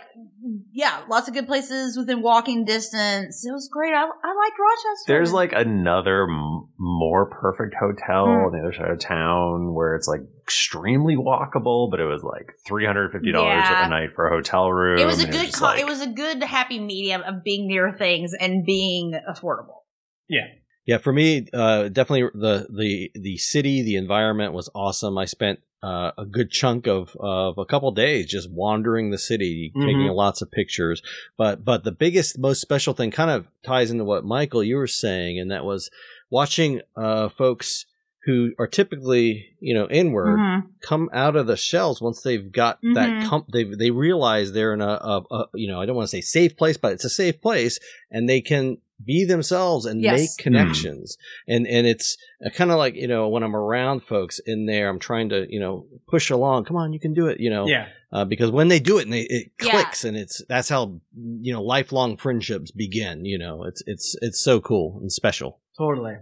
yeah, 0.71 1.01
lots 1.09 1.27
of 1.27 1.35
good 1.35 1.45
places 1.45 1.95
within 1.95 2.23
walking 2.23 2.65
distance. 2.65 3.45
It 3.45 3.51
was 3.51 3.69
great. 3.71 3.93
I, 3.93 4.01
I 4.01 4.03
liked 4.03 4.57
Rochester. 4.59 5.03
There's 5.07 5.31
like 5.31 5.51
another 5.53 6.23
m- 6.23 6.69
more 6.79 7.29
perfect 7.29 7.75
hotel 7.79 8.25
Hmm. 8.25 8.45
on 8.45 8.51
the 8.51 8.59
other 8.59 8.73
side 8.73 8.89
of 8.89 8.99
town 8.99 9.75
where 9.75 9.95
it's 9.95 10.07
like 10.07 10.21
extremely 10.41 11.15
walkable, 11.15 11.91
but 11.91 11.99
it 11.99 12.05
was 12.05 12.23
like 12.23 12.51
three 12.65 12.85
hundred 12.85 13.11
fifty 13.11 13.31
dollars 13.31 13.63
Yeah. 13.69 13.85
a 13.85 13.89
night 13.89 14.09
for 14.15 14.27
a 14.27 14.31
hotel 14.35 14.71
room. 14.71 14.97
it 14.97 15.05
was 15.05 15.19
a 15.19 15.25
and 15.25 15.31
good. 15.33 15.45
just 15.45 15.59
co- 15.59 15.65
like- 15.65 15.79
it 15.79 15.85
was 15.85 16.01
a 16.01 16.07
good 16.07 16.41
happy 16.41 16.79
medium 16.79 17.21
of 17.21 17.43
being 17.43 17.67
near 17.67 17.95
things 17.95 18.33
and 18.39 18.65
being 18.65 19.13
affordable. 19.29 19.81
Yeah. 20.27 20.47
Yeah, 20.87 20.97
for 20.97 21.13
me, 21.13 21.45
uh, 21.53 21.89
definitely 21.89 22.29
the 22.33 22.65
the 22.75 23.11
the 23.13 23.37
city, 23.37 23.83
the 23.83 23.97
environment 23.97 24.53
was 24.53 24.67
awesome. 24.73 25.15
I 25.19 25.25
spent 25.25 25.59
uh, 25.81 26.11
a 26.17 26.25
good 26.25 26.51
chunk 26.51 26.87
of 26.87 27.15
of 27.19 27.57
a 27.57 27.65
couple 27.65 27.89
days 27.91 28.25
just 28.27 28.51
wandering 28.51 29.11
the 29.11 29.17
city, 29.17 29.71
taking 29.75 30.07
Mhm. 30.07 30.15
lots 30.15 30.41
of 30.41 30.51
pictures. 30.51 31.01
But 31.37 31.63
but 31.63 31.83
the 31.83 31.91
biggest, 31.91 32.37
most 32.37 32.59
special 32.61 32.93
thing 32.93 33.11
kind 33.11 33.31
of 33.31 33.47
ties 33.63 33.89
into 33.91 34.03
what 34.03 34.25
Michael 34.25 34.63
you 34.63 34.75
were 34.77 34.87
saying, 34.87 35.39
and 35.39 35.51
that 35.51 35.63
was 35.65 35.89
watching 36.29 36.81
uh, 36.95 37.29
folks 37.29 37.85
who 38.25 38.51
are 38.59 38.67
typically 38.67 39.45
you 39.61 39.73
know 39.73 39.87
inward 39.89 40.37
Mhm. 40.37 40.63
come 40.81 41.09
out 41.13 41.37
of 41.37 41.47
the 41.47 41.55
shells 41.55 42.01
once 42.01 42.21
they've 42.21 42.51
got 42.51 42.81
Mhm. 42.83 42.93
that 42.95 43.29
com- 43.29 43.45
they 43.51 43.63
they 43.63 43.91
realize 43.91 44.51
they're 44.51 44.73
in 44.73 44.81
a, 44.81 44.85
a, 44.89 45.23
a 45.31 45.45
you 45.53 45.69
know 45.69 45.79
I 45.81 45.85
don't 45.85 45.95
want 45.95 46.09
to 46.09 46.15
say 46.17 46.21
safe 46.21 46.57
place 46.57 46.75
but 46.75 46.91
it's 46.91 47.05
a 47.05 47.09
safe 47.09 47.39
place 47.41 47.79
and 48.11 48.27
they 48.27 48.41
can 48.41 48.79
be 49.03 49.23
themselves 49.25 49.85
and 49.85 50.01
Yes. 50.01 50.19
make 50.19 50.29
connections 50.43 51.17
and 51.47 51.65
and 51.67 51.87
it's 51.87 52.17
kind 52.55 52.69
of 52.71 52.77
like 52.77 52.95
you 52.95 53.07
know 53.07 53.29
when 53.29 53.43
I'm 53.43 53.55
around 53.55 54.03
folks 54.03 54.39
in 54.45 54.65
there 54.65 54.89
I'm 54.89 54.99
trying 54.99 55.29
to 55.29 55.45
you 55.49 55.59
know 55.59 55.85
push 56.07 56.29
along 56.29 56.65
come 56.65 56.75
on 56.77 56.91
you 56.93 56.99
can 56.99 57.13
do 57.13 57.27
it 57.27 57.39
you 57.39 57.49
know 57.49 57.65
Yeah. 57.67 57.87
uh, 58.11 58.25
because 58.25 58.51
when 58.51 58.67
they 58.67 58.79
do 58.79 58.97
it 58.99 59.03
and 59.03 59.13
they, 59.13 59.21
it 59.21 59.51
Yeah. 59.63 59.71
clicks 59.71 60.03
and 60.03 60.17
it's 60.17 60.43
that's 60.49 60.67
how 60.69 60.99
you 61.15 61.53
know 61.53 61.61
lifelong 61.63 62.17
friendships 62.17 62.71
begin 62.71 63.23
you 63.25 63.37
know 63.37 63.63
it's 63.63 63.81
it's 63.87 64.15
it's 64.21 64.43
so 64.43 64.59
cool 64.59 64.97
and 65.01 65.11
special 65.11 65.59
Totally. 65.77 66.15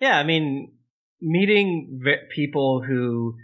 Yeah, 0.00 0.16
I 0.18 0.22
mean, 0.22 0.72
meeting 1.20 1.98
ve- 2.02 2.26
people 2.34 2.82
who 2.86 3.34
s- 3.36 3.38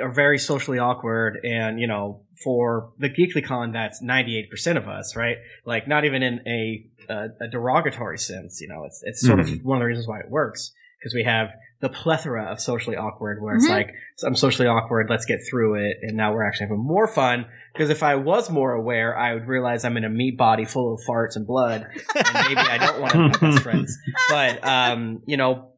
are 0.00 0.10
very 0.12 0.38
socially 0.38 0.78
awkward, 0.78 1.38
and 1.44 1.80
you 1.80 1.86
know, 1.86 2.22
for 2.42 2.92
the 2.98 3.08
GeeklyCon, 3.10 3.72
that's 3.72 4.00
ninety 4.02 4.38
eight 4.38 4.50
percent 4.50 4.78
of 4.78 4.88
us, 4.88 5.14
right? 5.16 5.36
Like, 5.64 5.86
not 5.88 6.04
even 6.04 6.22
in 6.22 6.40
a 6.46 6.86
a, 7.08 7.28
a 7.42 7.48
derogatory 7.50 8.18
sense. 8.18 8.60
You 8.60 8.68
know, 8.68 8.84
it's 8.84 9.02
it's 9.04 9.20
sort 9.26 9.40
of 9.40 9.48
one 9.64 9.78
of 9.78 9.80
the 9.80 9.86
reasons 9.86 10.06
why 10.08 10.20
it 10.20 10.30
works 10.30 10.72
because 10.98 11.14
we 11.14 11.24
have 11.24 11.48
the 11.80 11.88
plethora 11.88 12.44
of 12.44 12.60
socially 12.60 12.96
awkward, 12.96 13.42
where 13.42 13.56
it's 13.56 13.66
Mhm. 13.66 13.70
like 13.70 13.90
I'm 14.24 14.36
socially 14.36 14.68
awkward, 14.68 15.08
let's 15.10 15.24
get 15.24 15.40
through 15.50 15.74
it, 15.84 15.96
and 16.02 16.16
now 16.16 16.32
we're 16.32 16.44
actually 16.46 16.66
having 16.68 16.84
more 16.84 17.08
fun. 17.08 17.44
Because 17.72 17.90
if 17.90 18.04
I 18.04 18.14
was 18.14 18.50
more 18.50 18.72
aware, 18.72 19.18
I 19.18 19.34
would 19.34 19.48
realize 19.48 19.84
I'm 19.84 19.96
in 19.96 20.04
a 20.04 20.08
meat 20.08 20.36
body 20.38 20.64
full 20.64 20.94
of 20.94 21.00
farts 21.00 21.34
and 21.34 21.44
blood, 21.46 21.86
and 22.14 22.28
maybe 22.46 22.60
I 22.60 22.78
don't 22.78 23.00
want 23.00 23.12
to 23.14 23.38
be 23.40 23.46
best 23.50 23.62
friends. 23.64 23.98
But 24.30 24.64
um, 24.64 25.22
you 25.26 25.36
know, 25.36 25.71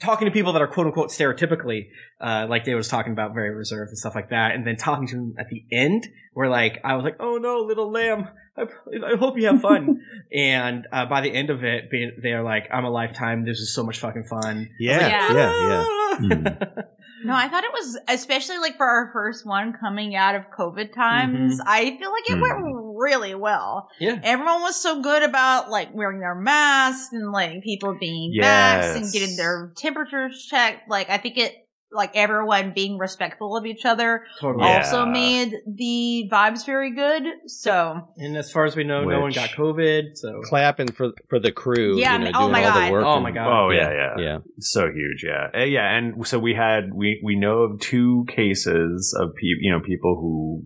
talking 0.00 0.26
to 0.26 0.32
people 0.32 0.52
that 0.52 0.62
are 0.62 0.66
quote 0.66 0.86
unquote 0.86 1.10
stereotypically, 1.10 1.88
uh, 2.20 2.46
like 2.48 2.64
Dave 2.64 2.76
was 2.76 2.88
talking 2.88 3.12
about, 3.12 3.34
very 3.34 3.54
reserved 3.54 3.90
and 3.90 3.98
stuff 3.98 4.14
like 4.14 4.30
that, 4.30 4.54
and 4.54 4.66
then 4.66 4.76
talking 4.76 5.06
to 5.08 5.16
them 5.16 5.34
at 5.38 5.48
the 5.48 5.64
end, 5.72 6.06
where 6.32 6.48
like 6.48 6.80
I 6.84 6.94
was 6.96 7.04
like, 7.04 7.16
"Oh 7.20 7.36
no, 7.36 7.58
little 7.58 7.90
lamb, 7.90 8.28
I, 8.56 8.62
I 8.62 9.16
hope 9.16 9.38
you 9.38 9.46
have 9.46 9.60
fun." 9.60 10.02
and 10.32 10.86
uh, 10.92 11.06
by 11.06 11.20
the 11.20 11.32
end 11.32 11.50
of 11.50 11.64
it, 11.64 11.90
they're 12.22 12.42
like, 12.42 12.68
"I'm 12.72 12.84
a 12.84 12.90
lifetime. 12.90 13.44
This 13.44 13.60
is 13.60 13.74
so 13.74 13.84
much 13.84 13.98
fucking 13.98 14.24
fun." 14.24 14.70
yeah 14.78 15.08
Yeah. 15.08 15.32
yeah 15.32 15.68
yeah 15.68 15.84
yeah. 16.28 16.82
No, 17.24 17.34
I 17.34 17.48
thought 17.48 17.64
it 17.64 17.72
was 17.72 17.98
especially 18.08 18.58
like 18.58 18.76
for 18.76 18.86
our 18.86 19.10
first 19.12 19.46
one 19.46 19.72
coming 19.72 20.14
out 20.14 20.34
of 20.34 20.42
COVID 20.56 20.92
times. 20.94 21.58
Mhm. 21.60 21.64
I 21.66 21.96
feel 21.98 22.12
like 22.12 22.28
it 22.30 22.36
Mhm. 22.36 22.42
went 22.42 22.84
really 22.96 23.34
well. 23.34 23.88
yeah. 23.98 24.18
Everyone 24.22 24.60
was 24.62 24.76
so 24.80 25.00
good 25.02 25.22
about 25.22 25.70
like 25.70 25.88
wearing 25.94 26.20
their 26.20 26.34
masks 26.34 27.12
and 27.12 27.32
like 27.32 27.62
people 27.62 27.94
being 27.98 28.30
Yes. 28.32 28.44
vaxxed 28.44 28.96
and 29.02 29.12
getting 29.12 29.36
their 29.36 29.72
temperatures 29.76 30.46
checked. 30.48 30.88
Like 30.88 31.10
I 31.10 31.18
think 31.18 31.36
it 31.38 31.63
like 31.94 32.10
everyone 32.16 32.72
being 32.74 32.98
respectful 32.98 33.56
of 33.56 33.64
each 33.66 33.84
other 33.84 34.24
Totally. 34.40 34.64
Yeah. 34.66 34.78
also 34.78 35.06
made 35.06 35.54
the 35.66 36.28
vibes 36.30 36.66
very 36.66 36.94
good. 36.94 37.22
So 37.46 38.08
And 38.16 38.36
as 38.36 38.50
far 38.52 38.64
as 38.64 38.74
we 38.76 38.84
know, 38.84 39.04
no 39.04 39.20
one 39.20 39.32
got 39.32 39.50
COVID. 39.50 40.16
So 40.16 40.40
clapping 40.44 40.90
for 40.92 41.12
for 41.28 41.38
the 41.38 41.52
crew 41.52 41.98
Yeah, 41.98 42.18
you 42.18 42.24
know, 42.24 42.30
oh 42.34 42.48
my 42.50 42.62
God. 42.62 42.92
Oh 42.92 43.14
and- 43.14 43.22
my 43.22 43.30
God. 43.30 43.48
Oh 43.66 43.70
yeah, 43.70 43.90
yeah, 43.92 44.14
yeah 44.18 44.38
so 44.58 44.90
huge, 44.90 45.24
yeah, 45.24 45.48
Uh, 45.54 45.64
yeah. 45.64 45.96
And 45.96 46.26
so 46.26 46.38
we 46.38 46.54
had 46.54 46.92
we 46.92 47.20
we 47.24 47.36
know 47.36 47.58
of 47.60 47.80
two 47.80 48.24
cases 48.28 49.16
of 49.20 49.34
people, 49.36 49.60
you 49.62 49.72
know, 49.72 49.80
people 49.80 50.16
who 50.20 50.64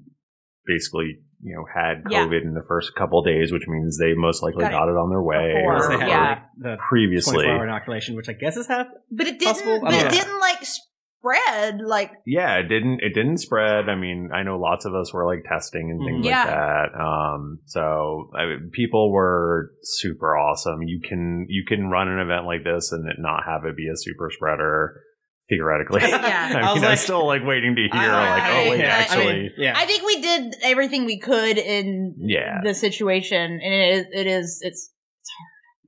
basically 0.67 1.19
you 1.41 1.55
know 1.55 1.65
had 1.73 2.03
Yeah. 2.11 2.27
COVID 2.27 2.43
in 2.43 2.55
the 2.55 2.65
first 2.67 2.95
couple 2.97 3.23
days, 3.23 3.53
which 3.53 3.67
means 3.69 3.97
they 3.99 4.15
most 4.15 4.43
likely 4.43 4.63
Got 4.65 4.73
it 4.73 4.75
got 4.75 4.89
it 4.89 4.97
on 4.97 5.09
their 5.11 5.23
way 5.23 5.55
before. 5.55 5.77
or, 5.77 5.89
they 5.89 5.99
had 6.01 6.09
Yeah. 6.09 6.29
like, 6.31 6.39
the 6.59 6.77
previously. 6.89 7.35
24 7.35 7.57
hour 7.57 7.65
inoculation, 7.65 8.17
which 8.17 8.29
I 8.29 8.33
guess 8.33 8.57
is 8.57 8.67
half. 8.67 8.87
but 9.11 9.27
it 9.29 9.39
didn't 9.39 9.55
Possible? 9.55 9.81
But 9.81 9.91
don't 9.93 10.01
it 10.01 10.05
know. 10.05 10.11
didn't 10.11 10.41
like 10.41 10.59
spread 11.21 11.81
like 11.81 12.13
Yeah, 12.27 12.57
it 12.59 12.69
didn't 12.69 13.01
it 13.03 13.15
didn't 13.15 13.39
spread. 13.39 13.89
I 13.89 13.97
mean, 13.97 14.31
I 14.33 14.43
know 14.43 14.59
lots 14.59 14.85
of 14.85 14.95
us 14.95 15.13
were 15.13 15.27
like 15.27 15.45
testing 15.49 15.91
and 15.91 16.01
things. 16.01 16.27
Yeah. 16.27 16.45
like 16.45 16.49
that. 16.93 17.01
Um, 17.01 17.59
so 17.67 18.31
I 18.37 18.47
mean, 18.47 18.71
people 18.73 19.13
were 19.13 19.73
super 19.83 20.37
awesome. 20.37 20.83
You 20.83 21.01
can 21.07 21.47
you 21.49 21.65
can 21.67 21.89
run 21.91 22.09
an 22.09 22.19
event 22.21 22.47
like 22.47 22.65
this 22.65 22.93
and 22.93 23.09
it 23.09 23.17
not 23.19 23.45
have 23.47 23.65
it 23.65 23.77
be 23.77 23.89
a 23.89 23.97
super 23.97 24.31
spreader 24.31 25.01
theoretically. 25.49 26.03
Yeah. 26.03 26.53
I, 26.55 26.59
I 26.59 26.67
mean, 26.67 26.75
was 26.75 26.85
I'm 26.85 26.97
still 26.97 27.27
like 27.27 27.43
waiting 27.45 27.75
to 27.75 27.83
hear 27.83 28.11
I- 28.11 28.31
like, 28.31 28.43
oh 28.51 28.71
wait, 28.71 28.85
I- 28.85 28.89
I 28.89 28.91
actually, 28.91 29.27
mean, 29.27 29.51
yeah. 29.57 29.75
I 29.77 29.87
think 29.87 30.05
we 30.05 30.21
did 30.21 30.55
everything 30.63 31.05
we 31.05 31.19
could 31.19 31.59
in 31.59 32.15
yeah. 32.19 32.61
the 32.63 32.75
situation 32.75 33.61
and 33.63 33.75
it 33.75 33.95
is 33.95 34.07
it 34.13 34.27
is 34.27 34.61
it's 34.63 34.91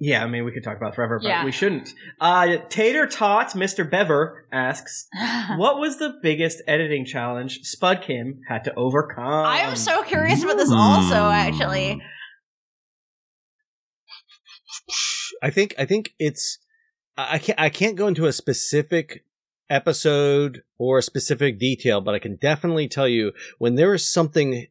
Yeah, 0.03 0.25
I 0.25 0.27
mean, 0.29 0.47
we 0.47 0.53
could 0.53 0.65
talk 0.65 0.79
about 0.79 0.93
it 0.93 0.95
forever, 0.97 1.19
but 1.23 1.29
Yeah. 1.29 1.45
we 1.45 1.53
shouldn't. 1.53 1.91
Uh, 2.21 2.57
Tater 2.71 3.07
Tot, 3.07 3.51
Mr. 3.51 3.89
Bever 3.89 4.47
asks, 4.51 5.07
what 5.57 5.79
was 5.79 5.99
the 5.99 6.19
biggest 6.23 6.63
editing 6.67 7.05
challenge 7.05 7.61
Spud 7.65 8.01
Kim 8.03 8.41
had 8.49 8.65
to 8.65 8.75
overcome? 8.77 9.45
I 9.47 9.59
am 9.59 9.77
so 9.77 10.03
curious 10.03 10.43
about 10.43 10.57
this 10.57 10.71
also 10.73 11.17
Hmm. 11.27 11.33
actually. 11.33 12.03
I 15.43 15.51
think 15.51 15.75
I 15.79 15.85
think 15.85 16.15
it's 16.19 16.59
I 17.17 17.35
I 17.35 17.39
can't 17.39 17.61
I 17.61 17.69
can't 17.69 17.97
go 17.97 18.07
into 18.07 18.27
a 18.27 18.33
specific 18.33 19.25
episode 19.69 20.63
or 20.79 20.99
a 20.99 21.03
specific 21.03 21.59
detail, 21.59 22.01
but 22.01 22.15
I 22.15 22.19
can 22.19 22.37
definitely 22.37 22.89
tell 22.89 23.09
you 23.09 23.33
when 23.59 23.75
there 23.75 23.95
is 23.95 24.07
something 24.07 24.67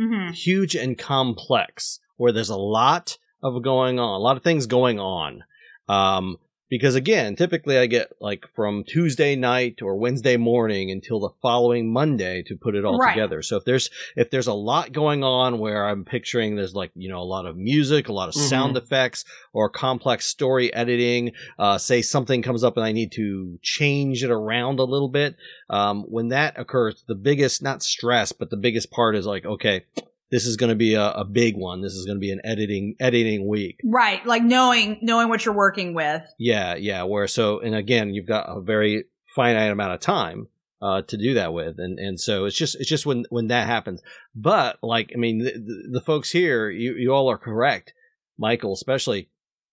Mm-hmm. 0.00 0.30
huge 0.32 0.76
and 0.76 0.96
complex 0.96 1.98
where 2.18 2.30
there's 2.30 2.50
a 2.50 2.56
lot 2.56 3.18
of 3.42 3.62
going 3.62 3.98
on, 3.98 4.14
a 4.14 4.22
lot 4.22 4.36
of 4.36 4.42
things 4.42 4.66
going 4.66 4.98
on. 4.98 5.44
Um, 5.88 6.38
because 6.70 6.96
again, 6.96 7.34
typically 7.34 7.78
I 7.78 7.86
get 7.86 8.12
like 8.20 8.44
from 8.54 8.84
Tuesday 8.84 9.36
night 9.36 9.80
or 9.80 9.96
Wednesday 9.96 10.36
morning 10.36 10.90
until 10.90 11.18
the 11.18 11.30
following 11.40 11.90
Monday 11.90 12.42
to 12.42 12.56
put 12.56 12.74
it 12.74 12.84
all 12.84 12.98
Right. 12.98 13.14
together. 13.14 13.40
So 13.40 13.56
if 13.56 13.64
there's 13.64 13.88
if 14.16 14.28
there's 14.30 14.48
a 14.48 14.52
lot 14.52 14.92
going 14.92 15.24
on 15.24 15.58
where 15.60 15.88
I'm 15.88 16.04
picturing 16.04 16.56
there's 16.56 16.74
like 16.74 16.90
you 16.94 17.08
know 17.08 17.20
a 17.20 17.24
lot 17.24 17.46
of 17.46 17.56
music, 17.56 18.08
a 18.08 18.12
lot 18.12 18.28
of 18.28 18.34
sound 18.34 18.76
effects, 18.76 19.24
or 19.54 19.70
complex 19.70 20.26
story 20.26 20.70
editing, 20.74 21.32
uh, 21.58 21.78
say 21.78 22.02
something 22.02 22.42
comes 22.42 22.62
up 22.62 22.76
and 22.76 22.84
I 22.84 22.92
need 22.92 23.12
to 23.12 23.58
change 23.62 24.22
it 24.22 24.30
around 24.30 24.78
a 24.78 24.84
little 24.84 25.08
bit. 25.08 25.36
Um, 25.70 26.02
when 26.02 26.28
that 26.28 26.58
occurs, 26.60 27.02
the 27.08 27.14
biggest 27.14 27.62
not 27.62 27.82
stress, 27.82 28.32
but 28.32 28.50
the 28.50 28.58
biggest 28.58 28.90
part 28.90 29.16
is 29.16 29.24
like 29.24 29.46
okay. 29.46 29.86
This 30.30 30.46
is 30.46 30.56
going 30.56 30.70
to 30.70 30.76
be 30.76 30.94
a, 30.94 31.10
a 31.10 31.24
big 31.24 31.56
one. 31.56 31.80
This 31.80 31.94
is 31.94 32.04
going 32.04 32.16
to 32.16 32.20
be 32.20 32.32
an 32.32 32.40
editing 32.44 32.96
editing 33.00 33.46
week. 33.48 33.80
Right, 33.84 34.24
like 34.26 34.42
knowing 34.42 34.98
knowing 35.00 35.28
what 35.28 35.44
you're 35.44 35.54
working 35.54 35.94
with. 35.94 36.22
Yeah, 36.38 36.74
yeah. 36.74 37.04
Where 37.04 37.26
so, 37.26 37.60
and 37.60 37.74
again, 37.74 38.12
you've 38.12 38.26
got 38.26 38.46
a 38.46 38.60
very 38.60 39.04
finite 39.34 39.70
amount 39.70 39.94
of 39.94 40.00
time 40.00 40.48
uh, 40.82 41.02
to 41.02 41.16
do 41.16 41.34
that 41.34 41.52
with, 41.52 41.78
and 41.78 41.98
and 41.98 42.20
so 42.20 42.44
it's 42.44 42.56
just 42.56 42.74
it's 42.76 42.88
just 42.88 43.06
when 43.06 43.24
when 43.30 43.48
that 43.48 43.66
happens. 43.66 44.02
But 44.34 44.78
like, 44.82 45.12
I 45.14 45.18
mean, 45.18 45.38
the, 45.38 45.52
the, 45.52 45.88
the 45.98 46.00
folks 46.00 46.30
here, 46.30 46.70
you 46.70 46.94
you 46.94 47.12
all 47.12 47.30
are 47.30 47.38
correct, 47.38 47.94
Michael, 48.38 48.74
especially. 48.74 49.30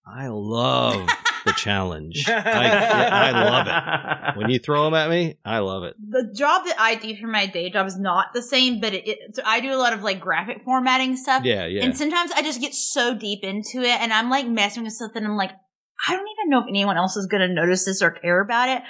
I 0.07 0.27
love 0.27 1.09
the 1.45 1.53
challenge. 1.53 2.25
I, 2.29 2.69
I 3.09 3.31
love 3.31 3.67
it 3.67 4.37
when 4.37 4.49
you 4.49 4.59
throw 4.59 4.83
them 4.85 4.93
at 4.93 5.09
me. 5.09 5.37
I 5.45 5.59
love 5.59 5.83
it. 5.83 5.95
The 5.97 6.33
job 6.35 6.65
that 6.65 6.75
I 6.79 6.95
do 6.95 7.15
for 7.15 7.27
my 7.27 7.45
day 7.45 7.69
job 7.69 7.87
is 7.87 7.97
not 7.97 8.33
the 8.33 8.41
same, 8.41 8.81
but 8.81 8.93
it, 8.93 9.07
it 9.07 9.35
so 9.35 9.43
I 9.45 9.59
do 9.59 9.73
a 9.73 9.77
lot 9.77 9.93
of 9.93 10.01
like 10.01 10.19
graphic 10.19 10.63
formatting 10.65 11.15
stuff. 11.17 11.43
Yeah, 11.45 11.65
yeah. 11.65 11.83
And 11.83 11.97
sometimes 11.97 12.31
I 12.31 12.41
just 12.41 12.59
get 12.59 12.73
so 12.73 13.15
deep 13.15 13.43
into 13.43 13.81
it, 13.81 14.01
and 14.01 14.11
I'm 14.11 14.29
like 14.29 14.47
messing 14.47 14.83
with 14.83 14.93
stuff, 14.93 15.11
and 15.15 15.25
I'm 15.25 15.37
like, 15.37 15.51
I 16.07 16.11
don't 16.11 16.27
even 16.27 16.49
know 16.49 16.59
if 16.59 16.65
anyone 16.67 16.97
else 16.97 17.15
is 17.15 17.27
going 17.27 17.47
to 17.47 17.53
notice 17.53 17.85
this 17.85 18.01
or 18.01 18.11
care 18.11 18.41
about 18.41 18.69
it. 18.69 18.81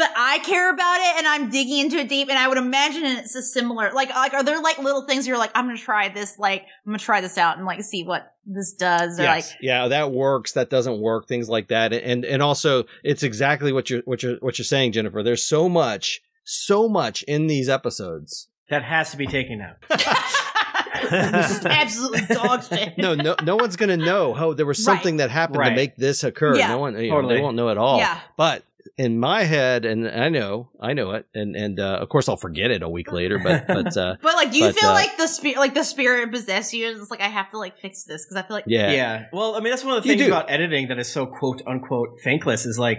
But 0.00 0.12
I 0.16 0.38
care 0.38 0.72
about 0.72 0.98
it, 0.98 1.18
and 1.18 1.26
I'm 1.26 1.50
digging 1.50 1.76
into 1.78 1.98
it 1.98 2.08
deep, 2.08 2.30
and 2.30 2.38
I 2.38 2.48
would 2.48 2.56
imagine 2.56 3.04
it's 3.04 3.34
a 3.34 3.42
similar. 3.42 3.92
Like, 3.92 4.08
like, 4.08 4.32
are 4.32 4.42
there 4.42 4.60
like 4.62 4.78
little 4.78 5.06
things 5.06 5.26
you're 5.26 5.36
like, 5.36 5.50
I'm 5.54 5.66
gonna 5.66 5.76
try 5.76 6.08
this, 6.08 6.38
like, 6.38 6.62
I'm 6.62 6.92
gonna 6.92 6.98
try 6.98 7.20
this 7.20 7.36
out 7.36 7.58
and 7.58 7.66
like 7.66 7.82
see 7.82 8.02
what 8.04 8.32
this 8.46 8.72
does, 8.72 9.20
or 9.20 9.24
Yes. 9.24 9.50
like, 9.50 9.58
yeah, 9.60 9.88
that 9.88 10.10
works. 10.10 10.52
That 10.52 10.70
doesn't 10.70 11.00
work. 11.00 11.28
Things 11.28 11.50
like 11.50 11.68
that, 11.68 11.92
and 11.92 12.24
and 12.24 12.42
also 12.42 12.84
it's 13.04 13.22
exactly 13.22 13.72
what 13.72 13.90
you're 13.90 14.00
what 14.06 14.22
you're 14.22 14.36
what 14.38 14.58
you're 14.58 14.64
saying, 14.64 14.92
Jennifer. 14.92 15.22
There's 15.22 15.44
so 15.44 15.68
much, 15.68 16.22
so 16.44 16.88
much 16.88 17.22
in 17.24 17.46
these 17.46 17.68
episodes. 17.68 18.48
That 18.70 18.82
has 18.82 19.10
to 19.10 19.18
be 19.18 19.26
taken 19.26 19.60
out. 19.60 19.76
this 21.10 21.58
is 21.58 21.66
absolutely 21.66 22.22
dog 22.34 22.62
shit. 22.64 22.96
no, 22.98 23.14
no, 23.14 23.34
no 23.42 23.56
one's 23.56 23.76
gonna 23.76 23.96
know. 23.96 24.34
Oh, 24.36 24.54
there 24.54 24.66
was 24.66 24.78
Right. 24.78 24.84
something 24.94 25.16
that 25.18 25.30
happened 25.30 25.62
to 25.64 25.74
make 25.74 25.96
this 25.96 26.24
occur. 26.24 26.56
Yeah. 26.56 26.68
No 26.68 26.78
one, 26.78 26.94
you 26.98 27.08
know, 27.10 27.16
Totally. 27.16 27.34
they 27.36 27.40
won't 27.42 27.56
know 27.56 27.68
at 27.68 27.78
all. 27.78 27.98
Yeah. 27.98 28.18
But 28.36 28.64
in 28.96 29.18
my 29.18 29.44
head, 29.44 29.84
and 29.84 30.08
I 30.08 30.28
know, 30.28 30.70
I 30.80 30.92
know 30.92 31.12
it, 31.12 31.26
and 31.34 31.54
and 31.56 31.78
uh, 31.80 31.98
of 32.00 32.08
course 32.08 32.28
I'll 32.28 32.36
forget 32.36 32.70
it 32.70 32.82
a 32.82 32.88
week 32.88 33.12
later. 33.12 33.38
But 33.38 33.66
but 33.68 33.96
uh, 33.96 34.16
But 34.22 34.34
like, 34.34 34.50
do 34.52 34.58
you 34.58 34.66
But, 34.66 34.76
feel 34.76 34.90
uh, 34.90 34.94
like 34.94 35.16
the 35.16 35.26
spirit, 35.26 35.58
like 35.58 35.74
the 35.74 35.84
spirit 35.84 36.30
possess 36.30 36.72
you? 36.72 36.88
And 36.88 36.98
It's 37.00 37.10
like 37.10 37.20
I 37.20 37.28
have 37.28 37.50
to 37.50 37.58
like 37.58 37.78
fix 37.78 38.04
this 38.04 38.24
because 38.26 38.36
I 38.42 38.46
feel 38.46 38.56
like 38.56 38.64
yeah, 38.66 38.90
Yeah. 38.92 39.24
Well, 39.32 39.54
I 39.56 39.60
mean, 39.60 39.70
that's 39.70 39.84
one 39.84 39.96
of 39.96 40.02
the 40.02 40.08
You 40.08 40.14
things 40.16 40.26
do. 40.26 40.32
about 40.32 40.50
editing 40.50 40.88
that 40.88 40.98
is 40.98 41.10
so 41.12 41.26
quote 41.26 41.62
unquote 41.66 42.18
thankless 42.24 42.66
is 42.66 42.78
like 42.78 42.98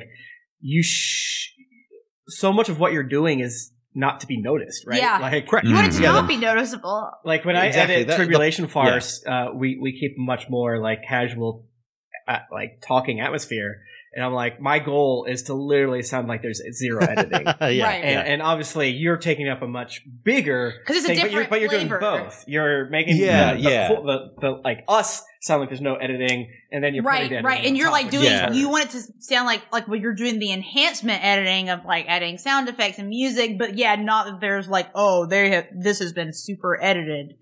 you 0.59 0.83
sh- 0.83 1.49
so 2.27 2.53
much 2.53 2.69
of 2.69 2.79
what 2.79 2.93
you're 2.93 3.03
doing 3.03 3.39
is 3.39 3.71
not 3.93 4.21
to 4.21 4.27
be 4.27 4.41
noticed, 4.41 4.85
right? 4.87 4.99
Yeah. 5.01 5.17
Like, 5.19 5.47
Correct. 5.47 5.67
you 5.67 5.73
want 5.73 5.87
it 5.87 5.91
to 5.97 6.01
Yeah, 6.03 6.13
not 6.13 6.27
be 6.27 6.37
noticeable. 6.37 7.11
like 7.25 7.43
when 7.43 7.55
Exactly. 7.57 7.81
I 7.81 7.83
edit 7.97 8.07
That- 8.07 8.13
the- 8.17 8.23
Tribulation 8.23 8.67
Farce, 8.67 9.21
uh, 9.27 9.47
we 9.53 9.77
we 9.81 9.91
keep 9.99 10.13
much 10.17 10.45
more 10.49 10.79
like 10.79 10.99
casual, 11.07 11.65
uh, 12.27 12.37
like 12.53 12.81
talking 12.87 13.19
atmosphere, 13.19 13.81
and 14.13 14.23
I'm 14.25 14.33
like, 14.33 14.59
my 14.59 14.79
goal 14.79 15.25
is 15.29 15.43
to 15.43 15.53
literally 15.53 16.01
sound 16.03 16.27
like 16.27 16.41
there's 16.41 16.61
zero 16.73 17.01
editing. 17.09 17.45
yeah, 17.45 17.51
Right. 17.59 17.71
And, 17.75 17.83
yeah. 17.83 18.19
and 18.33 18.41
obviously, 18.41 18.89
you're 18.89 19.17
taking 19.17 19.47
up 19.49 19.61
a 19.61 19.67
much 19.67 20.01
bigger 20.23 20.73
'Cause 20.85 20.97
it's 20.97 21.05
a 21.05 21.07
thing, 21.15 21.21
but 21.21 21.31
you're, 21.31 21.47
but 21.47 21.59
you're 21.61 21.69
doing 21.69 21.87
both. 21.87 22.43
You're 22.47 22.89
making 22.89 23.17
Yeah, 23.17 23.53
the, 23.55 23.61
the, 23.61 23.69
yeah. 23.69 23.87
whole- 23.87 24.03
the, 24.03 24.31
the 24.41 24.49
like 24.63 24.83
us 24.87 25.23
sound 25.43 25.61
like 25.61 25.69
there's 25.69 25.81
no 25.81 25.95
editing, 25.95 26.51
and 26.71 26.83
then 26.83 26.93
you're 26.93 27.03
Right, 27.03 27.29
the 27.29 27.41
right, 27.41 27.65
and 27.65 27.75
you're 27.75 27.89
like 27.89 28.11
doing. 28.11 28.25
Yeah. 28.25 28.51
You 28.51 28.69
want 28.69 28.85
it 28.85 28.91
to 28.91 29.01
sound 29.23 29.47
like 29.47 29.61
like 29.71 29.87
when 29.87 30.01
you're 30.01 30.13
doing 30.13 30.37
the 30.39 30.51
enhancement 30.51 31.23
editing 31.23 31.69
of 31.69 31.83
like 31.85 32.05
adding 32.07 32.37
sound 32.37 32.69
effects 32.69 32.99
and 32.99 33.09
music, 33.09 33.57
but 33.57 33.75
yeah, 33.77 33.95
not 33.95 34.25
that 34.27 34.39
there's 34.41 34.67
like, 34.67 34.89
oh, 34.93 35.25
they 35.25 35.49
have 35.51 35.65
this 35.75 35.99
has 35.99 36.13
been 36.13 36.31
super 36.33 36.79
edited. 36.81 37.35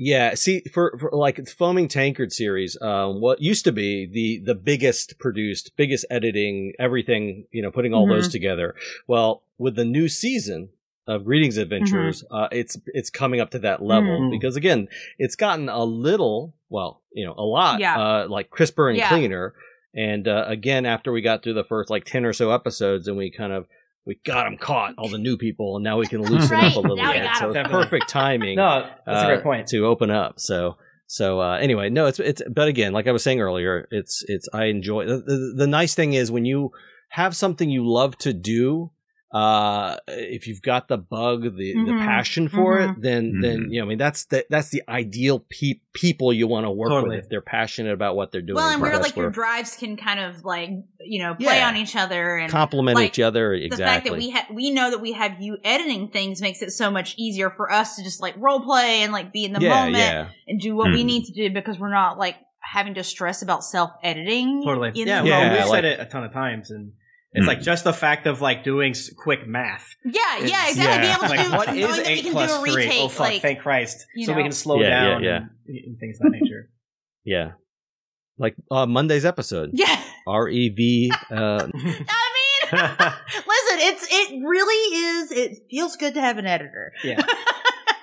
Yeah, 0.00 0.34
see, 0.34 0.62
for, 0.72 0.96
for 0.98 1.10
like 1.12 1.38
it's 1.40 1.52
foaming 1.52 1.88
tankard 1.88 2.32
series, 2.32 2.80
um, 2.80 3.20
what 3.20 3.42
used 3.42 3.64
to 3.64 3.72
be 3.72 4.06
the 4.06 4.38
the 4.44 4.54
biggest 4.54 5.18
produced, 5.18 5.72
biggest 5.76 6.04
editing, 6.08 6.72
everything, 6.78 7.46
you 7.50 7.62
know, 7.62 7.72
putting 7.72 7.92
all 7.92 8.06
Mhm. 8.06 8.14
those 8.14 8.28
together. 8.28 8.76
Well, 9.08 9.42
with 9.58 9.74
the 9.74 9.84
new 9.84 10.06
season 10.08 10.68
of 11.08 11.24
Greetings 11.24 11.56
Adventurers, 11.56 12.22
Mm-hmm. 12.22 12.34
uh, 12.34 12.48
it's 12.52 12.78
it's 12.94 13.10
coming 13.10 13.40
up 13.40 13.50
to 13.50 13.58
that 13.60 13.82
level 13.82 14.20
Mhm. 14.20 14.30
because 14.30 14.54
again, 14.54 14.86
it's 15.18 15.34
gotten 15.34 15.68
a 15.68 15.82
little, 15.82 16.54
well, 16.68 17.02
you 17.12 17.24
know, 17.26 17.34
a 17.36 17.42
lot, 17.44 17.80
Yeah. 17.80 17.98
uh, 17.98 18.28
like 18.28 18.50
crisper 18.50 18.88
and 18.88 18.98
Yeah. 18.98 19.08
cleaner. 19.08 19.54
And 19.94 20.28
uh, 20.28 20.44
again, 20.46 20.86
after 20.86 21.10
we 21.10 21.22
got 21.22 21.42
through 21.42 21.54
the 21.54 21.64
first 21.64 21.90
like 21.90 22.04
ten 22.04 22.24
or 22.24 22.32
so 22.32 22.52
episodes, 22.52 23.08
and 23.08 23.16
we 23.16 23.30
kind 23.32 23.52
of 23.52 23.66
we 24.08 24.16
got 24.24 24.44
them 24.44 24.56
caught, 24.56 24.94
all 24.98 25.08
the 25.08 25.18
new 25.18 25.36
people, 25.36 25.76
and 25.76 25.84
now 25.84 25.98
we 25.98 26.06
can 26.08 26.20
loosen 26.22 26.56
Right, 26.58 26.64
up 26.66 26.74
a 26.74 26.80
little 26.80 26.96
now 26.96 27.12
bit. 27.12 27.22
got 27.22 27.36
So 27.36 27.50
'em. 27.50 27.56
it's 27.56 27.70
perfect 27.70 28.08
timing 28.08 28.56
no, 28.56 28.88
that's 29.06 29.20
a 29.22 29.24
uh, 29.24 29.26
great 29.28 29.42
point. 29.44 29.66
to 29.68 29.86
open 29.86 30.10
up. 30.10 30.40
So 30.40 30.76
so 31.06 31.40
uh, 31.40 31.58
anyway, 31.58 31.88
no, 31.90 32.06
it's 32.06 32.18
it's 32.18 32.42
but 32.50 32.66
again, 32.68 32.92
like 32.92 33.06
I 33.06 33.12
was 33.12 33.22
saying 33.22 33.40
earlier, 33.40 33.86
it's 33.92 34.24
it's 34.26 34.48
I 34.52 34.64
enjoy 34.64 35.06
the, 35.06 35.18
the 35.18 35.52
the 35.58 35.66
nice 35.66 35.94
thing 35.94 36.14
is 36.14 36.30
when 36.32 36.44
you 36.44 36.72
have 37.10 37.36
something 37.36 37.70
you 37.70 37.86
love 37.86 38.18
to 38.18 38.32
do. 38.32 38.90
Uh, 39.30 39.96
if 40.08 40.46
you've 40.46 40.62
got 40.62 40.88
the 40.88 40.96
bug, 40.96 41.42
the, 41.42 41.74
the 41.74 41.92
Mhm, 41.92 41.98
passion 42.02 42.48
for 42.48 42.78
mhm. 42.78 42.96
it, 42.96 43.02
then 43.02 43.40
then 43.42 43.58
Mhm. 43.66 43.72
you 43.74 43.78
know, 43.80 43.84
I 43.84 43.88
mean, 43.90 43.98
that's 43.98 44.24
the 44.24 44.46
that's 44.48 44.70
the 44.70 44.82
ideal 44.88 45.40
pe- 45.50 45.80
people 45.92 46.32
you 46.32 46.46
want 46.48 46.64
to 46.64 46.70
work 46.70 46.88
Totally. 46.88 47.16
with 47.16 47.24
if 47.24 47.28
they're 47.28 47.42
passionate 47.42 47.92
about 47.92 48.16
what 48.16 48.32
they're 48.32 48.40
doing. 48.40 48.56
well, 48.56 48.68
and 48.68 48.76
So 48.78 48.80
where 48.82 48.92
that's 48.92 49.04
like 49.04 49.16
your 49.16 49.28
drives 49.28 49.76
can 49.76 49.98
kind 49.98 50.18
of 50.18 50.46
like 50.46 50.70
you 51.00 51.18
know 51.22 51.34
play 51.34 51.58
Yeah. 51.58 51.68
on 51.68 51.76
each 51.76 51.94
other 51.94 52.38
and 52.38 52.50
complement 52.50 52.94
like, 52.96 53.08
each 53.08 53.20
other 53.20 53.52
exactly 53.52 53.68
The 53.68 53.74
exactly. 53.74 53.94
fact 53.94 54.04
that 54.06 54.16
we 54.16 54.30
have 54.30 54.46
we 54.56 54.70
know 54.70 54.90
that 54.90 55.00
we 55.02 55.12
have 55.12 55.40
you 55.42 55.58
editing 55.62 56.08
things 56.08 56.40
makes 56.40 56.62
it 56.62 56.70
so 56.70 56.90
much 56.90 57.14
easier 57.18 57.50
for 57.50 57.70
us 57.70 57.96
to 57.96 58.02
just 58.02 58.22
like 58.22 58.34
role 58.38 58.60
play 58.60 59.02
and 59.02 59.12
like 59.12 59.30
be 59.30 59.44
in 59.44 59.52
the 59.52 59.60
yeah, 59.60 59.74
moment 59.84 59.96
yeah. 59.98 60.28
and 60.46 60.58
do 60.58 60.74
what 60.74 60.90
we 60.90 61.02
Mhm. 61.02 61.06
need 61.06 61.24
to 61.26 61.32
do 61.32 61.50
because 61.50 61.78
we're 61.78 61.92
not 61.92 62.16
like 62.16 62.36
having 62.60 62.94
to 62.94 63.04
stress 63.04 63.42
about 63.42 63.62
self 63.62 63.90
editing. 64.02 64.62
Totally. 64.64 64.88
In 64.94 65.06
Yeah, 65.06 65.18
the 65.22 65.24
well, 65.24 65.26
Yeah, 65.26 65.36
moment. 65.48 65.52
we've 65.60 65.68
like- 65.70 65.76
said 65.76 65.84
it 65.84 66.00
a 66.00 66.04
ton 66.06 66.24
of 66.24 66.32
times, 66.32 66.70
and 66.70 66.92
it's 67.32 67.44
Hmm. 67.44 67.48
like 67.48 67.60
just 67.60 67.84
the 67.84 67.92
fact 67.92 68.26
of 68.26 68.40
like 68.40 68.64
doing 68.64 68.94
quick 69.16 69.46
math. 69.46 69.86
Yeah, 70.04 70.12
yeah, 70.38 70.44
It's- 70.46 70.70
exactly. 70.70 71.08
Be 71.08 71.12
able 71.14 71.22
to 71.22 71.28
like, 71.28 71.46
do 71.46 71.56
what 71.56 71.66
knowing 71.68 71.78
is 71.80 71.96
we 71.98 72.04
eight 72.04 72.22
can 72.24 72.32
plus 72.32 72.50
do 72.50 72.56
a 72.62 72.64
three? 72.64 72.84
retake. 72.84 73.00
Oh 73.02 73.08
fuck! 73.08 73.20
like, 73.20 73.42
thank 73.42 73.60
Christ! 73.60 74.06
you 74.14 74.26
So 74.26 74.32
we 74.34 74.42
can 74.42 74.52
slow 74.52 74.80
Yeah, 74.80 74.88
down 75.04 75.22
yeah, 75.22 75.36
And, 75.66 75.76
and 75.86 75.98
things 75.98 76.16
of 76.20 76.30
that 76.32 76.38
nature. 76.40 76.70
yeah, 77.24 77.52
like 78.38 78.54
uh, 78.70 78.86
Monday's 78.86 79.24
episode. 79.24 79.70
yeah. 79.74 80.02
R 80.26 80.48
E 80.48 80.68
V. 80.70 81.12
Uh, 81.30 81.34
I 81.34 81.66
mean, 81.66 82.70
listen, 82.72 83.78
it's 83.80 84.06
it 84.10 84.44
really 84.46 84.96
is. 84.96 85.32
It 85.32 85.58
feels 85.70 85.96
good 85.96 86.14
to 86.14 86.20
have 86.20 86.36
an 86.38 86.46
editor. 86.46 86.92
yeah, 87.04 87.20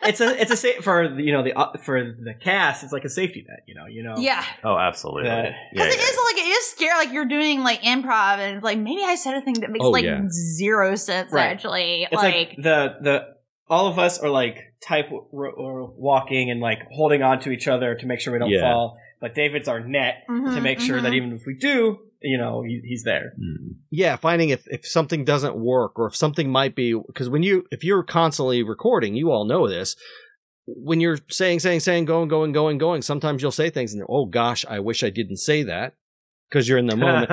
it's 0.08 0.22
a 0.22 0.42
it's 0.42 0.52
a 0.52 0.56
sa- 0.58 0.82
for 0.82 1.04
you 1.20 1.32
know 1.32 1.44
the 1.44 1.54
uh, 1.54 1.78
for 1.78 2.02
the 2.04 2.34
cast. 2.34 2.84
It's 2.84 2.94
like 2.94 3.06
a 3.06 3.10
safety 3.10 3.46
net. 3.48 3.64
You 3.68 3.76
know, 3.76 3.86
you 3.88 4.04
know. 4.04 4.16
Yeah, 4.18 4.44
Oh, 4.64 4.78
absolutely. 4.78 5.26
Yeah. 5.26 5.44
Yeah, 5.44 5.54
because 5.74 5.94
it 5.94 5.98
yeah. 6.00 6.04
is 6.04 6.18
like 6.26 6.38
it 6.46 6.48
is 6.50 6.66
scary. 6.68 6.98
Like 7.06 7.14
you're 7.14 7.26
doing 7.26 7.64
like 7.64 7.82
improv, 7.82 8.38
and 8.40 8.58
it's 8.58 8.64
like 8.64 8.78
maybe 8.78 9.02
I 9.04 9.16
said 9.16 9.36
a 9.36 9.42
thing 9.42 9.56
that 9.62 9.70
makes 9.72 9.86
Oh, 9.86 9.90
like 9.92 10.04
yeah. 10.06 10.22
zero 10.30 10.96
sense. 10.96 11.32
Right. 11.32 11.46
Actually, 11.52 12.04
It's 12.04 12.14
like, 12.14 12.34
like, 12.36 12.56
the 12.58 12.96
the 13.02 13.36
all 13.70 13.88
of 13.88 13.98
us 14.00 14.20
are 14.20 14.30
like 14.30 14.74
type 14.82 15.10
ro- 15.32 15.52
or 15.52 15.86
walking 15.98 16.52
and 16.52 16.62
like 16.62 16.80
holding 16.92 17.24
on 17.24 17.40
to 17.42 17.50
each 17.52 17.68
other 17.68 17.96
to 17.96 18.06
make 18.06 18.20
sure 18.20 18.32
we 18.34 18.40
don't 18.40 18.50
Yeah. 18.50 18.62
fall. 18.62 18.98
But 19.22 19.34
David's 19.34 19.68
our 19.68 19.80
net 19.80 20.24
to 20.28 20.32
Mhm, 20.34 20.62
make 20.62 20.80
sure 20.80 21.02
that 21.02 21.12
mhm. 21.12 21.16
even 21.16 21.34
if 21.34 21.46
we 21.48 21.56
do, 21.56 22.00
you 22.26 22.38
know, 22.38 22.64
he, 22.64 22.82
he's 22.84 23.04
there. 23.04 23.34
Mm. 23.40 23.76
yeah 23.92 24.16
finding 24.18 24.50
if, 24.50 24.68
if 24.68 24.86
something 24.88 25.24
doesn't 25.24 25.56
work 25.56 26.00
or 26.00 26.08
if 26.08 26.16
something 26.16 26.50
might 26.50 26.76
be 26.76 26.94
because 26.94 27.30
when 27.30 27.44
you 27.44 27.66
if 27.72 27.84
you're 27.84 28.04
constantly 28.04 28.64
recording 28.64 29.16
you 29.16 29.32
all 29.32 29.46
know 29.46 29.68
this 29.70 29.96
when 30.68 31.00
you're 31.00 31.20
saying 31.30 31.60
saying 31.60 31.80
saying 31.80 32.06
going 32.06 32.28
going 32.28 32.52
going 32.52 32.78
going 32.80 33.02
sometimes 33.02 33.42
you'll 33.42 33.52
say 33.52 33.70
things 33.70 33.94
and 33.94 34.04
oh 34.10 34.26
gosh 34.26 34.66
i 34.68 34.80
wish 34.80 35.04
i 35.04 35.10
didn't 35.12 35.38
say 35.38 35.62
that 35.64 35.94
because 36.50 36.68
you're 36.68 36.78
in 36.80 36.88
the 36.88 36.96
moment 37.06 37.30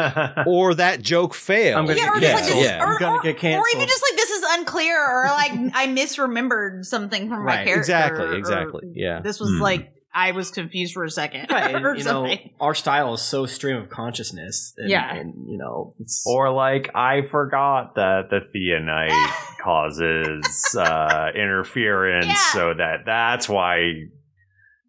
or 0.47 0.75
that 0.75 1.01
joke 1.01 1.33
failed 1.35 1.79
I'm 1.79 1.87
gonna 1.87 1.99
yeah, 1.99 2.11
or 2.17 2.21
get 2.21 2.39
just 2.39 2.55
like 2.55 2.65
yeah. 2.65 2.83
or, 2.85 2.93
I'm 2.95 2.99
gonna 3.01 3.17
or- 3.17 3.23
get 3.23 3.59
or 3.59 3.65
even 3.75 3.89
just 3.89 4.05
like 4.11 4.17
this 4.21 4.31
is 4.31 4.45
unclear, 4.59 4.99
or 4.99 5.25
like 5.27 5.53
I 5.75 5.87
misremembered 5.87 6.85
something 6.85 7.29
from 7.29 7.41
my 7.45 7.57
Right, 7.57 7.65
character. 7.67 7.79
exactly 7.81 8.25
or 8.27 8.35
exactly 8.35 8.93
yeah 8.95 9.21
This 9.21 9.41
was 9.41 9.51
Hmm. 9.51 9.63
like 9.63 9.93
I 10.15 10.33
was 10.33 10.51
confused 10.51 10.93
for 10.95 11.05
a 11.05 11.11
second. 11.11 11.47
Right, 11.51 11.75
and, 11.75 11.85
or 11.87 11.95
you 11.97 12.05
know, 12.05 12.27
something. 12.27 12.51
our 12.61 12.75
style 12.75 13.15
is 13.15 13.23
so 13.23 13.47
stream 13.47 13.77
of 13.77 13.89
consciousness. 13.89 14.75
And, 14.77 14.91
Yeah. 14.91 15.15
and 15.15 15.35
you 15.49 15.57
know, 15.59 15.95
it's 16.01 16.23
Or 16.27 16.53
like, 16.53 16.91
I 16.95 17.23
forgot 17.23 17.95
that 17.95 18.29
the 18.31 18.41
theonite 18.55 19.57
causes 19.63 20.77
uh, 20.79 21.29
interference, 21.35 22.27
Yeah. 22.27 22.35
so 22.53 22.75
that 22.75 22.99
that's 23.07 23.49
why 23.49 24.07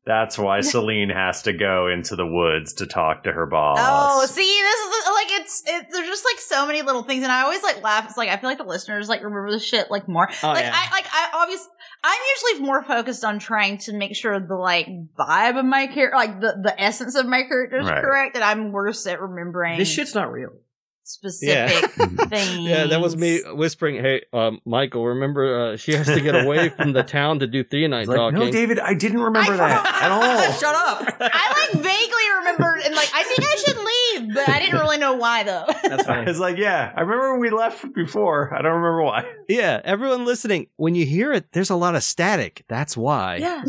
that's 0.06 0.38
why 0.38 0.60
Celine 0.60 1.10
has 1.10 1.44
to 1.44 1.54
go 1.54 1.88
into 1.88 2.18
the 2.18 2.26
woods 2.28 2.74
to 2.74 2.86
talk 2.86 3.24
to 3.24 3.32
her 3.32 3.46
boss. 3.46 3.78
Oh, 3.80 4.26
see, 4.26 4.42
this 4.42 4.80
is 4.80 5.06
like 5.14 5.28
it's 5.42 5.64
it's 5.66 5.94
there's 5.94 6.08
just 6.10 6.26
like 6.26 6.40
so 6.42 6.68
many 6.68 6.82
little 6.82 7.04
things, 7.04 7.24
and 7.24 7.32
I 7.32 7.44
always 7.44 7.64
like 7.64 7.82
laugh. 7.82 8.06
It's 8.06 8.18
like 8.18 8.28
I 8.28 8.36
feel 8.36 8.50
like 8.50 8.58
the 8.58 8.66
listeners 8.66 9.08
like 9.08 9.24
remember 9.24 9.50
this 9.52 9.64
shit 9.64 9.90
like 9.90 10.10
more. 10.10 10.28
Oh, 10.44 10.48
like 10.50 10.66
yeah. 10.66 10.74
I 10.76 10.92
like 10.92 11.06
I 11.10 11.30
obviously 11.36 11.70
I'm 12.06 12.20
usually 12.36 12.66
more 12.68 12.84
focused 12.84 13.24
on 13.24 13.40
trying 13.40 13.78
to 13.80 13.94
make 13.94 14.16
sure 14.16 14.40
the 14.40 14.56
like 14.56 14.88
vibe 15.18 15.58
of 15.58 15.66
my 15.66 15.88
character, 15.88 16.18
like 16.18 16.42
the 16.42 16.60
the 16.62 16.76
essence 16.82 17.16
of 17.16 17.26
my 17.26 17.44
character 17.44 17.80
is 17.80 17.88
Right. 17.88 18.02
correct, 18.04 18.36
and 18.36 18.44
I'm 18.44 18.72
worse 18.72 19.08
at 19.08 19.22
remembering 19.22 19.80
this 19.80 19.90
shit's 19.92 20.14
not 20.14 20.32
real. 20.32 20.52
Specific 21.04 21.92
things. 22.30 22.60
Yeah, 22.60 22.88
that 22.88 23.02
was 23.02 23.16
me 23.16 23.42
whispering, 23.54 23.96
"Hey, 23.96 24.24
um, 24.34 24.60
Michael, 24.66 25.06
remember 25.06 25.74
uh, 25.74 25.78
she 25.78 25.94
has 25.94 26.08
to 26.08 26.22
get 26.22 26.36
away 26.46 26.70
from 26.70 26.94
the 26.94 27.04
town 27.04 27.40
to 27.40 27.48
do 27.48 27.64
theonite 27.64 28.08
Like, 28.08 28.18
talking." 28.18 28.40
no, 28.40 28.52
David, 28.52 28.80
I 28.80 28.94
didn't 28.94 29.22
remember 29.22 29.56
that 29.58 30.02
at 30.04 30.12
all. 30.12 30.52
Shut 30.60 30.76
up. 30.76 31.16
I 31.20 31.68
like 31.74 31.84
vaguely 31.84 32.24
remembered, 32.40 32.82
and 32.86 32.96
like 32.96 33.10
I 33.14 33.24
think 33.24 33.40
I 33.42 33.56
should 33.56 33.78
leave, 33.78 34.36
but 34.36 34.50
I 34.50 34.60
didn't 34.60 34.80
really 34.80 34.98
know 34.98 35.14
why 35.16 35.44
though. 35.44 35.66
That's 35.84 36.08
I 36.08 36.24
was 36.24 36.40
like, 36.40 36.58
yeah, 36.58 36.92
I 36.96 37.02
remember 37.02 37.34
when 37.34 37.42
we 37.42 37.50
left 37.50 37.94
before. 37.94 38.54
I 38.54 38.62
don't 38.62 38.74
remember 38.74 39.04
why. 39.04 39.26
Yeah, 39.48 39.82
everyone 39.84 40.26
listening, 40.26 40.68
when 40.78 40.96
you 40.96 41.06
hear 41.06 41.34
it, 41.34 41.52
there's 41.52 41.70
a 41.70 41.76
lot 41.76 41.96
of 41.96 42.04
static. 42.04 42.64
That's 42.68 42.96
why. 42.96 43.38
Yeah. 43.38 43.64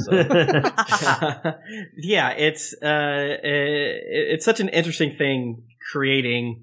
yeah, 1.96 2.30
it's 2.30 2.74
uh, 2.82 3.38
it, 3.42 4.02
it's 4.34 4.44
such 4.44 4.60
an 4.60 4.68
interesting 4.68 5.16
thing 5.16 5.62
creating 5.92 6.62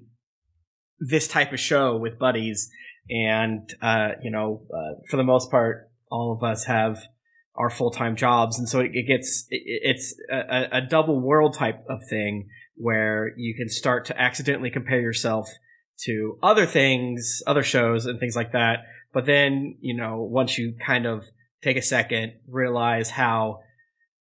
this 1.08 1.28
type 1.28 1.52
of 1.52 1.60
show 1.60 1.96
with 1.96 2.18
buddies, 2.18 2.70
and 3.10 3.72
uh, 3.82 4.10
you 4.22 4.30
know, 4.30 4.62
uh, 4.72 5.00
for 5.10 5.16
the 5.16 5.24
most 5.24 5.50
part, 5.50 5.90
all 6.10 6.32
of 6.32 6.42
us 6.42 6.64
have 6.64 6.98
our 7.56 7.70
full 7.70 7.90
time 7.90 8.16
jobs, 8.16 8.58
and 8.58 8.68
so 8.68 8.80
it, 8.80 8.90
it 8.94 9.06
gets 9.06 9.46
it, 9.50 9.62
it's 9.66 10.14
a, 10.30 10.36
a- 10.38 10.78
a 10.78 10.80
double 10.80 11.20
world 11.20 11.54
type 11.54 11.84
of 11.88 11.98
thing 12.08 12.48
where 12.76 13.32
you 13.36 13.54
can 13.54 13.68
start 13.68 14.06
to 14.06 14.20
accidentally 14.20 14.70
compare 14.70 15.00
yourself 15.00 15.48
to 16.04 16.38
other 16.42 16.66
things, 16.66 17.42
other 17.46 17.62
shows, 17.62 18.06
and 18.06 18.18
things 18.18 18.34
like 18.34 18.52
that. 18.52 18.78
But 19.12 19.26
then, 19.26 19.76
you 19.80 19.94
know, 19.96 20.22
once 20.22 20.56
you 20.56 20.74
kind 20.84 21.06
of 21.06 21.24
take 21.62 21.76
a 21.76 21.82
second, 21.82 22.32
realize 22.48 23.10
how 23.10 23.60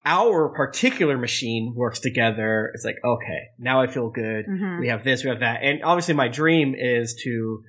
our 0.05 0.49
particular 0.49 1.17
machine 1.17 1.73
works 1.75 1.99
together, 1.99 2.71
it's 2.73 2.83
like, 2.85 2.97
okay, 3.03 3.49
now 3.59 3.81
I 3.81 3.87
feel 3.87 4.09
good. 4.09 4.45
Mhm. 4.47 4.79
We 4.79 4.87
have 4.87 5.03
this, 5.03 5.23
we 5.23 5.29
have 5.29 5.39
that. 5.41 5.61
And 5.63 5.83
obviously, 5.83 6.13
my 6.15 6.27
dream 6.27 6.73
is 6.77 7.15
to 7.23 7.63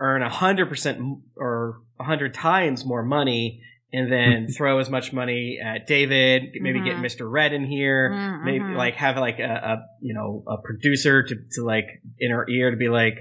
earn 0.00 0.22
a 0.22 0.28
hundred 0.30 0.68
percent 0.68 0.98
or 1.36 1.80
a 1.98 2.04
hundred 2.04 2.34
times 2.34 2.84
more 2.84 3.02
money 3.04 3.62
and 3.92 4.10
then 4.10 4.48
throw 4.56 4.78
as 4.78 4.88
much 4.90 5.12
money 5.12 5.58
at 5.62 5.86
David, 5.86 6.50
maybe 6.60 6.80
get 6.80 6.96
Mhm. 6.96 7.04
Mr. 7.04 7.30
Red 7.30 7.52
in 7.52 7.64
here, 7.66 8.10
Mm, 8.10 8.44
maybe 8.44 8.64
like 8.74 8.94
have 8.94 9.16
like 9.16 9.38
a, 9.38 9.44
a 9.44 9.76
you 10.00 10.14
know 10.14 10.42
a 10.48 10.56
producer 10.62 11.22
to, 11.22 11.34
to 11.52 11.64
like 11.64 11.86
in 12.18 12.30
her 12.30 12.48
ear 12.48 12.70
to 12.70 12.76
be 12.76 12.88
like 12.88 13.14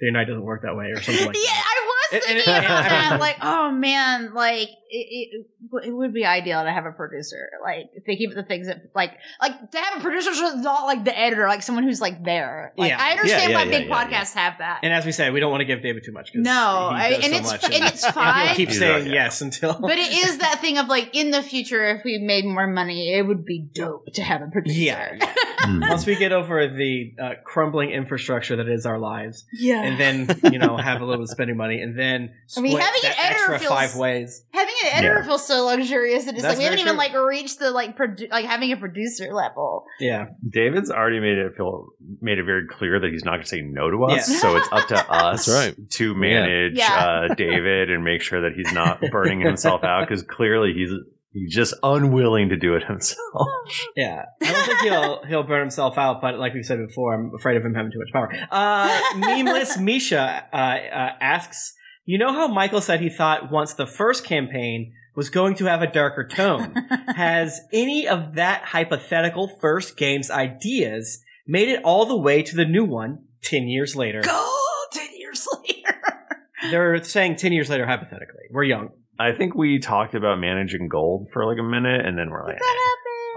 the 0.00 0.10
night 0.12 0.26
doesn't 0.28 0.44
work 0.44 0.62
that 0.62 0.76
way 0.76 0.86
or 0.94 1.00
something 1.02 1.26
like 1.26 1.36
yeah, 1.42 1.42
that. 1.50 1.67
I 2.12 2.16
was 2.16 2.24
And- 2.26 2.36
and- 2.36 2.44
thinking 2.44 2.70
and- 2.70 3.20
Like, 3.20 3.36
oh 3.42 3.70
man, 3.70 4.32
like 4.34 4.68
it, 4.90 4.96
it, 5.32 5.46
it 5.86 5.90
would 5.94 6.14
be 6.14 6.24
ideal 6.24 6.62
to 6.62 6.70
have 6.72 6.86
a 6.86 6.92
producer. 6.92 7.50
Like, 7.62 7.90
thinking 8.06 8.30
of 8.30 8.34
the 8.36 8.42
things 8.42 8.68
that, 8.68 8.84
like, 8.94 9.12
like 9.40 9.70
to 9.72 9.78
have 9.78 9.98
a 9.98 10.00
producer 10.02 10.30
who's 10.30 10.54
not 10.56 10.84
like 10.86 11.04
the 11.04 11.16
editor, 11.18 11.46
like 11.46 11.62
someone 11.62 11.84
who's 11.84 12.00
like 12.00 12.24
there. 12.24 12.72
Like, 12.76 12.90
Yeah. 12.90 12.96
I 12.98 13.10
understand 13.12 13.50
Yeah, 13.52 13.56
why 13.58 13.64
yeah, 13.64 13.70
big 13.78 13.88
yeah, 13.88 13.94
yeah, 14.08 14.08
podcasts 14.24 14.32
have 14.34 14.58
that. 14.60 14.80
And 14.82 14.92
as 14.94 15.04
we 15.04 15.12
said, 15.12 15.32
we 15.34 15.40
don't 15.40 15.50
want 15.50 15.60
to 15.60 15.66
give 15.66 15.82
David 15.82 16.04
too 16.04 16.12
much. 16.12 16.30
No, 16.34 16.88
I- 16.90 17.08
and 17.08 17.22
so 17.24 17.28
it's- 17.28 17.46
much 17.52 17.64
and 17.64 17.84
it's 17.84 18.02
he'll 18.04 18.12
fine. 18.12 18.54
keep 18.54 18.70
saying 18.72 19.04
not- 19.04 19.12
yes 19.12 19.42
until. 19.42 19.78
But 19.78 19.98
it 19.98 20.10
is 20.10 20.38
that 20.44 20.60
thing 20.62 20.78
of 20.78 20.88
like 20.88 21.10
in 21.14 21.32
the 21.32 21.42
future, 21.42 21.84
if 21.96 22.02
we 22.04 22.16
made 22.18 22.46
more 22.46 22.66
money, 22.66 23.12
it 23.12 23.26
would 23.26 23.44
be 23.44 23.58
dope 23.74 24.06
to 24.14 24.22
have 24.22 24.40
a 24.40 24.46
producer. 24.46 24.78
Yeah. 24.78 25.34
Once 25.66 26.06
we 26.06 26.16
get 26.16 26.32
over 26.32 26.66
the 26.68 27.12
uh, 27.20 27.30
crumbling 27.44 27.90
infrastructure 27.90 28.56
that 28.56 28.68
is 28.68 28.86
our 28.86 28.98
lives, 28.98 29.44
Yeah. 29.52 29.82
and 29.82 30.00
then 30.00 30.40
you 30.52 30.58
know 30.58 30.76
have 30.78 31.02
a 31.02 31.04
little 31.04 31.18
bit 31.18 31.24
of 31.24 31.30
spending 31.30 31.56
money, 31.58 31.82
and 31.82 31.97
then 31.98 32.30
I 32.56 32.60
mean, 32.60 32.72
split 32.72 32.82
having 32.82 33.00
an 33.04 33.16
editor 33.18 33.52
extra 33.54 33.58
feels- 33.58 33.72
five 33.72 33.96
ways. 33.96 34.44
Having 34.52 34.74
an 34.84 34.90
editor 34.92 35.14
Yeah. 35.20 35.24
feels 35.26 35.46
so 35.46 35.64
luxurious 35.66 36.24
that 36.24 36.34
it's 36.34 36.42
That's 36.42 36.52
like 36.54 36.58
we 36.58 36.64
haven't 36.64 36.78
very 36.78 36.88
even 36.88 36.96
like 36.96 37.14
reached 37.14 37.58
the 37.58 37.70
like 37.70 37.96
produ- 37.96 38.30
like 38.30 38.44
having 38.44 38.72
a 38.72 38.76
producer 38.76 39.32
level. 39.32 39.84
Yeah. 40.00 40.26
David's 40.48 40.90
already 40.90 41.20
made 41.20 41.38
it 41.38 41.54
feel 41.56 41.88
made 42.20 42.38
it 42.38 42.44
very 42.44 42.66
clear 42.68 43.00
that 43.00 43.10
he's 43.10 43.24
not 43.24 43.32
going 43.32 43.42
to 43.42 43.48
say 43.48 43.60
no 43.62 43.90
to 43.90 44.04
us. 44.04 44.30
Yeah. 44.30 44.38
So 44.38 44.56
it's 44.56 44.68
up 44.72 44.88
to 44.88 44.96
us 45.12 45.48
right. 45.48 45.74
to 45.90 46.14
manage 46.14 46.74
Yeah. 46.76 47.26
Uh, 47.30 47.34
David 47.34 47.90
and 47.90 48.04
make 48.04 48.22
sure 48.22 48.40
that 48.42 48.52
he's 48.56 48.72
not 48.72 49.00
burning 49.10 49.40
himself 49.40 49.84
out 49.84 50.08
because 50.08 50.22
clearly 50.22 50.72
he's 50.74 50.90
he's 51.32 51.54
just 51.54 51.74
unwilling 51.82 52.48
to 52.50 52.56
do 52.56 52.74
it 52.74 52.84
himself. 52.84 53.18
Yeah, 53.94 54.22
I 54.42 54.52
don't 54.52 54.64
think 54.66 54.80
he'll 54.80 55.24
he'll 55.26 55.42
burn 55.42 55.60
himself 55.60 55.98
out, 55.98 56.22
but 56.22 56.38
like 56.38 56.54
we 56.54 56.62
said 56.62 56.78
before, 56.86 57.14
I'm 57.14 57.32
afraid 57.34 57.56
of 57.58 57.64
him 57.64 57.74
having 57.74 57.92
too 57.92 57.98
much 57.98 58.12
power. 58.12 58.32
Uh, 58.50 59.00
memeless 59.18 59.76
Misha 59.78 60.46
uh, 60.52 60.56
uh, 60.56 61.10
asks, 61.20 61.74
"You 62.08 62.16
know 62.16 62.32
how 62.32 62.48
Michael 62.48 62.80
said 62.80 63.02
he 63.02 63.10
thought 63.10 63.50
once 63.52 63.74
the 63.74 63.86
first 63.86 64.24
campaign 64.24 64.94
was 65.14 65.28
going 65.28 65.56
to 65.56 65.66
have 65.66 65.82
a 65.82 65.92
darker 65.92 66.26
tone? 66.26 66.74
Has 67.14 67.60
any 67.70 68.08
of 68.08 68.36
that 68.36 68.62
hypothetical 68.64 69.46
first 69.60 69.98
game's 69.98 70.30
ideas 70.30 71.22
made 71.46 71.68
it 71.68 71.82
all 71.84 72.06
the 72.06 72.16
way 72.16 72.42
to 72.42 72.56
the 72.56 72.64
new 72.64 72.86
one 72.86 73.24
ten 73.42 73.68
years 73.68 73.94
later? 73.94 74.22
Go 74.22 74.56
ten 74.92 75.10
years 75.18 75.46
later. 75.66 76.00
They're 76.70 77.04
saying 77.04 77.36
ten 77.36 77.52
years 77.52 77.68
later 77.68 77.84
hypothetically. 77.84 78.44
We're 78.52 78.64
young. 78.64 78.88
I 79.18 79.32
think 79.32 79.54
we 79.54 79.78
talked 79.78 80.14
about 80.14 80.38
managing 80.38 80.88
gold 80.88 81.28
for 81.30 81.44
like 81.44 81.58
a 81.58 81.62
minute, 81.62 82.06
and 82.06 82.16
then 82.16 82.30
we're 82.30 82.46
like, 82.46 82.56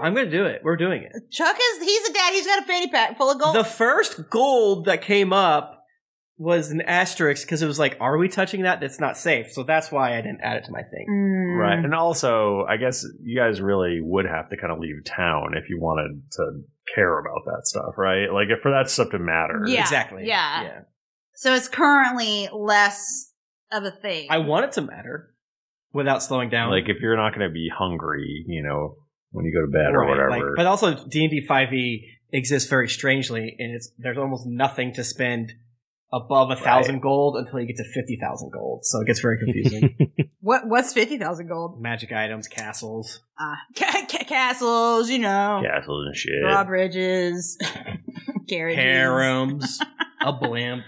I'm 0.00 0.14
going 0.14 0.30
to 0.30 0.36
do 0.36 0.46
it. 0.46 0.62
We're 0.64 0.76
doing 0.76 1.02
it. 1.02 1.30
Chuck 1.30 1.58
is 1.60 1.82
he's 1.82 2.08
a 2.08 2.12
dad. 2.14 2.32
He's 2.32 2.46
got 2.46 2.62
a 2.62 2.66
fanny 2.66 2.88
pack 2.88 3.18
full 3.18 3.30
of 3.30 3.38
gold. 3.38 3.54
The 3.54 3.64
first 3.64 4.30
gold 4.30 4.86
that 4.86 5.02
came 5.02 5.30
up 5.34 5.81
was 6.38 6.70
an 6.70 6.80
asterisk 6.80 7.46
because 7.46 7.62
it 7.62 7.66
was 7.66 7.78
like, 7.78 7.96
are 8.00 8.16
we 8.16 8.28
touching 8.28 8.62
that? 8.62 8.80
That's 8.80 8.98
not 8.98 9.16
safe. 9.16 9.52
So 9.52 9.62
that's 9.62 9.92
why 9.92 10.16
I 10.16 10.22
didn't 10.22 10.40
add 10.42 10.56
it 10.56 10.64
to 10.64 10.72
my 10.72 10.82
thing. 10.82 11.06
Mm. 11.08 11.58
right. 11.58 11.78
And 11.78 11.94
also, 11.94 12.64
I 12.68 12.76
guess 12.78 13.04
you 13.22 13.38
guys 13.38 13.60
really 13.60 14.00
would 14.00 14.24
have 14.26 14.48
to 14.50 14.56
kind 14.56 14.72
of 14.72 14.78
leave 14.78 15.04
town 15.04 15.54
if 15.56 15.68
you 15.68 15.78
wanted 15.80 16.22
to 16.32 16.62
care 16.94 17.18
about 17.18 17.44
that 17.46 17.66
stuff, 17.66 17.94
right? 17.96 18.32
Like 18.32 18.48
if 18.48 18.60
for 18.60 18.70
that 18.72 18.90
stuff 18.90 19.10
to 19.10 19.18
matter. 19.18 19.62
Yeah, 19.66 19.82
Exactly. 19.82 20.26
Yeah. 20.26 20.62
Yeah. 20.62 20.80
So 21.34 21.54
it's 21.54 21.68
currently 21.68 22.48
less 22.52 23.32
of 23.70 23.84
a 23.84 23.90
thing. 23.90 24.28
I 24.30 24.38
want 24.38 24.64
it 24.66 24.72
to 24.72 24.82
matter 24.82 25.34
without 25.92 26.22
slowing 26.22 26.50
down. 26.50 26.70
Like 26.70 26.88
if 26.88 27.00
you're 27.00 27.16
not 27.16 27.34
going 27.34 27.48
to 27.48 27.52
be 27.52 27.68
hungry, 27.72 28.44
you 28.46 28.62
know, 28.62 28.96
when 29.30 29.44
you 29.44 29.52
go 29.52 29.64
to 29.64 29.70
bed 29.72 29.94
or 29.94 30.06
whatever. 30.06 30.30
like- 30.30 30.42
but 30.56 30.66
also 30.66 30.94
D 31.06 31.24
and 31.24 31.30
D 31.30 31.40
five 31.46 31.72
E 31.72 32.06
exists 32.32 32.68
very 32.68 32.88
strangely, 32.88 33.54
and 33.58 33.74
it's 33.74 33.90
there's 33.98 34.18
almost 34.18 34.46
nothing 34.46 34.92
to 34.94 35.04
spend 35.04 35.52
above 36.12 36.50
a 36.50 36.56
thousand 36.56 37.00
gold 37.00 37.36
until 37.36 37.60
you 37.60 37.66
get 37.66 37.76
to 37.76 37.84
fifty 37.84 38.18
thousand 38.20 38.50
gold. 38.52 38.80
So 38.84 39.00
it 39.00 39.06
gets 39.06 39.20
very 39.20 39.38
confusing. 39.38 39.96
what 40.40 40.66
what's 40.66 40.92
fifty 40.92 41.18
thousand 41.18 41.48
gold? 41.48 41.80
Magic 41.80 42.12
items, 42.12 42.48
castles. 42.48 43.20
Ah, 43.38 43.56
ca- 43.76 44.06
ca- 44.10 44.24
castles, 44.24 45.08
you 45.10 45.18
know, 45.18 45.62
Castles 45.64 46.06
and 46.06 46.16
shit. 46.16 46.42
drawbridges, 46.42 47.56
carriages. 48.48 48.78
harems, 48.82 49.80
a 50.20 50.32
blimp. 50.32 50.84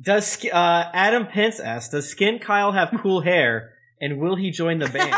Does 0.00 0.44
uh, 0.46 0.90
Adam 0.92 1.26
Pence 1.26 1.60
asks, 1.60 1.90
does 1.90 2.08
Skin 2.08 2.38
Kyle 2.40 2.72
have 2.72 2.92
cool 3.00 3.20
hair, 3.20 3.70
and 4.00 4.18
will 4.18 4.34
he 4.36 4.50
join 4.50 4.78
the 4.78 4.88
band? 4.88 5.14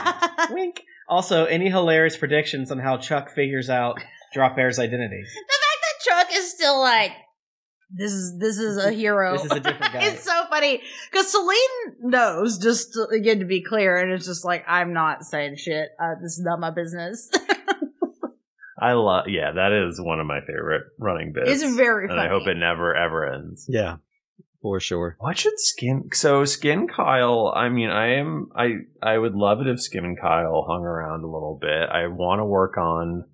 Wink. 0.51 0.83
Also, 1.09 1.45
any 1.47 1.71
hilarious 1.71 2.17
predictions 2.17 2.71
on 2.71 2.79
how 2.79 2.97
Chuck 2.99 3.31
figures 3.31 3.71
out 3.71 3.99
Drop 4.35 4.55
Bear's 4.55 4.79
identity? 4.79 5.23
The 6.07 6.11
fact 6.11 6.29
that 6.29 6.35
Chuck 6.35 6.39
is 6.39 6.51
still 6.51 6.81
like, 6.81 7.13
this 7.91 8.13
is 8.13 8.39
this 8.39 8.59
is 8.59 8.77
a 8.79 8.91
hero. 8.91 9.33
This 9.35 9.45
is 9.45 9.53
a 9.53 9.61
different 9.61 9.93
guy. 9.93 10.05
it's 10.05 10.25
so 10.25 10.45
funny 10.51 10.83
because 11.11 11.31
Celine 11.31 11.97
knows. 12.01 12.59
Just 12.59 12.95
to, 12.95 13.07
again 13.15 13.39
to 13.39 13.45
be 13.45 13.63
clear, 13.63 13.97
and 13.97 14.11
it's 14.13 14.27
just 14.27 14.45
like 14.45 14.65
I'm 14.67 14.93
not 14.93 15.25
saying 15.25 15.57
shit. 15.57 15.91
Uh, 16.01 16.15
this 16.21 16.33
is 16.33 16.43
not 16.45 16.59
my 16.59 16.71
business. 16.71 17.31
I 18.79 18.93
love, 18.93 19.29
yeah, 19.29 19.53
that 19.53 19.73
is 19.73 19.99
one 19.99 20.21
of 20.21 20.27
my 20.27 20.41
favorite 20.41 20.83
running 20.99 21.33
bits. 21.33 21.49
It's 21.49 21.77
very 21.77 22.11
And 22.11 22.21
I 22.21 22.29
hope 22.29 22.47
it 22.47 22.59
never 22.59 22.95
ever 22.95 23.33
ends. 23.33 23.65
Yeah, 23.69 23.97
for 24.61 24.81
sure. 24.81 25.17
What 25.19 25.39
should 25.39 25.59
Skin? 25.59 26.11
So 26.13 26.45
Skin 26.45 26.89
Kyle. 26.89 27.53
I 27.55 27.69
mean, 27.69 27.89
I 27.89 28.17
am. 28.17 28.51
I 28.55 28.75
I 29.03 29.17
would 29.17 29.35
love 29.35 29.61
it 29.61 29.69
if 29.69 29.81
Skin 29.81 30.05
and 30.05 30.21
Kyle 30.21 30.67
hung 30.69 30.83
around 30.83 31.23
a 31.23 31.31
little 31.31 31.59
bit. 31.61 31.89
I 31.89 32.09
want 32.09 32.41
to 32.41 32.45
work 32.45 32.77
on 32.77 33.25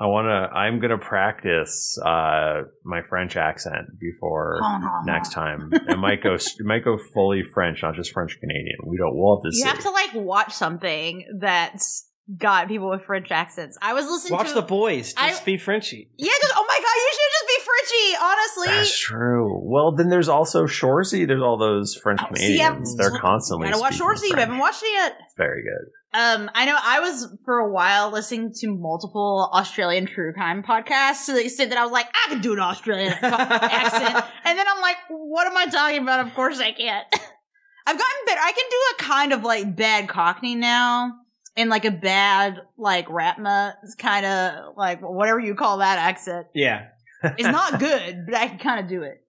I 0.00 0.06
want 0.06 0.26
to. 0.26 0.56
I'm 0.56 0.78
gonna 0.80 0.96
practice 0.98 1.98
uh, 2.04 2.62
my 2.84 3.02
French 3.08 3.36
accent 3.36 3.98
before 3.98 4.60
next 5.04 5.32
time. 5.32 5.70
It 5.72 5.98
might 5.98 6.22
go. 6.22 6.34
It 6.34 6.64
might 6.64 6.84
go 6.84 6.96
fully 7.12 7.42
French, 7.52 7.82
not 7.82 7.94
just 7.96 8.12
French 8.12 8.38
Canadian. 8.40 8.76
We 8.86 8.96
don't. 8.96 9.16
We'll 9.16 9.36
have 9.38 9.42
to 9.42 9.48
You 9.56 9.62
see. 9.62 9.68
have 9.68 9.80
to 9.80 9.90
like 9.90 10.14
watch 10.14 10.52
something 10.52 11.26
that's 11.40 12.04
got 12.36 12.68
people 12.68 12.90
with 12.90 13.02
French 13.06 13.30
accents. 13.32 13.76
I 13.82 13.94
was 13.94 14.06
listening 14.06 14.36
Watch 14.36 14.48
to 14.48 14.54
the 14.54 14.62
boys. 14.62 15.14
I- 15.16 15.30
Just 15.30 15.44
be 15.46 15.56
Frenchy. 15.56 16.10
Yeah, 16.16 16.30
just 16.42 16.52
oh 16.54 16.64
my 16.68 16.76
god, 16.76 16.94
you 16.94 17.10
should 17.10 17.32
just 17.32 17.48
be 17.48 17.64
Frenchie, 17.64 18.16
honestly. 18.22 18.76
That's 18.76 18.98
true. 19.00 19.60
Well, 19.64 19.92
then 19.96 20.10
there's 20.10 20.28
also 20.28 20.66
Shoresy. 20.66 21.26
There's 21.26 21.42
all 21.42 21.56
those 21.56 21.94
French 21.96 22.20
See, 22.36 22.60
I'm- 22.60 22.74
Canadians. 22.74 22.96
They're 22.96 23.18
constantly. 23.18 23.68
Gotta 23.68 23.80
watch 23.80 23.94
speaking 23.94 24.06
Shoresy. 24.14 24.28
You 24.30 24.36
haven't 24.36 24.58
watched 24.58 24.82
it 24.84 24.92
yet. 24.92 25.16
Very 25.36 25.62
good. 25.62 25.90
Um, 26.14 26.50
I 26.54 26.64
know 26.64 26.76
I 26.80 27.00
was 27.00 27.28
for 27.44 27.58
a 27.58 27.70
while 27.70 28.10
listening 28.10 28.52
to 28.60 28.68
multiple 28.68 29.50
Australian 29.52 30.06
true 30.06 30.32
crime 30.32 30.62
podcasts 30.62 31.26
to 31.26 31.32
the 31.32 31.44
extent 31.44 31.70
that 31.70 31.78
I 31.78 31.82
was 31.82 31.92
like, 31.92 32.06
I 32.06 32.30
could 32.30 32.40
do 32.40 32.54
an 32.54 32.60
Australian 32.60 33.12
accent. 33.22 34.24
And 34.44 34.58
then 34.58 34.66
I'm 34.66 34.80
like, 34.80 34.96
what 35.10 35.46
am 35.46 35.56
I 35.56 35.66
talking 35.66 36.02
about? 36.02 36.26
Of 36.26 36.34
course 36.34 36.60
I 36.60 36.72
can't. 36.72 37.06
I've 37.86 37.98
gotten 37.98 38.24
better. 38.26 38.40
I 38.42 38.52
can 38.52 38.64
do 38.70 38.76
a 38.92 39.08
kind 39.08 39.32
of 39.32 39.42
like 39.44 39.76
bad 39.76 40.08
Cockney 40.08 40.54
now. 40.54 41.12
And 41.56 41.70
like 41.70 41.84
a 41.84 41.90
bad, 41.90 42.60
like 42.76 43.08
Ratma 43.08 43.74
kind 43.98 44.24
of 44.24 44.76
like 44.76 45.00
whatever 45.00 45.40
you 45.40 45.56
call 45.56 45.78
that 45.78 45.98
accent. 45.98 46.46
Yeah. 46.54 46.86
It's 47.22 47.42
not 47.42 47.80
good, 47.80 48.26
but 48.26 48.34
I 48.34 48.46
can 48.46 48.58
kind 48.58 48.80
of 48.80 48.88
do 48.88 49.02
it. 49.02 49.24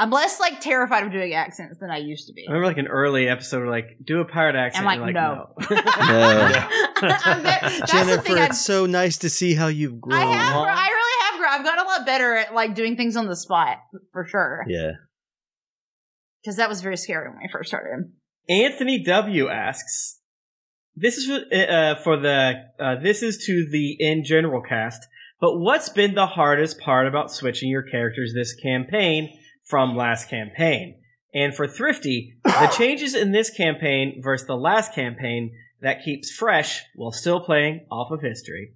I'm 0.00 0.08
less 0.10 0.40
like 0.40 0.60
terrified 0.62 1.04
of 1.04 1.12
doing 1.12 1.34
accents 1.34 1.78
than 1.78 1.90
I 1.90 1.98
used 1.98 2.26
to 2.28 2.32
be. 2.32 2.46
I 2.48 2.52
remember 2.52 2.68
like 2.68 2.78
an 2.78 2.86
early 2.86 3.28
episode 3.28 3.58
where 3.58 3.68
like 3.68 3.98
do 4.02 4.20
a 4.20 4.24
pirate 4.24 4.56
accent. 4.56 4.86
I'm 4.86 4.96
You're 4.96 5.06
like, 5.08 5.14
no. 5.14 5.50
I'm 5.60 7.42
ve- 7.42 7.48
That's 7.60 7.80
the 7.80 7.86
Jennifer, 7.86 8.22
thing. 8.22 8.38
I've, 8.38 8.50
it's 8.50 8.64
so 8.64 8.86
nice 8.86 9.18
to 9.18 9.28
see 9.28 9.52
how 9.52 9.66
you've 9.66 10.00
grown. 10.00 10.18
I 10.18 10.24
have. 10.24 10.52
gr- 10.54 10.70
I 10.70 10.88
really 10.88 11.24
have. 11.24 11.38
grown. 11.38 11.50
I've 11.52 11.64
gotten 11.64 11.84
a 11.84 11.88
lot 11.88 12.06
better 12.06 12.34
at 12.34 12.54
like 12.54 12.74
doing 12.74 12.96
things 12.96 13.14
on 13.14 13.26
the 13.26 13.36
spot 13.36 13.76
for 14.10 14.24
sure. 14.24 14.64
Yeah. 14.66 14.92
Because 16.42 16.56
that 16.56 16.70
was 16.70 16.80
very 16.80 16.96
scary 16.96 17.28
when 17.28 17.36
I 17.36 17.52
first 17.52 17.68
started. 17.68 18.10
Anthony 18.48 19.02
W 19.04 19.48
asks, 19.48 20.18
"This 20.96 21.18
is 21.18 21.26
for, 21.26 21.54
uh, 21.54 21.96
for 21.96 22.16
the 22.16 22.54
uh, 22.80 22.94
this 23.02 23.22
is 23.22 23.44
to 23.44 23.68
the 23.70 23.96
in 24.00 24.24
general 24.24 24.62
cast, 24.66 25.06
but 25.42 25.58
what's 25.58 25.90
been 25.90 26.14
the 26.14 26.26
hardest 26.26 26.80
part 26.80 27.06
about 27.06 27.30
switching 27.30 27.68
your 27.68 27.82
characters 27.82 28.32
this 28.34 28.54
campaign 28.54 29.36
from 29.70 29.96
last 29.96 30.28
campaign? 30.28 31.00
And 31.32 31.54
for 31.54 31.66
Thrifty, 31.66 32.34
the 32.44 32.74
changes 32.76 33.14
in 33.14 33.32
this 33.32 33.50
campaign 33.50 34.20
versus 34.22 34.46
the 34.46 34.56
last 34.56 34.94
campaign 34.94 35.52
that 35.80 36.04
keeps 36.04 36.30
fresh 36.30 36.82
while 36.94 37.12
still 37.12 37.40
playing 37.40 37.86
off 37.90 38.10
of 38.10 38.20
history." 38.20 38.74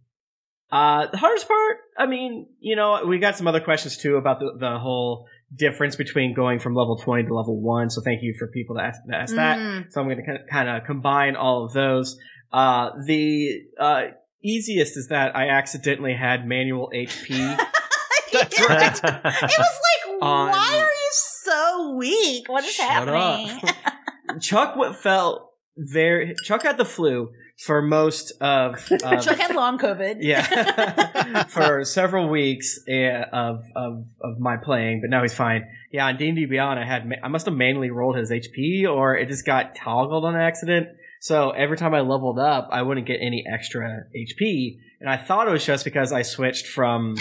Uh, 0.70 1.06
the 1.10 1.18
hardest 1.18 1.46
part, 1.46 1.76
I 1.96 2.06
mean, 2.06 2.48
you 2.58 2.74
know, 2.74 3.04
we 3.06 3.18
got 3.18 3.36
some 3.36 3.46
other 3.46 3.60
questions 3.60 3.96
too 3.96 4.16
about 4.16 4.40
the, 4.40 4.56
the 4.58 4.78
whole 4.78 5.28
difference 5.54 5.94
between 5.94 6.34
going 6.34 6.58
from 6.58 6.74
level 6.74 6.96
20 6.96 7.28
to 7.28 7.34
level 7.34 7.60
1. 7.60 7.90
So 7.90 8.00
thank 8.02 8.22
you 8.22 8.34
for 8.36 8.48
people 8.48 8.76
that 8.76 8.86
asked, 8.86 9.00
that, 9.06 9.20
asked 9.20 9.36
that. 9.36 9.58
Mm. 9.58 9.92
So 9.92 10.00
I'm 10.00 10.08
going 10.08 10.24
to 10.24 10.38
kind 10.50 10.68
of 10.68 10.84
combine 10.84 11.36
all 11.36 11.64
of 11.64 11.72
those. 11.72 12.18
Uh, 12.52 12.90
the 13.06 13.62
uh, 13.78 14.02
easiest 14.42 14.96
is 14.96 15.08
that 15.08 15.36
I 15.36 15.48
accidentally 15.48 16.14
had 16.14 16.46
manual 16.46 16.90
HP. 16.94 17.28
That's 18.32 18.60
right. 18.68 18.94
it 19.04 19.24
was 19.24 19.52
like, 19.58 19.93
On- 20.24 20.50
why 20.50 20.70
are 20.72 20.80
you 20.80 21.10
so 21.12 21.94
weak? 21.96 22.48
What 22.48 22.64
is 22.64 22.74
Shut 22.74 22.88
happening? 22.88 23.60
Chuck 24.40 24.76
what 24.76 24.96
felt 24.96 25.50
very. 25.76 26.34
Chuck 26.44 26.62
had 26.62 26.78
the 26.78 26.84
flu 26.84 27.30
for 27.58 27.82
most 27.82 28.32
of. 28.40 28.74
of 28.90 29.22
Chuck 29.22 29.38
had 29.38 29.54
long 29.54 29.78
COVID. 29.78 30.16
Yeah, 30.20 31.44
for 31.44 31.84
several 31.84 32.28
weeks 32.28 32.78
uh, 32.88 33.24
of 33.32 33.64
of 33.76 34.06
of 34.20 34.38
my 34.38 34.56
playing, 34.56 35.02
but 35.02 35.10
now 35.10 35.22
he's 35.22 35.34
fine. 35.34 35.66
Yeah, 35.92 36.06
on 36.06 36.16
D 36.16 36.28
and 36.28 36.36
D 36.36 36.46
Beyond, 36.46 36.80
I 36.80 36.86
had 36.86 37.10
I 37.22 37.28
must 37.28 37.46
have 37.46 37.54
manually 37.54 37.90
rolled 37.90 38.16
his 38.16 38.30
HP, 38.30 38.88
or 38.88 39.16
it 39.16 39.28
just 39.28 39.44
got 39.44 39.76
toggled 39.76 40.24
on 40.24 40.34
accident. 40.36 40.88
So 41.20 41.50
every 41.50 41.76
time 41.76 41.94
I 41.94 42.00
leveled 42.00 42.38
up, 42.38 42.68
I 42.70 42.82
wouldn't 42.82 43.06
get 43.06 43.18
any 43.20 43.44
extra 43.50 44.04
HP, 44.14 44.76
and 45.00 45.08
I 45.08 45.16
thought 45.16 45.48
it 45.48 45.52
was 45.52 45.64
just 45.64 45.84
because 45.84 46.12
I 46.12 46.22
switched 46.22 46.66
from 46.66 47.16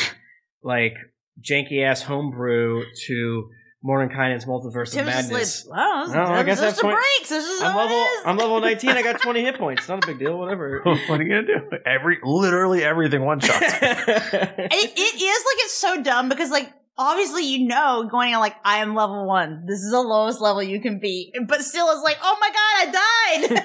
like 0.64 0.93
janky 1.42 1.84
ass 1.84 2.02
homebrew 2.02 2.84
to 3.08 3.50
Mordenkainen's 3.86 4.46
Multiverse 4.46 4.94
Tim 4.94 5.02
of 5.02 5.08
was 5.08 5.16
just 5.16 5.30
Madness. 5.32 5.66
like, 5.68 5.78
well, 5.78 6.08
No, 6.08 6.34
I 6.34 6.44
guess 6.44 6.60
that's 6.60 6.80
twenty. 6.80 6.96
Breaks. 6.96 7.30
This 7.30 7.46
is 7.46 7.62
I'm 7.62 7.76
level. 7.76 7.98
is. 7.98 8.22
I'm 8.26 8.38
level 8.38 8.62
19. 8.62 8.90
I 8.92 9.02
got 9.02 9.20
20 9.22 9.42
hit 9.42 9.58
points. 9.58 9.90
Not 9.90 10.04
a 10.04 10.08
big 10.08 10.20
deal. 10.20 10.38
Whatever. 10.38 10.80
what 10.84 11.20
are 11.20 11.24
you 11.24 11.30
gonna 11.30 11.46
do? 11.46 11.78
Every 11.86 12.18
literally 12.24 12.84
everything 12.84 13.26
one 13.26 13.42
shot. 13.42 13.62
it, 13.62 13.74
it 13.74 15.22
is 15.22 15.46
like 15.46 15.66
it's 15.66 15.74
so 15.74 16.02
dumb 16.02 16.30
because 16.30 16.50
like 16.50 16.72
obviously 16.98 17.44
you 17.46 17.68
know 17.68 18.08
going 18.10 18.34
on 18.34 18.40
like 18.40 18.56
I 18.64 18.78
am 18.78 18.96
level 18.96 19.28
one. 19.28 19.66
This 19.68 19.80
is 19.80 19.92
the 19.92 20.02
lowest 20.02 20.40
level 20.40 20.64
you 20.64 20.80
can 20.80 21.00
be, 21.00 21.34
but 21.46 21.62
still 21.62 21.92
it's 21.92 22.04
like 22.04 22.20
oh 22.24 22.38
my 22.40 22.50
god 22.50 22.88
I 22.88 23.50
died. 23.50 23.60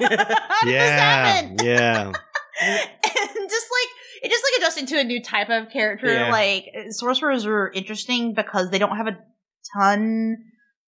How 0.48 0.64
did 0.64 0.74
this 0.74 0.90
happen? 0.90 1.56
Yeah. 1.64 2.12
and 2.60 3.48
just 3.48 3.66
like 3.70 3.88
it 4.22 4.30
just 4.30 4.44
like 4.44 4.60
adjusting 4.62 4.86
to 4.86 5.00
a 5.00 5.04
new 5.04 5.22
type 5.22 5.48
of 5.50 5.70
character. 5.70 6.12
Yeah. 6.12 6.30
Like 6.30 6.66
sorcerers 6.90 7.46
are 7.46 7.70
interesting 7.70 8.34
because 8.34 8.70
they 8.70 8.78
don't 8.78 8.96
have 8.96 9.06
a 9.06 9.18
ton 9.76 10.36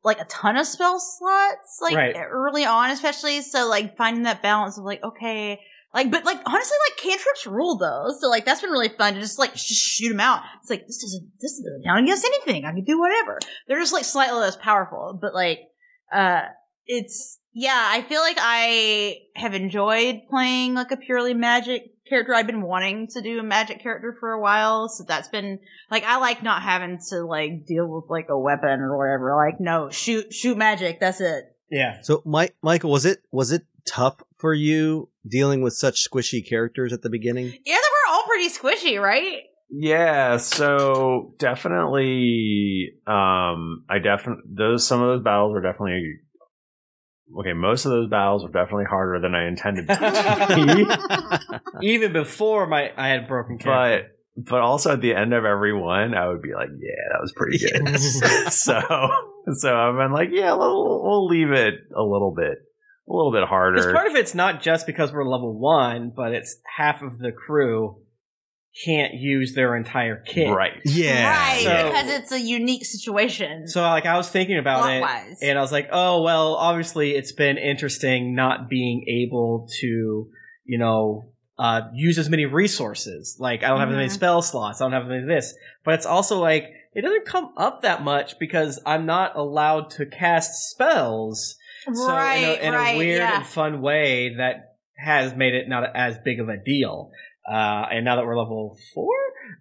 like 0.03 0.19
a 0.21 0.25
ton 0.25 0.57
of 0.57 0.67
spell 0.67 0.99
slots 0.99 1.79
like 1.83 1.95
Right. 1.95 2.17
early 2.17 2.65
on 2.65 2.91
especially 2.91 3.43
so 3.43 3.69
like 3.69 3.97
finding 3.99 4.23
that 4.23 4.41
balance 4.43 4.79
of 4.79 4.85
like 4.85 5.03
okay 5.05 5.61
like 5.93 6.11
but 6.11 6.25
like 6.25 6.41
honestly 6.47 6.77
like 6.89 6.97
cantrips 6.99 7.47
rule 7.47 7.77
though 7.77 8.07
so 8.19 8.31
like 8.31 8.47
that's 8.47 8.63
been 8.63 8.71
really 8.71 8.89
fun 8.89 9.13
to 9.13 9.21
just 9.21 9.39
like 9.39 9.53
just 9.53 9.67
shoot 9.69 10.09
them 10.09 10.21
out 10.21 10.43
it's 10.61 10.71
like 10.71 10.87
this 10.87 11.03
doesn't 11.03 11.31
this 11.43 11.59
doesn't 11.59 11.83
count 11.85 12.03
against 12.03 12.25
anything 12.25 12.65
i 12.65 12.71
can 12.73 12.85
do 12.85 12.99
whatever 12.99 13.39
they're 13.69 13.81
just 13.81 13.93
like 13.93 14.05
slightly 14.05 14.39
less 14.39 14.57
powerful 14.57 15.19
but 15.21 15.35
like 15.35 15.59
uh 16.15 16.43
it's 16.87 17.39
yeah 17.53 17.89
i 17.91 18.01
feel 18.01 18.23
like 18.23 18.39
i 18.41 19.19
have 19.37 19.53
enjoyed 19.53 20.23
playing 20.31 20.73
like 20.73 20.91
a 20.93 20.97
purely 20.97 21.35
magic 21.35 21.83
character 22.11 22.35
i've 22.35 22.47
been 22.47 22.61
wanting 22.61 23.07
to 23.09 23.23
do 23.23 23.39
a 23.39 23.43
magic 23.43 23.83
character 23.83 24.15
for 24.21 24.33
a 24.33 24.41
while 24.41 24.89
so 24.91 25.03
that's 25.09 25.29
been 25.29 25.59
like 25.91 26.05
i 26.05 26.19
like 26.19 26.43
not 26.43 26.61
having 26.63 26.99
to 27.09 27.21
like 27.25 27.65
deal 27.65 27.87
with 27.87 28.05
like 28.11 28.27
a 28.29 28.39
weapon 28.39 28.81
or 28.81 28.99
whatever 28.99 29.35
like 29.35 29.59
no 29.61 29.89
shoot 29.89 30.31
shoot 30.35 30.59
magic 30.59 31.01
that's 31.01 31.21
it 31.23 31.57
Yeah. 31.71 32.01
So, 32.03 32.21
Mike, 32.27 32.57
Michael, 32.63 32.91
was 32.91 33.07
it 33.07 33.23
was 33.31 33.53
it 33.53 33.63
tough 33.87 34.23
for 34.37 34.53
you 34.53 35.09
dealing 35.27 35.63
with 35.63 35.73
such 35.73 36.07
squishy 36.11 36.47
characters 36.47 36.93
at 36.93 37.01
the 37.03 37.09
beginning? 37.11 37.47
yeah 37.47 37.77
they 37.77 37.91
were 37.95 38.13
all 38.13 38.25
pretty 38.25 38.49
squishy 38.49 39.01
right 39.01 39.45
Yeah, 39.71 40.37
so 40.39 41.35
definitely 41.39 42.95
um 43.07 43.85
I 43.89 43.99
definitely 44.03 44.45
those 44.53 44.87
some 44.87 45.01
of 45.01 45.09
those 45.09 45.23
battles 45.25 45.53
were 45.53 45.63
definitely 45.63 46.19
okay, 47.39 47.53
most 47.53 47.85
of 47.85 47.91
those 47.93 48.09
battles 48.09 48.43
were 48.43 48.51
definitely 48.51 48.87
harder 48.89 49.21
than 49.21 49.35
I 49.35 49.47
intended 49.49 49.89
to 49.89 51.59
be. 51.81 51.87
Even 51.89 52.13
before 52.13 52.67
my 52.67 52.91
I 52.97 53.09
had 53.09 53.29
broken 53.29 53.57
but 53.57 53.65
character. 53.65 54.11
but 54.37 54.61
also 54.61 54.93
at 54.93 55.01
the 55.01 55.15
end 55.15 55.33
of 55.35 55.45
every 55.45 55.73
one 55.73 56.15
I 56.15 56.29
would 56.29 56.43
be 56.43 56.55
like, 56.55 56.69
yeah, 56.79 57.13
that 57.13 57.21
was 57.21 57.33
pretty 57.37 57.59
good. 57.59 57.99
so 58.53 58.81
so 59.55 59.77
I've 59.77 59.97
been 59.97 60.13
like, 60.13 60.29
yeah, 60.33 60.55
we'll, 60.55 61.03
we'll 61.03 61.27
leave 61.27 61.51
it 61.53 61.75
a 61.97 62.03
little 62.03 62.35
bit 62.37 62.59
a 63.09 63.13
little 63.13 63.33
bit 63.33 63.41
Because 63.41 63.49
harder. 63.49 63.93
part 63.93 64.07
of 64.07 64.15
it's 64.15 64.35
not 64.35 64.63
just 64.63 64.87
because 64.87 65.13
we're 65.13 65.25
level 65.29 65.59
one, 65.59 66.13
but 66.15 66.33
it's 66.33 66.61
half 66.77 67.03
of 67.03 67.19
the 67.19 67.33
crew 67.33 67.97
can't 68.85 69.15
use 69.15 69.55
their 69.55 69.77
entire 69.77 70.17
kit. 70.17 70.49
Right. 70.49 70.81
Yeah. 70.85 71.29
Right 71.37 71.63
So- 71.65 71.89
because 71.91 72.11
it's 72.11 72.33
a 72.33 72.41
unique 72.41 72.85
situation 72.85 73.67
So 73.67 73.83
like 73.83 74.07
I 74.07 74.17
was 74.17 74.29
thinking 74.29 74.59
about 74.59 74.91
it 74.93 75.01
Plot-wise. 75.01 75.39
and 75.43 75.59
I 75.59 75.61
was 75.61 75.73
like, 75.73 75.89
oh 75.93 76.23
well, 76.23 76.55
obviously 76.55 77.11
it's 77.17 77.33
been 77.33 77.59
interesting 77.59 78.35
not 78.35 78.69
being 78.69 79.05
able 79.09 79.69
to, 79.81 80.29
you 80.65 80.79
know, 80.79 81.27
uh, 81.59 81.83
use 81.93 82.17
as 82.19 82.31
many 82.31 82.47
resources. 82.47 83.37
Like 83.39 83.63
I 83.65 83.69
don't 83.69 83.81
have 83.81 83.91
as 83.91 83.95
many 83.97 84.09
Mhm. 84.09 84.13
spell 84.13 84.41
slots. 84.41 84.81
I 84.81 84.85
don't 84.85 84.93
have 84.93 85.03
as 85.03 85.09
many 85.09 85.23
of 85.23 85.29
this. 85.29 85.55
But 85.85 85.95
it's 85.95 86.07
also 86.07 86.39
like 86.41 86.71
it 86.95 87.03
doesn't 87.03 87.27
come 87.27 87.53
up 87.57 87.83
that 87.83 88.03
much 88.03 88.39
because 88.39 88.81
I'm 88.87 89.05
not 89.05 89.37
allowed 89.37 89.91
to 89.91 90.07
cast 90.07 90.71
spells. 90.71 91.57
So 91.85 91.93
in 91.93 91.99
Right, 92.15 92.37
a, 92.61 92.67
in 92.67 92.73
right, 92.75 92.95
a 92.95 92.99
weird 92.99 93.19
yeah. 93.21 93.37
and 93.39 93.47
fun 93.47 93.81
way 93.81 94.35
that 94.37 94.77
has 94.97 95.35
made 95.35 95.55
it 95.55 95.69
not 95.69 95.85
as 95.97 96.19
big 96.19 96.41
of 96.41 96.49
a 96.49 96.57
deal. 96.57 97.11
Uh, 97.51 97.87
and 97.91 98.05
now 98.05 98.17
that 98.17 98.25
we're 98.25 98.39
level 98.39 98.77
four, 98.95 99.15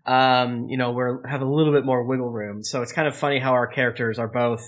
um, 0.06 0.68
you 0.70 0.78
know, 0.78 0.92
we're 0.92 1.26
have 1.28 1.42
a 1.42 1.46
little 1.46 1.74
bit 1.74 1.86
more 1.86 2.04
wiggle 2.04 2.30
room. 2.30 2.64
So 2.64 2.82
it's 2.82 2.92
kind 2.92 3.08
of 3.08 3.16
funny 3.16 3.40
how 3.40 3.54
our 3.54 3.68
characters 3.68 4.20
are 4.20 4.28
both 4.28 4.62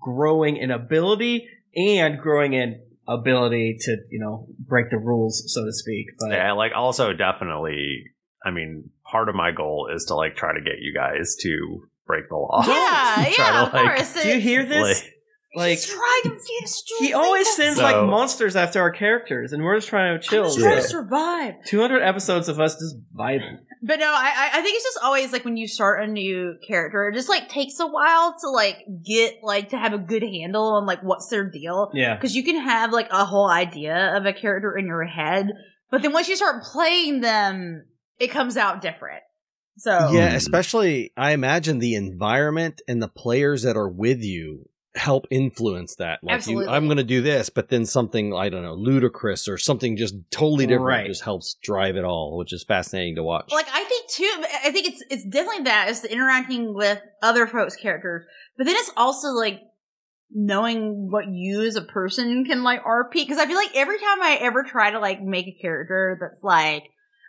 growing 0.00 0.56
in 0.56 0.70
ability 0.70 1.48
and 1.74 2.18
growing 2.18 2.52
in 2.52 2.80
ability 3.08 3.78
to, 3.80 3.96
you 4.10 4.20
know, 4.20 4.46
break 4.60 4.90
the 4.90 4.98
rules, 4.98 5.42
so 5.48 5.64
to 5.64 5.72
speak. 5.72 6.06
But 6.20 6.30
Yeah, 6.30 6.52
like 6.52 6.72
also 6.74 7.12
definitely 7.12 8.04
I 8.44 8.50
mean, 8.50 8.90
part 9.10 9.28
of 9.28 9.34
my 9.34 9.52
goal 9.52 9.88
is 9.94 10.04
to 10.06 10.14
like 10.14 10.36
try 10.36 10.52
to 10.52 10.60
get 10.60 10.80
you 10.80 10.94
guys 10.94 11.36
to 11.40 11.82
break 12.06 12.28
the 12.28 12.36
law. 12.36 12.62
Yeah, 12.66 13.28
yeah, 13.38 13.52
to, 13.52 13.66
of 13.66 13.72
course. 13.72 14.22
do 14.22 14.28
you 14.28 14.40
hear 14.40 14.64
this? 14.64 15.02
like- 15.02 15.14
Like 15.54 15.70
He's 15.78 15.86
trying 15.86 16.22
to 16.22 16.38
he 17.00 17.12
always 17.12 17.54
sends 17.56 17.78
like 17.78 17.94
monsters 17.96 18.56
after 18.56 18.80
our 18.80 18.90
characters, 18.90 19.52
and 19.52 19.62
we're 19.62 19.76
just 19.76 19.88
trying 19.88 20.18
to 20.18 20.26
chill. 20.26 20.44
just 20.44 20.58
trying 20.58 20.76
to 20.76 20.82
survive. 20.82 21.54
Two 21.66 21.78
hundred 21.80 22.02
episodes 22.02 22.48
of 22.48 22.58
us 22.58 22.76
just 22.78 22.96
vibing. 23.14 23.58
But 23.82 23.98
no, 24.00 24.06
I 24.06 24.32
I- 24.34 24.58
I 24.58 24.62
think 24.62 24.76
it's 24.76 24.84
just 24.84 24.98
always 25.02 25.30
like 25.32 25.44
when 25.44 25.58
you 25.58 25.68
start 25.68 26.02
a 26.02 26.06
new 26.06 26.54
character, 26.66 27.06
it 27.08 27.14
just 27.14 27.28
like 27.28 27.48
takes 27.50 27.78
a 27.80 27.86
while 27.86 28.34
to 28.40 28.48
like 28.48 28.78
get 29.04 29.40
like 29.42 29.70
to 29.70 29.78
have 29.78 29.92
a 29.92 29.98
good 29.98 30.22
handle 30.22 30.74
on 30.76 30.86
like 30.86 31.00
what's 31.02 31.28
their 31.28 31.50
deal. 31.50 31.90
Yeah. 31.92 32.14
because 32.14 32.34
you 32.34 32.44
can 32.44 32.56
have 32.58 32.90
like 32.92 33.08
a 33.10 33.24
whole 33.26 33.50
idea 33.50 34.16
of 34.16 34.24
a 34.24 34.32
character 34.32 34.74
in 34.78 34.86
your 34.86 35.04
head, 35.04 35.48
but 35.90 36.00
then 36.00 36.12
once 36.14 36.28
you 36.28 36.36
start 36.36 36.62
playing 36.62 37.20
them, 37.20 37.84
it 38.18 38.28
comes 38.28 38.56
out 38.56 38.80
different. 38.80 39.22
So 39.76 40.10
Yeah, 40.12 40.32
especially 40.34 41.12
I 41.16 41.32
imagine 41.32 41.78
the 41.78 41.94
environment 41.94 42.80
and 42.88 43.02
the 43.02 43.08
players 43.08 43.62
that 43.64 43.76
are 43.76 43.88
with 43.88 44.22
you 44.22 44.68
help 44.94 45.26
influence 45.30 45.94
that. 45.96 46.20
Like 46.22 46.34
Absolutely. 46.36 46.66
you 46.66 46.70
I'm 46.70 46.86
gonna 46.88 47.02
do 47.02 47.22
this, 47.22 47.48
but 47.48 47.68
then 47.70 47.86
something 47.86 48.34
I 48.34 48.48
don't 48.50 48.62
know, 48.62 48.74
ludicrous 48.74 49.48
or 49.48 49.56
something 49.58 49.96
just 49.96 50.14
totally 50.30 50.66
different 50.66 50.86
Right. 50.86 51.06
just 51.06 51.22
helps 51.22 51.54
drive 51.62 51.96
it 51.96 52.04
all, 52.04 52.36
which 52.36 52.52
is 52.52 52.62
fascinating 52.62 53.16
to 53.16 53.22
watch. 53.22 53.50
like 53.52 53.68
I 53.72 53.84
think 53.84 54.08
too. 54.10 54.44
I 54.64 54.70
think 54.70 54.86
it's 54.88 55.02
it's 55.10 55.24
definitely 55.24 55.64
that 55.64 55.88
it's 55.88 56.00
the 56.00 56.12
interacting 56.12 56.74
with 56.74 57.00
other 57.22 57.46
folks' 57.46 57.76
characters, 57.76 58.24
but 58.58 58.66
then 58.66 58.76
it's 58.76 58.92
also 58.96 59.28
like 59.28 59.60
knowing 60.34 61.10
what 61.10 61.26
you 61.28 61.62
as 61.62 61.76
a 61.76 61.82
person 61.82 62.44
can 62.44 62.62
like 62.62 62.82
RP. 62.84 63.12
Because 63.14 63.38
I 63.38 63.46
feel 63.46 63.56
like 63.56 63.74
every 63.74 63.98
time 63.98 64.22
I 64.22 64.38
ever 64.40 64.62
try 64.62 64.90
to 64.90 64.98
like 64.98 65.22
make 65.22 65.46
a 65.46 65.56
character 65.60 66.18
that's 66.20 66.42
like. 66.42 66.84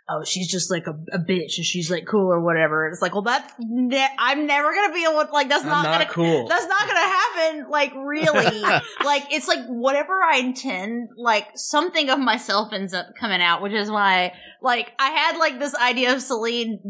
Oh, 0.06 0.22
she's 0.22 0.50
just 0.50 0.70
like 0.70 0.86
a, 0.86 0.90
a 1.12 1.18
bitch, 1.18 1.56
and 1.56 1.64
she's 1.64 1.90
like 1.90 2.06
cool 2.06 2.30
or 2.30 2.40
whatever. 2.40 2.86
It's 2.88 3.00
like, 3.00 3.12
well, 3.12 3.22
that's 3.22 3.50
ne- 3.58 4.14
I'm 4.18 4.46
never 4.46 4.74
gonna 4.74 4.92
be 4.92 5.02
able. 5.02 5.24
to 5.24 5.32
like, 5.32 5.48
that's 5.48 5.64
I'm 5.64 5.70
not, 5.70 5.84
not 5.84 5.92
gonna 5.92 6.10
cool. 6.10 6.46
That's 6.46 6.66
not 6.66 6.86
gonna 6.86 7.00
happen. 7.00 7.70
Like, 7.70 7.94
really, 7.94 8.60
like 9.04 9.32
it's 9.32 9.48
like 9.48 9.64
whatever 9.66 10.12
I 10.22 10.38
intend. 10.38 11.08
Like 11.16 11.48
something 11.54 12.10
of 12.10 12.18
myself 12.18 12.74
ends 12.74 12.92
up 12.92 13.14
coming 13.18 13.40
out, 13.40 13.62
which 13.62 13.72
is 13.72 13.90
why 13.90 14.34
like 14.60 14.92
I 14.98 15.10
had 15.10 15.38
like 15.38 15.58
this 15.58 15.74
idea 15.74 16.14
of 16.14 16.22
Celine 16.22 16.80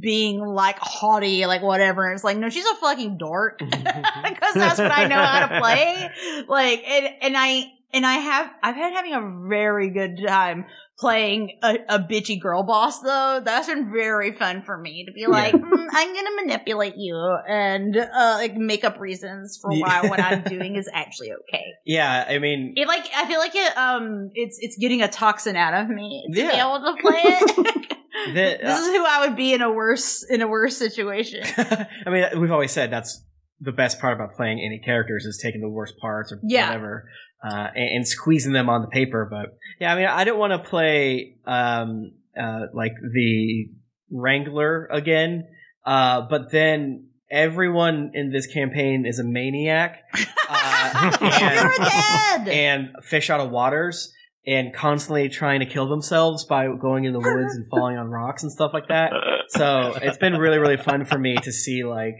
being 0.00 0.40
like 0.40 0.78
haughty, 0.78 1.46
like 1.46 1.62
whatever. 1.62 2.06
And 2.06 2.14
it's 2.14 2.24
like, 2.24 2.36
no, 2.36 2.48
she's 2.48 2.66
a 2.66 2.74
fucking 2.76 3.16
dork 3.18 3.58
because 3.58 4.54
that's 4.54 4.78
what 4.78 4.92
I 4.92 5.06
know 5.08 5.16
how 5.16 5.46
to 5.46 5.60
play. 5.60 6.44
Like, 6.46 6.84
and 6.86 7.08
and 7.22 7.34
I 7.36 7.72
and 7.92 8.06
I 8.06 8.14
have 8.14 8.50
I've 8.62 8.76
had 8.76 8.92
having 8.92 9.14
a 9.14 9.48
very 9.48 9.90
good 9.90 10.18
time 10.26 10.64
playing 10.98 11.58
a, 11.62 11.76
a 11.88 11.98
bitchy 11.98 12.40
girl 12.40 12.62
boss 12.62 13.00
though. 13.00 13.40
That's 13.44 13.66
been 13.66 13.92
very 13.92 14.32
fun 14.32 14.62
for 14.62 14.78
me 14.78 15.04
to 15.06 15.12
be 15.12 15.26
like, 15.26 15.54
"Mm, 15.54 15.86
I'm 15.92 16.14
gonna 16.14 16.36
manipulate 16.44 16.94
you 16.96 17.16
and 17.48 17.96
uh 17.96 18.34
like 18.38 18.54
make 18.56 18.84
up 18.84 19.00
reasons 19.00 19.58
for 19.60 19.70
why 19.72 20.02
what 20.02 20.20
I'm 20.20 20.42
doing 20.42 20.76
is 20.76 20.88
actually 20.92 21.30
okay. 21.32 21.64
Yeah, 21.84 22.24
I 22.28 22.38
mean, 22.38 22.74
It 22.76 22.86
like 22.86 23.04
I 23.14 23.26
feel 23.26 23.38
like 23.38 23.54
it 23.54 23.76
um 23.76 24.30
it's 24.34 24.58
it's 24.60 24.76
getting 24.78 25.02
a 25.02 25.08
toxin 25.08 25.56
out 25.56 25.74
of 25.74 25.88
me 25.88 26.24
to 26.28 26.32
be 26.32 26.40
able 26.42 26.80
to 26.80 26.94
play 27.00 27.20
it. 27.24 27.98
the, 28.26 28.58
this 28.62 28.78
is 28.80 28.86
who 28.88 29.04
I 29.06 29.26
would 29.26 29.36
be 29.36 29.54
in 29.54 29.62
a 29.62 29.72
worse 29.72 30.22
in 30.28 30.42
a 30.42 30.46
worse 30.48 30.76
situation. 30.76 31.42
I 31.56 32.10
mean, 32.10 32.24
we've 32.40 32.52
always 32.52 32.70
said 32.70 32.90
that's 32.90 33.24
the 33.60 33.72
best 33.72 34.00
part 34.00 34.12
about 34.12 34.34
playing 34.34 34.60
any 34.60 34.80
characters 34.84 35.24
is 35.24 35.40
taking 35.42 35.60
the 35.60 35.68
worst 35.68 35.94
parts 35.98 36.30
or 36.32 36.40
Yeah. 36.42 36.66
whatever 36.66 37.08
uh, 37.42 37.68
and, 37.74 37.96
and 37.96 38.08
squeezing 38.08 38.52
them 38.52 38.68
on 38.68 38.82
the 38.82 38.88
paper. 38.88 39.26
But 39.30 39.58
yeah, 39.80 39.92
I 39.92 39.96
mean, 39.96 40.06
I 40.06 40.24
don't 40.24 40.38
want 40.38 40.52
to 40.52 40.68
play 40.68 41.36
um, 41.46 42.12
uh, 42.40 42.66
like 42.72 42.92
the 43.12 43.68
Wrangler 44.10 44.86
again. 44.86 45.48
Uh, 45.84 46.22
but 46.28 46.52
then 46.52 47.08
everyone 47.30 48.12
in 48.14 48.30
this 48.30 48.46
campaign 48.46 49.04
is 49.06 49.18
a 49.18 49.24
maniac 49.24 50.02
uh, 50.48 51.16
and, 51.20 52.48
and 52.48 52.88
fish 53.02 53.30
out 53.30 53.40
of 53.40 53.50
waters. 53.50 54.12
And 54.44 54.74
constantly 54.74 55.28
trying 55.28 55.60
to 55.60 55.66
kill 55.66 55.88
themselves 55.88 56.46
by 56.46 56.66
going 56.66 57.04
in 57.04 57.12
the 57.12 57.20
woods 57.20 57.54
and 57.54 57.64
falling 57.70 57.96
on 57.96 58.08
rocks 58.08 58.42
and 58.42 58.50
stuff 58.50 58.72
like 58.74 58.88
that. 58.88 59.12
So 59.50 59.96
it's 60.02 60.18
been 60.18 60.36
really, 60.36 60.58
really 60.58 60.76
fun 60.76 61.04
for 61.04 61.16
me 61.16 61.36
to 61.36 61.52
see 61.52 61.84
like 61.84 62.16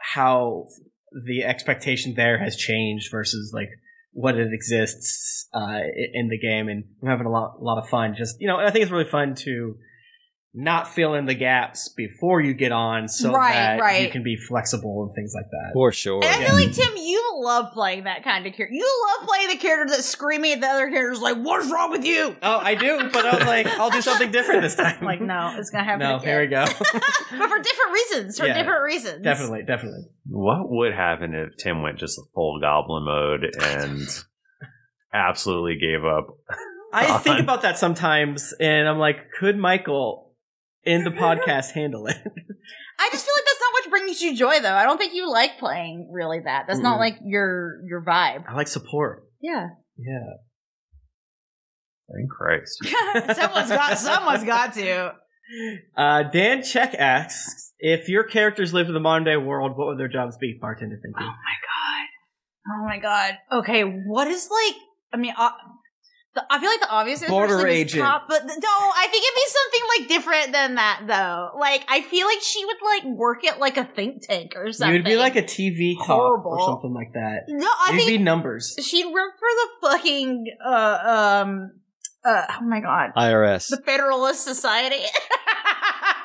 how 0.00 0.68
the 1.26 1.42
expectation 1.42 2.14
there 2.14 2.38
has 2.38 2.56
changed 2.56 3.10
versus 3.10 3.50
like 3.52 3.68
what 4.18 4.36
it 4.36 4.52
exists 4.52 5.48
uh, 5.54 5.78
in 6.12 6.28
the 6.28 6.36
game, 6.36 6.68
and 6.68 6.82
I'm 7.00 7.08
having 7.08 7.26
a 7.26 7.30
lot, 7.30 7.58
a 7.60 7.62
lot 7.62 7.78
of 7.78 7.88
fun. 7.88 8.16
Just 8.18 8.40
you 8.40 8.48
know, 8.48 8.56
I 8.56 8.70
think 8.70 8.82
it's 8.82 8.90
really 8.90 9.08
fun 9.08 9.36
to 9.36 9.76
not 10.60 10.92
fill 10.92 11.14
in 11.14 11.24
the 11.24 11.36
gaps 11.36 11.88
before 11.88 12.40
you 12.40 12.52
get 12.52 12.72
on, 12.72 13.06
so 13.06 13.30
Right, 13.32 13.78
that 13.78 14.02
you 14.02 14.10
can 14.10 14.24
be 14.24 14.36
flexible 14.36 15.04
and 15.04 15.14
things 15.14 15.32
like 15.32 15.48
that. 15.52 15.70
For 15.72 15.92
sure. 15.92 16.16
And 16.24 16.34
I 16.34 16.46
feel 16.46 16.54
like 16.56 16.72
Tim, 16.72 16.96
you 16.96 17.34
love 17.36 17.72
playing 17.72 18.04
that 18.04 18.24
kind 18.24 18.44
of 18.44 18.52
character. 18.54 18.74
You 18.74 19.06
love 19.20 19.28
playing 19.28 19.50
the 19.50 19.56
character 19.56 19.94
that's 19.94 20.08
screaming 20.08 20.54
at 20.54 20.60
the 20.60 20.66
other 20.66 20.90
characters 20.90 21.20
like, 21.20 21.36
"What's 21.36 21.70
wrong 21.70 21.92
with 21.92 22.04
you?" 22.04 22.34
Oh, 22.42 22.58
I 22.58 22.74
do, 22.74 23.08
but 23.12 23.24
I 23.24 23.36
was 23.36 23.46
like, 23.46 23.68
I'll 23.68 23.90
do 23.90 24.02
something 24.02 24.32
different 24.32 24.62
this 24.62 24.74
time. 24.74 25.04
Like, 25.04 25.20
no, 25.20 25.54
it's 25.56 25.70
gonna 25.70 25.84
happen. 25.84 26.00
no, 26.00 26.16
again. 26.16 26.26
here 26.26 26.40
we 26.40 26.46
go. 26.48 26.64
but 26.92 27.48
for 27.48 27.58
different 27.62 27.92
reasons. 27.92 28.38
For 28.40 28.46
Yeah, 28.46 28.54
different 28.54 28.82
reasons. 28.82 29.22
definitely, 29.22 29.62
definitely. 29.62 30.06
What 30.26 30.68
would 30.68 30.92
happen 30.92 31.34
if 31.34 31.56
Tim 31.56 31.82
went 31.82 31.98
just 32.00 32.20
full 32.34 32.58
goblin 32.60 33.04
mode 33.04 33.44
and 33.62 34.08
absolutely 35.14 35.76
gave 35.78 36.04
up? 36.04 36.36
I 36.92 37.18
think 37.18 37.38
about 37.38 37.62
that 37.62 37.78
sometimes, 37.78 38.52
and 38.58 38.88
I'm 38.88 38.98
like, 38.98 39.30
could 39.38 39.56
Michael 39.56 40.27
in 40.88 41.04
the 41.04 41.10
podcast 41.10 41.72
handle 41.72 42.06
it? 42.06 42.16
I 43.00 43.08
just 43.12 43.24
feel 43.24 43.34
like 43.36 43.44
that's 43.44 43.60
not 43.60 43.72
what 43.72 43.90
brings 43.90 44.20
you 44.20 44.34
joy, 44.34 44.60
though. 44.60 44.74
I 44.74 44.84
don't 44.84 44.98
think 44.98 45.14
you 45.14 45.30
like 45.30 45.58
playing 45.58 46.10
really 46.12 46.40
that. 46.44 46.64
That's 46.66 46.80
not 46.80 46.96
Mm-mm. 46.96 47.00
like 47.00 47.18
your 47.24 47.80
your 47.86 48.02
vibe. 48.02 48.44
I 48.48 48.54
like 48.54 48.66
support. 48.66 49.24
Yeah. 49.40 49.68
Yeah. 49.96 50.34
Thank 52.12 52.30
Christ. 52.30 52.78
someone's 53.36 53.70
got 53.70 53.98
someone's 53.98 54.44
got 54.44 54.74
to. 54.74 55.14
Uh, 55.96 56.24
Dan 56.24 56.62
Check 56.62 56.94
asks 56.94 57.72
if 57.78 58.08
your 58.08 58.24
characters 58.24 58.74
lived 58.74 58.88
in 58.88 58.94
the 58.94 59.00
modern 59.00 59.24
day 59.24 59.36
world, 59.36 59.76
what 59.76 59.88
would 59.88 59.98
their 59.98 60.08
jobs 60.08 60.36
be? 60.36 60.58
Bartender 60.60 60.96
thinking. 60.96 61.22
Oh 61.22 61.26
my 61.26 61.56
god. 61.62 62.06
Oh 62.70 62.84
my 62.84 62.98
god. 62.98 63.38
Okay, 63.60 63.82
what 63.82 64.26
is 64.28 64.48
like? 64.50 64.74
I 65.12 65.16
mean, 65.16 65.34
uh, 65.38 65.50
the, 66.38 66.46
I 66.54 66.60
feel 66.60 66.70
like 66.70 66.80
the 66.80 66.90
obvious 66.90 67.22
answer 67.22 67.30
Border 67.30 67.66
is 67.66 67.74
agent. 67.74 68.02
Top, 68.02 68.28
but 68.28 68.44
no, 68.44 68.52
I 68.52 69.06
think 69.10 69.24
it'd 69.24 69.34
be 69.34 69.48
something 69.48 69.82
like 69.98 70.08
different 70.08 70.52
than 70.52 70.74
that, 70.76 71.02
though. 71.06 71.58
Like, 71.58 71.84
I 71.88 72.02
feel 72.02 72.26
like 72.26 72.40
she 72.42 72.64
would 72.64 72.76
like 72.84 73.04
work 73.16 73.44
at 73.46 73.58
like 73.58 73.76
a 73.76 73.84
think 73.84 74.22
tank 74.26 74.52
or 74.56 74.72
something. 74.72 74.94
You'd 74.94 75.04
be 75.04 75.16
like 75.16 75.36
a 75.36 75.42
TV 75.42 75.96
cop 75.98 76.44
or 76.44 76.60
something 76.66 76.94
like 76.94 77.12
that. 77.14 77.44
No, 77.48 77.66
I 77.66 77.90
You'd 77.92 77.96
think 77.98 78.08
be 78.08 78.18
numbers. 78.18 78.76
she'd 78.80 79.06
work 79.12 79.32
for 79.38 79.48
the 79.48 79.88
fucking 79.88 80.46
uh 80.64 81.42
um 81.44 81.72
uh 82.24 82.42
oh 82.50 82.64
my 82.64 82.80
god 82.80 83.10
IRS. 83.16 83.68
the 83.68 83.78
Federalist 83.84 84.44
Society. 84.44 84.96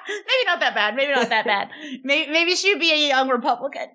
maybe 0.08 0.46
not 0.46 0.60
that 0.60 0.74
bad. 0.76 0.96
Maybe 0.96 1.12
not 1.14 1.30
that 1.30 1.46
bad. 1.46 1.70
Maybe 2.04 2.32
maybe 2.32 2.56
she'd 2.56 2.80
be 2.80 2.92
a 2.92 3.08
young 3.08 3.30
Republican. 3.30 3.88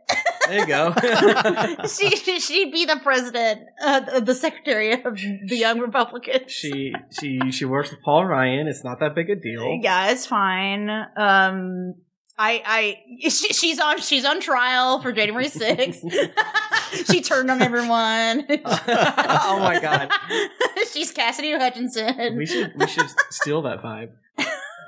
There 0.47 0.61
you 0.61 0.67
go. 0.67 0.95
she 1.89 2.11
she'd 2.41 2.73
be 2.73 2.87
the 2.87 2.99
president, 3.03 3.63
uh, 3.83 4.21
the 4.21 4.35
secretary 4.35 4.93
of 4.93 5.17
the 5.17 5.57
Young 5.57 5.79
Republicans. 5.81 6.51
she 6.51 6.95
she 7.19 7.41
she 7.51 7.65
works 7.65 7.91
with 7.91 8.01
Paul 8.03 8.25
Ryan. 8.25 8.67
It's 8.69 8.85
not 8.85 9.01
that 9.01 9.15
big 9.15 9.31
a 9.31 9.37
deal. 9.37 9.79
Yeah, 9.83 10.11
it's 10.11 10.27
fine. 10.27 10.89
Um, 10.91 11.95
I 12.39 12.63
I 12.65 12.99
she, 13.21 13.49
she's 13.53 13.81
on 13.81 14.01
she's 14.01 14.25
on 14.25 14.41
trial 14.41 15.03
for 15.03 15.13
January 15.13 15.49
6th. 15.49 16.33
she 17.11 17.21
turned 17.21 17.51
on 17.51 17.61
everyone. 17.61 18.47
oh 18.49 19.59
my 19.61 19.79
god. 19.81 20.11
she's 20.93 21.11
Cassidy 21.11 21.53
Hutchinson. 21.53 22.37
We 22.37 22.47
should 22.47 22.73
we 22.77 22.87
should 22.87 23.11
steal 23.31 23.63
that 23.63 23.83
vibe. 23.83 24.11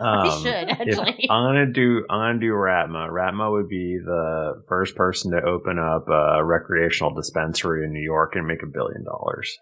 We 0.01 0.07
Um, 0.07 0.43
should, 0.43 0.69
actually. 0.71 1.27
I'm 1.29 1.45
gonna 1.45 1.73
do 1.73 2.07
I'm 2.09 2.19
gonna 2.21 2.41
do 2.41 2.53
Ratma. 2.53 3.11
Ratma 3.11 3.53
would 3.53 3.69
be 3.69 3.99
the 4.03 4.63
first 4.69 4.97
person 4.97 5.33
to 5.33 5.43
open 5.43 5.79
up 5.79 6.09
a 6.09 6.43
recreational 6.45 7.15
dispensary 7.15 7.85
in 7.85 7.93
New 7.93 8.03
York 8.03 8.35
and 8.35 8.47
make 8.47 8.63
a 8.63 8.67
billion 8.67 9.05
dollars. 9.05 9.55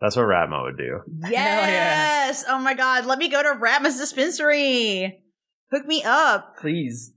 That's 0.00 0.16
what 0.16 0.26
Ratma 0.26 0.64
would 0.64 0.76
do. 0.76 1.00
Yes. 1.30 2.44
Oh 2.48 2.58
my 2.58 2.74
god. 2.74 3.06
Let 3.06 3.18
me 3.18 3.28
go 3.28 3.42
to 3.42 3.58
Ratma's 3.60 3.98
dispensary. 3.98 5.22
Hook 5.70 5.86
me 5.86 6.02
up. 6.04 6.56
Please. 6.60 7.12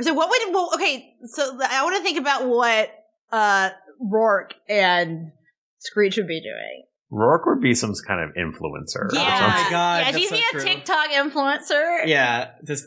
So 0.00 0.12
what 0.12 0.28
would 0.28 0.52
well 0.52 0.70
okay, 0.74 1.14
so 1.24 1.58
I 1.62 1.82
want 1.84 1.96
to 1.96 2.02
think 2.02 2.18
about 2.18 2.46
what 2.46 2.90
uh 3.30 3.70
Rourke 4.00 4.54
and 4.68 5.32
Screech 5.78 6.16
would 6.18 6.26
be 6.28 6.40
doing. 6.42 6.84
Rourke 7.14 7.44
would 7.46 7.60
be 7.60 7.74
some 7.74 7.92
kind 8.08 8.20
of 8.22 8.34
influencer. 8.34 8.96
or 9.04 9.10
Yeah. 9.12 9.38
something. 9.38 9.66
Oh 9.66 9.70
God, 9.70 9.98
yeah, 9.98 10.04
that's 10.04 10.16
she's 10.18 10.28
so 10.30 10.36
be 10.36 10.40
a 10.42 10.50
true. 10.52 10.62
TikTok 10.64 11.10
influencer. 11.10 12.06
Yeah, 12.06 12.50
just 12.66 12.86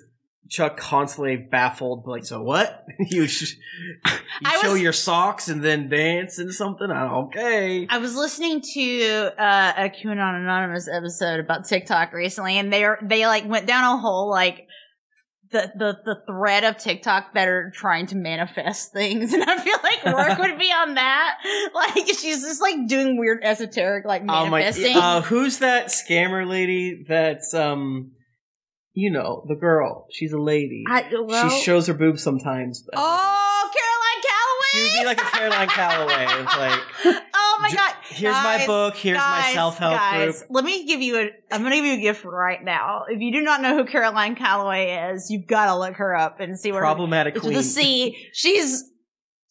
Chuck 0.50 0.78
constantly 0.78 1.38
baffled, 1.38 2.06
like, 2.08 2.24
so 2.26 2.42
what? 2.42 2.86
you 3.00 3.28
sh- 3.28 3.56
you 4.06 4.12
I 4.46 4.60
show 4.62 4.74
was- 4.74 4.82
your 4.82 4.94
socks 4.94 5.48
and 5.48 5.64
then 5.64 5.90
dance 5.90 6.38
and 6.40 6.52
something? 6.54 6.90
Okay. 6.92 7.88
I 7.90 7.98
was 8.00 8.16
listening 8.16 8.62
to 8.74 9.32
uh, 9.40 9.74
a 9.78 9.90
QAnon 9.90 10.42
Anonymous 10.42 10.88
episode 10.92 11.40
about 11.40 11.66
TikTok 11.66 12.14
recently, 12.14 12.58
and 12.58 12.72
they 12.74 12.84
are 12.84 13.00
they 13.04 13.26
like 13.28 13.46
went 13.48 13.66
down 13.68 13.84
a 13.84 13.98
whole 13.98 14.30
like 14.30 14.68
the, 15.52 15.72
the 15.76 15.98
the 16.04 16.16
thread 16.28 16.64
of 16.64 16.78
TikTok 16.78 17.34
that 17.34 17.48
are 17.48 17.72
trying 17.76 18.08
to 18.08 18.16
manifest 18.16 18.91
things, 18.93 19.34
and 19.34 19.43
I 19.43 19.58
feel 19.60 19.78
like 19.84 20.04
Rourke 20.06 20.39
would 20.39 20.60
be 20.60 20.72
on 20.72 20.96
that. 20.96 21.38
Like 21.74 22.08
she's 22.08 22.41
just 22.41 22.62
like 22.62 22.88
doing 22.88 23.18
weird 23.20 23.39
esoteric 23.43 24.06
like 24.06 24.22
Oh 24.24 24.46
my! 24.48 24.60
manifesting. 24.60 24.96
Uh, 24.96 25.22
who's 25.22 25.60
that 25.60 25.88
scammer 25.88 26.48
lady? 26.48 27.06
That's 27.08 27.54
um, 27.54 28.12
you 28.93 29.12
know, 29.12 29.43
the 29.48 29.56
girl. 29.56 30.08
She's 30.12 30.32
a 30.32 30.39
lady. 30.39 30.86
I, 30.89 31.06
well, 31.22 31.50
she 31.50 31.62
shows 31.62 31.88
her 31.88 31.93
boobs 31.93 32.24
sometimes. 32.24 32.88
Oh, 32.96 33.70
Caroline 33.76 34.24
Calloway. 34.24 34.72
She 34.72 34.82
would 34.82 35.02
be 35.02 35.06
like 35.06 35.22
a 35.22 35.38
Caroline 35.38 35.68
Calloway. 35.68 36.43
It's 36.43 36.58
like, 36.58 37.24
oh 37.34 37.58
my 37.62 37.72
god! 37.72 37.95
Here's 38.16 38.34
my 38.34 38.66
book. 38.66 38.95
Here's 38.95 39.18
my 39.18 39.51
self-help 39.53 39.93
guys, 39.93 40.39
group. 40.39 40.51
Let 40.51 40.66
me 40.66 40.86
give 40.86 41.01
you 41.01 41.18
a. 41.18 41.30
I'm 41.51 41.61
going 41.61 41.72
to 41.72 41.78
give 41.78 41.86
you 41.86 41.93
a 41.93 42.01
gift 42.01 42.26
right 42.26 42.63
now. 42.63 43.05
If 43.09 43.22
you 43.22 43.32
do 43.32 43.41
not 43.41 43.61
know 43.61 43.78
who 43.78 43.86
Caroline 43.86 44.36
Calloway 44.36 45.11
is, 45.13 45.30
you've 45.30 45.47
got 45.47 45.66
to 45.68 45.78
look 45.78 45.95
her 45.95 46.16
up 46.16 46.39
and 46.39 46.59
see 46.59 46.72
what 46.72 46.80
Problematic 46.80 47.36
it's 47.36 47.45
queen. 47.45 47.61
C. 47.61 48.30
She's 48.34 48.91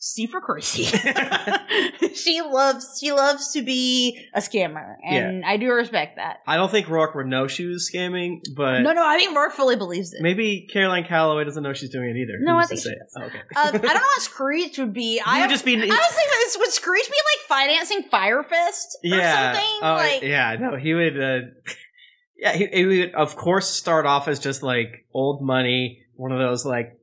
C 0.07 0.27
for 0.27 0.39
crazy. 0.39 0.85
she 2.15 2.43
loves. 2.43 2.99
She 3.01 3.11
loves 3.11 3.53
to 3.55 3.63
be 3.63 4.29
a 4.35 4.41
scammer, 4.41 4.97
and 5.03 5.43
I 5.47 5.57
do 5.57 5.73
respect 5.73 6.17
that. 6.17 6.41
I 6.47 6.57
don't 6.57 6.71
think 6.71 6.91
Rourke 6.91 7.15
would 7.15 7.27
know 7.27 7.47
she 7.47 7.65
was 7.65 7.91
scamming, 7.91 8.43
but 8.55 8.81
no, 8.83 8.93
no, 8.93 9.03
I 9.03 9.17
think 9.17 9.35
Rourke 9.35 9.55
fully 9.55 9.77
believes 9.77 10.13
it. 10.13 10.21
maybe 10.21 10.69
Caroline 10.71 11.05
Calloway 11.05 11.45
doesn't 11.45 11.63
know 11.63 11.73
she's 11.73 11.89
doing 11.89 12.11
it 12.11 12.17
either. 12.19 12.35
No, 12.39 12.59
Who's 12.59 12.59
I 12.59 12.63
to 12.63 12.69
think 12.69 12.81
say 12.81 12.91
she 12.91 12.97
it? 12.97 13.09
Oh, 13.17 13.23
okay. 13.23 13.39
Uh, 13.57 13.69
I 13.69 13.71
don't 13.71 13.83
know 13.83 14.01
what 14.01 14.21
Screech 14.21 14.77
would 14.77 14.93
be. 14.93 15.23
I 15.27 15.41
would 15.41 15.51
just 15.51 15.65
be- 15.65 15.75
I 15.75 15.79
was 15.79 15.87
thinking, 15.87 16.33
this, 16.41 16.59
would 16.59 16.73
Screech 16.73 17.07
be 17.07 17.17
like 17.17 17.49
financing 17.49 18.03
Fyre 18.11 18.43
Fest 18.43 18.99
or 19.05 19.09
yeah. 19.09 19.55
something? 19.55 19.79
Oh, 19.81 19.95
like, 19.95 20.23
yeah. 20.23 20.55
No, 20.61 20.77
he 20.77 20.93
would. 20.93 21.19
Uh, 21.19 21.39
yeah, 22.37 22.53
he, 22.53 22.67
he 22.67 22.85
would 22.85 23.15
of 23.15 23.37
course 23.37 23.71
start 23.71 24.05
off 24.05 24.29
as 24.29 24.39
just 24.39 24.63
like 24.63 25.07
old 25.15 25.41
money, 25.41 26.03
one 26.17 26.31
of 26.31 26.39
those 26.39 26.67
like 26.67 27.01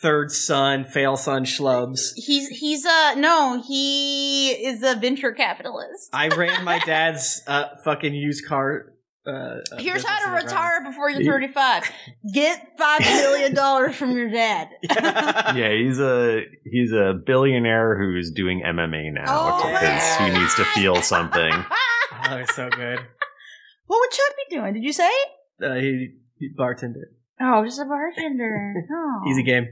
third 0.00 0.30
son, 0.30 0.84
fail 0.84 1.16
son 1.16 1.44
schlubs. 1.44 2.12
He's 2.16 2.48
he's 2.48 2.84
uh 2.84 3.14
no, 3.16 3.62
he 3.66 4.50
is 4.50 4.82
a 4.82 4.94
venture 4.96 5.32
capitalist. 5.32 6.10
I 6.12 6.28
ran 6.28 6.64
my 6.64 6.78
dad's 6.86 7.42
uh, 7.46 7.68
fucking 7.84 8.14
used 8.14 8.46
car. 8.46 8.92
Uh, 9.26 9.30
uh, 9.72 9.78
Here's 9.78 10.04
how 10.04 10.20
to 10.20 10.26
in 10.26 10.38
the 10.38 10.44
retire 10.44 10.84
before 10.84 11.10
you're 11.10 11.24
35. 11.24 11.90
Get 12.32 12.78
five 12.78 13.00
million 13.00 13.54
dollars 13.54 13.96
from 13.96 14.12
your 14.12 14.30
dad. 14.30 14.68
yeah, 14.88 15.72
he's 15.72 15.98
a 15.98 16.42
he's 16.64 16.92
a 16.92 17.14
billionaire 17.26 17.98
who's 17.98 18.30
doing 18.30 18.62
MMA 18.64 19.12
now 19.14 19.24
Oh 19.26 19.72
because 19.72 20.16
he 20.18 20.30
needs 20.30 20.54
to 20.54 20.64
feel 20.66 21.02
something. 21.02 21.52
Oh, 22.28 22.36
it's 22.36 22.54
so 22.54 22.68
good. 22.70 23.00
What 23.86 24.00
would 24.00 24.10
Chuck 24.10 24.34
be 24.48 24.56
doing? 24.56 24.74
Did 24.74 24.84
you 24.84 24.92
say? 24.92 25.10
Uh, 25.62 25.74
he, 25.74 26.10
he 26.38 26.50
bartended. 26.56 27.06
Oh, 27.40 27.64
just 27.64 27.80
a 27.80 27.84
bartender. 27.84 28.74
Oh. 28.90 29.30
Easy 29.30 29.42
game. 29.42 29.66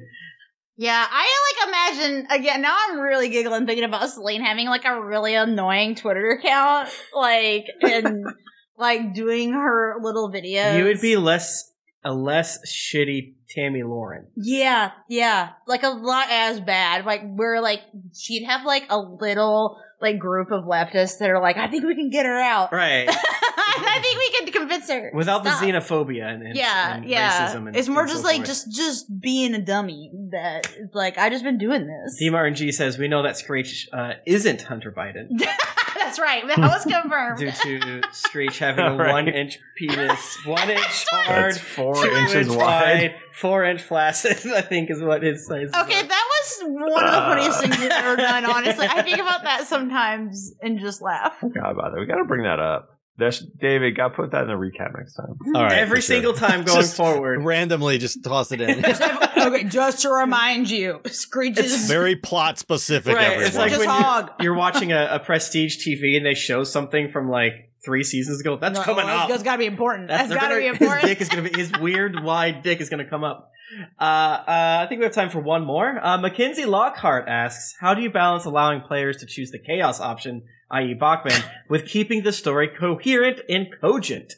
Yeah, 0.77 1.07
I 1.09 1.55
like 1.61 1.69
imagine 1.69 2.27
again. 2.31 2.63
Now 2.63 2.77
I'm 2.77 2.99
really 2.99 3.29
giggling 3.29 3.65
thinking 3.67 3.85
about 3.85 4.09
Celine 4.11 4.43
having 4.43 4.67
like 4.67 4.85
a 4.85 5.01
really 5.01 5.35
annoying 5.35 5.95
Twitter 5.95 6.31
account, 6.31 6.89
like 7.15 7.67
and 7.81 8.25
like 8.77 9.15
doing 9.15 9.53
her 9.53 9.97
little 10.03 10.33
videos. 10.33 10.77
You 10.77 10.85
would 10.85 11.01
be 11.01 11.17
less 11.17 11.71
a 12.03 12.13
less 12.13 12.59
shitty 12.67 13.35
Tomi 13.55 13.83
Lahren. 13.83 14.27
Yeah, 14.37 14.91
yeah. 15.09 15.51
Like 15.67 15.85
a 15.85 15.91
lot 15.91 16.27
as 16.31 16.61
bad. 16.61 17.07
Like 17.07 17.23
we're 17.25 17.61
like 17.61 17.83
she'd 18.15 18.45
have 18.45 18.65
like 18.65 18.87
a 18.91 18.99
little 18.99 19.79
like 20.01 20.19
group 20.19 20.51
of 20.51 20.65
leftists 20.65 21.19
that 21.19 21.31
are 21.31 21.41
like, 21.41 21.57
I 21.57 21.69
think 21.69 21.85
we 21.85 21.95
can 21.95 22.11
get 22.11 22.27
her 22.27 22.39
out. 22.39 22.73
Right. 22.73 23.09
I 23.87 23.99
think 24.01 24.19
we 24.19 24.31
can 24.39 24.53
convince 24.61 24.89
her. 24.89 25.11
Without 25.15 25.45
Stop. 25.47 25.61
the 25.61 25.67
xenophobia 25.67 26.25
and, 26.33 26.43
and 26.43 26.57
Yeah, 26.57 26.97
and 26.97 27.05
yeah. 27.05 27.49
racism 27.49 27.67
and 27.69 27.77
it's 27.77 27.89
more 27.89 28.01
and 28.03 28.09
just 28.11 28.23
so 28.23 28.27
like 28.29 28.37
forth. 28.39 28.49
just 28.49 28.73
just 28.73 29.21
being 29.21 29.55
a 29.55 29.61
dummy 29.61 30.11
that 30.31 30.73
it's 30.79 30.95
like 30.95 31.19
I 31.19 31.31
just 31.31 31.45
been 31.45 31.59
doing 31.59 31.87
this. 31.87 32.17
D 32.19 32.31
Martin 32.31 32.73
says 32.73 32.99
we 32.99 33.09
know 33.09 33.23
that 33.23 33.37
Screech 33.37 33.89
uh, 33.93 34.13
isn't 34.27 34.63
Hunter 34.63 34.93
Biden 34.93 35.29
That's 35.97 36.19
right. 36.19 36.47
That 36.47 36.59
was 36.59 36.85
confirmed. 37.03 37.39
due 37.39 37.81
to 37.81 38.03
Screech 38.13 38.59
having 38.59 38.85
a 38.85 38.95
Right. 38.97 39.13
one 39.13 39.29
inch 39.29 39.59
penis, 39.77 40.39
one 40.45 40.69
inch 40.69 41.05
hard, 41.11 41.55
That's 41.55 41.59
four 41.59 41.95
two 41.95 42.11
inches 42.11 42.49
inch 42.49 42.57
wide. 42.57 43.15
four 43.33 43.65
inch 43.65 43.81
flaccid. 43.81 44.39
I 44.53 44.61
think 44.61 44.91
is 44.91 45.03
what 45.03 45.23
his 45.23 45.47
size. 45.47 45.69
is. 45.69 45.75
Okay, 45.75 46.03
that 46.07 46.29
was 46.31 46.63
one 46.69 47.05
of 47.05 47.11
the 47.11 47.19
funniest 47.21 47.61
things 47.61 47.79
we've 47.79 47.91
ever 47.91 48.17
done, 48.17 48.45
honestly. 48.45 48.87
I 48.89 49.03
think 49.03 49.19
about 49.19 49.45
that 49.45 49.67
sometimes 49.67 50.53
and 50.63 50.79
just 50.79 51.01
laugh. 51.01 51.33
I 51.39 51.41
forgot 51.41 51.73
about 51.73 51.93
that. 51.95 52.01
We 52.01 52.07
got 52.07 52.17
to 52.17 52.25
bring 52.25 52.43
that 52.43 52.61
up. 52.61 52.94
That's 53.17 53.39
David. 53.61 53.97
Got 53.97 54.09
to 54.09 54.15
put 54.15 54.33
that 54.33 54.43
in 54.43 54.49
the 54.49 54.55
recap 54.55 54.93
next 54.97 55.15
time. 55.15 55.37
All 55.55 55.63
right, 55.63 55.73
Every 55.79 55.99
for 55.99 56.03
sure. 56.03 56.17
single 56.17 56.33
time 56.33 56.65
going 56.65 56.81
Just 56.81 56.97
forward. 56.97 57.45
randomly 57.45 57.99
just 57.99 58.25
toss 58.25 58.51
it 58.51 58.61
in. 58.61 58.85
okay, 58.85 59.65
just 59.65 60.03
to 60.03 60.11
remind 60.11 60.69
you, 60.69 61.01
Screech 61.07 61.57
is 61.59 61.87
Very 61.89 62.17
plot 62.17 62.59
specific. 62.59 63.15
Right, 63.15 63.25
everyone. 63.27 63.47
it's 63.47 63.57
like 63.57 63.71
when 63.79 63.89
hog. 63.89 64.31
you're, 64.41 64.45
you're 64.47 64.55
watching 64.55 64.93
a, 64.93 65.09
a 65.13 65.19
prestige 65.21 65.77
TV 65.87 66.17
and 66.17 66.27
they 66.27 66.35
show 66.35 66.65
something 66.65 67.11
from 67.11 67.29
like 67.31 67.71
three 67.85 68.03
seasons 68.03 68.41
ago. 68.41 68.57
That's 68.57 68.79
No, 68.79 68.85
coming 68.85 69.07
up. 69.09 69.29
That's 69.29 69.43
got 69.45 69.53
to 69.53 69.59
be 69.59 69.67
important. 69.67 70.09
That's 70.09 70.29
That's 70.31 70.41
got 70.41 70.49
to 70.49 70.55
gonna- 70.55 70.61
be 70.63 70.67
important. 70.69 71.03
His 71.03 71.11
dick 71.11 71.21
is 71.21 71.29
gonna 71.29 71.49
be 71.49 71.57
his 71.57 71.71
weird 71.81 72.23
wide 72.25 72.63
dick 72.65 72.81
is 72.81 72.89
gonna 72.89 73.09
come 73.09 73.23
up. 73.23 73.53
Uh, 73.99 74.03
uh, 74.03 74.45
I 74.83 74.87
think 74.89 75.01
we 75.01 75.05
have 75.05 75.15
time 75.15 75.31
for 75.31 75.41
one 75.41 75.65
more. 75.65 75.99
Uh, 76.05 76.19
Mackenzie 76.19 76.65
Lockhart 76.65 77.27
asks, 77.29 77.75
"How 77.81 77.95
do 77.95 78.03
you 78.03 78.11
balance 78.11 78.45
allowing 78.45 78.81
players 78.83 79.19
to 79.19 79.27
choose 79.27 79.51
the 79.51 79.59
chaos 79.59 80.01
option, 80.01 80.43
i.e., 80.71 80.95
Bachman, 80.95 81.43
with 81.69 81.87
keeping 81.87 82.23
the 82.23 82.33
story 82.33 82.69
coherent 82.69 83.41
and 83.49 83.67
cogent?" 83.81 84.35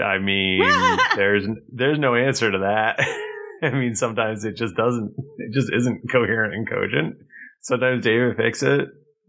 I 0.00 0.18
mean, 0.18 0.62
there's 1.16 1.46
there's 1.72 1.98
no 1.98 2.14
answer 2.14 2.50
to 2.50 2.58
that. 2.58 3.00
I 3.62 3.70
mean, 3.70 3.94
sometimes 3.94 4.44
it 4.44 4.56
just 4.56 4.74
doesn't. 4.74 5.14
It 5.38 5.52
just 5.52 5.70
isn't 5.72 6.10
coherent 6.10 6.54
and 6.54 6.68
cogent. 6.68 7.16
Sometimes 7.60 8.04
David 8.04 8.36
fix 8.36 8.62
it. 8.62 8.88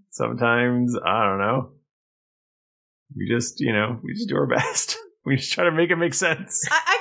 Sometimes 0.09 0.95
I 1.03 1.25
don't 1.25 1.39
know. 1.39 1.71
We 3.15 3.27
just, 3.29 3.59
you 3.59 3.73
know, 3.73 3.99
we 4.03 4.13
just 4.13 4.29
do 4.29 4.37
our 4.37 4.47
best. 4.47 4.97
We 5.25 5.35
just 5.35 5.51
try 5.51 5.65
to 5.65 5.71
make 5.71 5.91
it 5.91 5.97
make 5.97 6.13
sense. 6.13 6.65
I, 6.71 6.75
I 6.75 6.81
feel 6.81 6.85
like 6.85 6.99
you're 6.99 7.00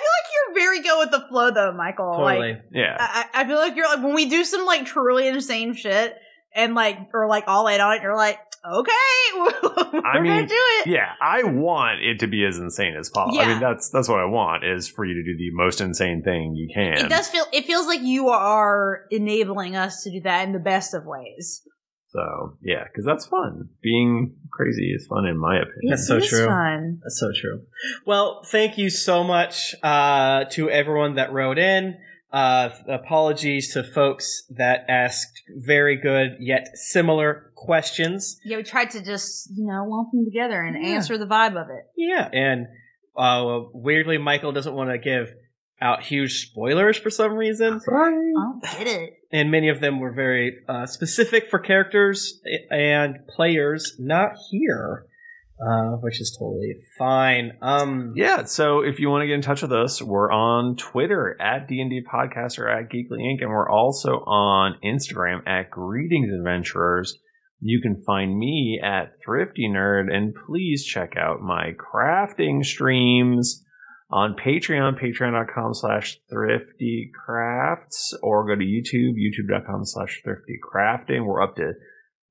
very 0.60 0.80
good 0.82 0.98
with 0.98 1.10
the 1.10 1.26
flow, 1.28 1.50
though, 1.50 1.72
Michael. 1.72 2.12
Totally. 2.12 2.52
Like, 2.52 2.62
Yeah. 2.72 2.96
I, 3.00 3.24
I 3.34 3.44
feel 3.46 3.56
like 3.58 3.76
you're 3.76 3.88
like 3.88 4.02
when 4.04 4.14
we 4.14 4.28
do 4.28 4.44
some 4.44 4.64
like 4.66 4.84
truly 4.86 5.26
insane 5.28 5.74
shit 5.74 6.14
and 6.54 6.74
like 6.74 6.98
or 7.14 7.26
like 7.28 7.44
all 7.46 7.66
in 7.68 7.80
on 7.80 7.96
it, 7.96 8.02
you're 8.02 8.16
like, 8.16 8.38
okay, 8.64 8.92
we're 9.36 10.02
I 10.04 10.20
mean, 10.20 10.32
gonna 10.32 10.46
do 10.46 10.54
it. 10.54 10.86
yeah, 10.88 11.12
I 11.22 11.44
want 11.44 12.02
it 12.02 12.18
to 12.20 12.26
be 12.26 12.44
as 12.44 12.58
insane 12.58 12.94
as 12.98 13.08
possible. 13.08 13.40
I 13.40 13.46
mean, 13.48 13.60
that's 13.60 13.88
that's 13.90 14.08
what 14.08 14.20
I 14.20 14.26
want 14.26 14.64
is 14.64 14.86
for 14.88 15.04
you 15.06 15.14
to 15.14 15.22
do 15.22 15.36
the 15.38 15.50
most 15.52 15.80
insane 15.80 16.22
thing 16.22 16.54
you 16.54 16.68
can. 16.74 17.06
It 17.06 17.08
does 17.08 17.28
feel. 17.28 17.44
It 17.52 17.64
feels 17.64 17.86
like 17.86 18.02
you 18.02 18.28
are 18.28 19.04
enabling 19.10 19.76
us 19.76 20.02
to 20.04 20.10
do 20.10 20.20
that 20.22 20.46
in 20.46 20.52
the 20.52 20.58
best 20.58 20.92
of 20.94 21.04
ways. 21.06 21.62
So 22.12 22.56
yeah, 22.62 22.84
because 22.84 23.04
that's 23.04 23.26
fun. 23.26 23.68
Being 23.82 24.34
crazy 24.52 24.92
is 24.92 25.06
fun, 25.06 25.26
in 25.26 25.38
my 25.38 25.56
opinion. 25.56 25.90
That's 25.90 26.06
so 26.08 26.18
true. 26.20 26.46
fun. 26.46 27.00
That's 27.02 27.20
so 27.20 27.30
true. 27.40 27.62
Well, 28.04 28.42
thank 28.44 28.78
you 28.78 28.90
so 28.90 29.22
much 29.22 29.74
uh, 29.82 30.44
to 30.52 30.68
everyone 30.70 31.14
that 31.14 31.32
wrote 31.32 31.58
in. 31.58 31.98
Uh, 32.32 32.70
apologies 32.88 33.72
to 33.74 33.82
folks 33.82 34.44
that 34.56 34.84
asked 34.88 35.42
very 35.56 35.96
good 35.96 36.36
yet 36.40 36.68
similar 36.74 37.52
questions. 37.56 38.38
Yeah, 38.44 38.56
we 38.58 38.62
tried 38.62 38.90
to 38.90 39.02
just 39.04 39.50
you 39.54 39.66
know 39.66 39.84
lump 39.88 40.10
them 40.12 40.24
together 40.24 40.60
and 40.62 40.76
Yeah. 40.80 40.94
answer 40.94 41.18
the 41.18 41.26
vibe 41.26 41.60
of 41.60 41.68
it. 41.70 41.86
Yeah, 41.96 42.28
and 42.32 42.66
uh, 43.16 43.60
weirdly, 43.72 44.18
Michael 44.18 44.52
doesn't 44.52 44.74
want 44.74 44.90
to 44.90 44.98
give 44.98 45.32
out 45.80 46.02
huge 46.02 46.48
spoilers 46.50 46.96
for 46.98 47.10
some 47.10 47.32
reason, 47.32 47.80
I 47.88 48.10
don't 48.10 48.62
get 48.62 48.86
it. 48.86 49.14
And 49.32 49.50
many 49.50 49.68
of 49.68 49.80
them 49.80 50.00
were 50.00 50.12
very 50.12 50.58
uh, 50.68 50.86
specific 50.86 51.48
for 51.48 51.58
characters 51.58 52.40
and 52.70 53.26
players 53.28 53.94
not 53.98 54.32
here, 54.50 55.06
uh, 55.60 55.96
which 56.00 56.20
is 56.20 56.36
totally 56.38 56.74
fine. 56.98 57.52
Um, 57.62 58.12
Yeah, 58.16 58.44
so 58.44 58.80
if 58.80 58.98
you 58.98 59.08
want 59.08 59.22
to 59.22 59.26
get 59.26 59.34
in 59.34 59.42
touch 59.42 59.62
with 59.62 59.72
us, 59.72 60.02
we're 60.02 60.32
on 60.32 60.76
Twitter 60.76 61.36
at 61.40 61.68
D&D 61.68 62.02
Podcast 62.12 62.58
or 62.58 62.68
at 62.68 62.90
Geekly 62.90 63.20
Inc. 63.20 63.40
And 63.40 63.50
we're 63.50 63.70
also 63.70 64.24
on 64.26 64.76
Instagram 64.84 65.46
at 65.46 65.70
Greetings 65.70 66.30
Adventurers. 66.32 67.16
You 67.60 67.80
can 67.82 68.02
find 68.04 68.38
me 68.38 68.80
at 68.82 69.12
Thrifty 69.22 69.68
Nerd, 69.68 70.12
and 70.12 70.34
please 70.46 70.84
check 70.84 71.14
out 71.16 71.42
my 71.42 71.72
crafting 71.72 72.64
streams 72.64 73.62
on 74.10 74.34
Patreon, 74.34 75.00
patreon.com 75.00 75.74
slash 75.74 76.18
thrifty 76.28 77.10
crafts, 77.14 78.16
or 78.22 78.46
go 78.46 78.56
to 78.56 78.64
YouTube, 78.64 79.14
youtube.com 79.14 79.84
slash 79.84 80.20
thrifty 80.24 80.58
crafting. 80.62 81.24
We're 81.24 81.42
up 81.42 81.56
to 81.56 81.72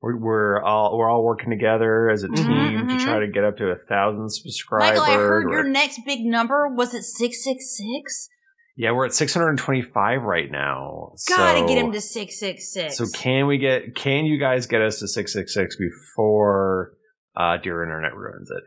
we're, 0.02 0.18
we're 0.18 0.62
all 0.62 0.98
we're 0.98 1.10
all 1.10 1.24
working 1.24 1.50
together 1.50 2.10
as 2.10 2.24
a 2.24 2.30
team 2.30 2.46
mhm. 2.46 2.98
to 2.98 3.04
try 3.04 3.20
to 3.20 3.28
get 3.28 3.44
up 3.44 3.58
to 3.58 3.68
a 3.68 3.76
thousand 3.88 4.32
subscribers. 4.32 5.00
Michael, 5.00 5.14
I 5.14 5.18
heard 5.18 5.46
We're 5.46 5.52
your 5.52 5.68
at- 5.68 5.72
next 5.72 6.02
big 6.06 6.26
number 6.26 6.68
was 6.70 6.94
it 6.94 7.04
six 7.04 7.44
six 7.44 7.78
six. 7.78 8.30
yeah, 8.78 8.92
we're 8.92 9.06
at 9.06 9.14
625 9.14 10.22
right 10.22 10.50
now. 10.50 11.14
Gotta 11.28 11.60
so, 11.60 11.68
get 11.68 11.78
him 11.78 11.92
to 11.92 12.02
six 12.02 12.40
six 12.40 12.72
six. 12.74 12.98
So 12.98 13.08
can 13.08 13.48
we 13.48 13.58
get? 13.58 13.96
Can 13.96 14.26
you 14.26 14.40
guys 14.40 14.68
get 14.68 14.82
us 14.82 15.00
to 15.00 15.08
666 15.08 15.76
before 15.76 16.94
uh, 17.36 17.58
Dear 17.58 17.84
Internet 17.84 18.16
ruins 18.16 18.50
it? 18.52 18.64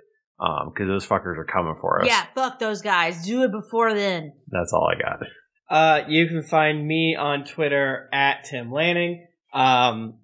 Because 0.67 0.89
those 0.89 1.07
fuckers 1.07 1.39
are 1.39 1.45
coming 1.45 1.77
for 1.81 2.01
us. 2.03 2.09
Yeah, 2.09 2.25
fuck 2.35 2.59
those 2.59 2.83
guys. 2.83 3.25
Do 3.25 3.45
it 3.45 3.53
before 3.53 3.95
then. 3.95 4.33
That's 4.49 4.73
all 4.73 4.89
I 4.89 5.01
got. 5.01 5.23
Uh, 5.71 6.05
you 6.09 6.27
can 6.27 6.43
find 6.43 6.87
me 6.87 7.17
on 7.17 7.45
Twitter 7.45 8.09
at 8.13 8.45
Tim 8.45 8.71
Lanning. 8.73 9.27
Um, 9.55 10.15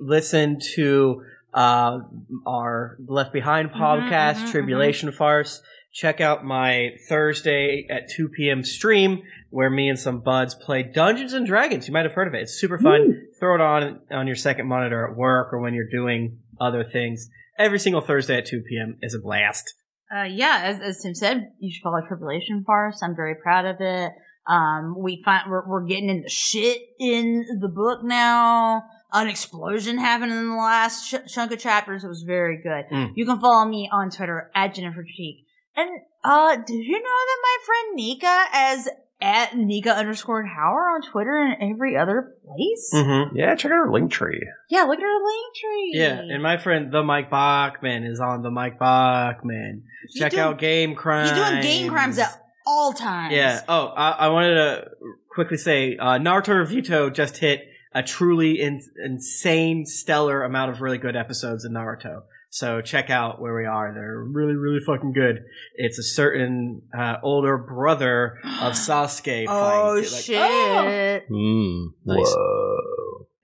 listen 0.00 0.58
to 0.74 1.22
uh, 1.54 2.00
our 2.46 2.96
Left 3.06 3.32
Behind 3.32 3.70
podcast, 3.70 4.34
mhm, 4.44 4.50
Tribulation 4.50 5.10
Farce. 5.12 5.62
Check 5.92 6.20
out 6.20 6.44
my 6.44 6.90
Thursday 7.08 7.86
at 7.90 8.10
2 8.10 8.28
p.m. 8.28 8.62
stream 8.62 9.22
where 9.50 9.70
me 9.70 9.88
and 9.88 9.98
some 9.98 10.20
buds 10.20 10.54
play 10.54 10.82
Dungeons 10.82 11.32
and 11.32 11.46
Dragons. 11.46 11.88
You 11.88 11.94
might 11.94 12.04
have 12.04 12.12
heard 12.12 12.28
of 12.28 12.34
it. 12.34 12.42
It's 12.42 12.60
super 12.60 12.78
fun. 12.78 13.28
Throw 13.40 13.54
it 13.54 13.60
on 13.60 14.00
on 14.10 14.26
your 14.26 14.36
second 14.36 14.68
monitor 14.68 15.08
at 15.08 15.16
work 15.16 15.52
or 15.52 15.58
when 15.60 15.74
you're 15.74 15.88
doing 15.90 16.38
other 16.60 16.84
things. 16.84 17.30
Every 17.58 17.78
single 17.78 18.00
Thursday 18.00 18.38
at 18.38 18.46
2 18.46 18.62
p.m. 18.68 18.98
is 19.02 19.14
a 19.14 19.18
blast. 19.18 19.74
Uh, 20.14 20.22
yeah, 20.22 20.60
as, 20.64 20.80
as 20.80 21.02
Tim 21.02 21.14
said, 21.14 21.52
you 21.58 21.72
should 21.72 21.82
follow 21.82 22.00
Tribulation 22.06 22.64
Farce. 22.64 23.00
I'm 23.02 23.16
very 23.16 23.34
proud 23.34 23.66
of 23.66 23.76
it. 23.80 24.12
Um, 24.46 24.94
we 24.98 25.22
find 25.24 25.50
we're, 25.50 25.68
we're 25.68 25.84
getting 25.84 26.08
into 26.08 26.28
shit 26.28 26.80
in 26.98 27.44
the 27.60 27.68
book 27.68 28.02
now. 28.02 28.84
An 29.12 29.28
explosion 29.28 29.98
happened 29.98 30.32
in 30.32 30.48
the 30.48 30.54
last 30.54 31.10
ch- 31.10 31.32
chunk 31.32 31.52
of 31.52 31.58
chapters. 31.58 32.04
It 32.04 32.08
was 32.08 32.22
very 32.22 32.62
good. 32.62 32.84
Mm. 32.90 33.12
You 33.14 33.26
can 33.26 33.40
follow 33.40 33.68
me 33.68 33.90
on 33.92 34.10
Twitter 34.10 34.50
at 34.54 34.74
Jennifer 34.74 35.04
Cheek. 35.04 35.44
And 35.76 35.90
uh, 36.24 36.56
did 36.56 36.84
you 36.84 36.92
know 36.92 37.00
that 37.02 37.38
my 37.42 37.56
friend 37.66 37.96
Nika 37.96 38.44
as 38.52 38.88
at 39.20 39.56
Nika 39.56 39.90
underscore 39.90 40.44
Hauer 40.44 40.94
on 40.94 41.02
Twitter 41.02 41.34
and 41.34 41.72
every 41.72 41.96
other 41.96 42.34
place? 42.46 42.90
Mm-hmm. 42.94 43.36
Yeah, 43.36 43.54
check 43.56 43.72
out 43.72 43.78
our 43.78 43.92
link 43.92 44.10
tree. 44.12 44.46
Yeah, 44.70 44.82
look 44.82 44.98
at 44.98 45.02
her 45.02 45.24
link 45.24 45.54
tree. 45.56 45.92
Yeah, 45.94 46.20
and 46.20 46.42
my 46.42 46.56
friend 46.58 46.92
the 46.92 47.02
Mike 47.02 47.30
Bachman 47.30 48.04
is 48.04 48.20
on 48.20 48.42
the 48.42 48.50
Mike 48.50 48.78
Bachman. 48.78 49.84
You 50.10 50.20
Check 50.20 50.32
doing- 50.32 50.42
out 50.42 50.58
Game 50.58 50.94
Crimes. 50.94 51.30
You're 51.36 51.50
doing 51.50 51.62
game 51.62 51.88
crimes 51.90 52.18
at 52.18 52.40
all 52.66 52.92
times. 52.92 53.34
Yeah. 53.34 53.62
Oh, 53.68 53.86
I, 53.88 54.10
I 54.10 54.28
wanted 54.28 54.54
to 54.54 54.88
quickly 55.34 55.56
say 55.56 55.96
uh, 55.96 56.18
Naruto 56.18 56.64
Revuto 56.64 57.12
just 57.12 57.38
hit 57.38 57.62
a 57.94 58.02
truly 58.02 58.60
in, 58.60 58.80
insane, 59.04 59.86
stellar 59.86 60.44
amount 60.44 60.70
of 60.70 60.80
really 60.80 60.98
good 60.98 61.16
episodes 61.16 61.64
in 61.64 61.72
Naruto. 61.72 62.22
So 62.50 62.80
check 62.80 63.10
out 63.10 63.40
where 63.40 63.54
we 63.54 63.66
are. 63.66 63.92
They're 63.92 64.24
really, 64.24 64.54
really 64.54 64.80
fucking 64.84 65.12
good. 65.12 65.44
It's 65.74 65.98
a 65.98 66.02
certain 66.02 66.82
uh, 66.96 67.16
older 67.22 67.58
brother 67.58 68.38
of 68.44 68.72
Sasuke. 68.72 69.46
Oh. 69.48 69.96
Like, 69.96 70.04
shit. 70.06 71.28
Mm, 71.30 71.88
nice. 72.04 72.34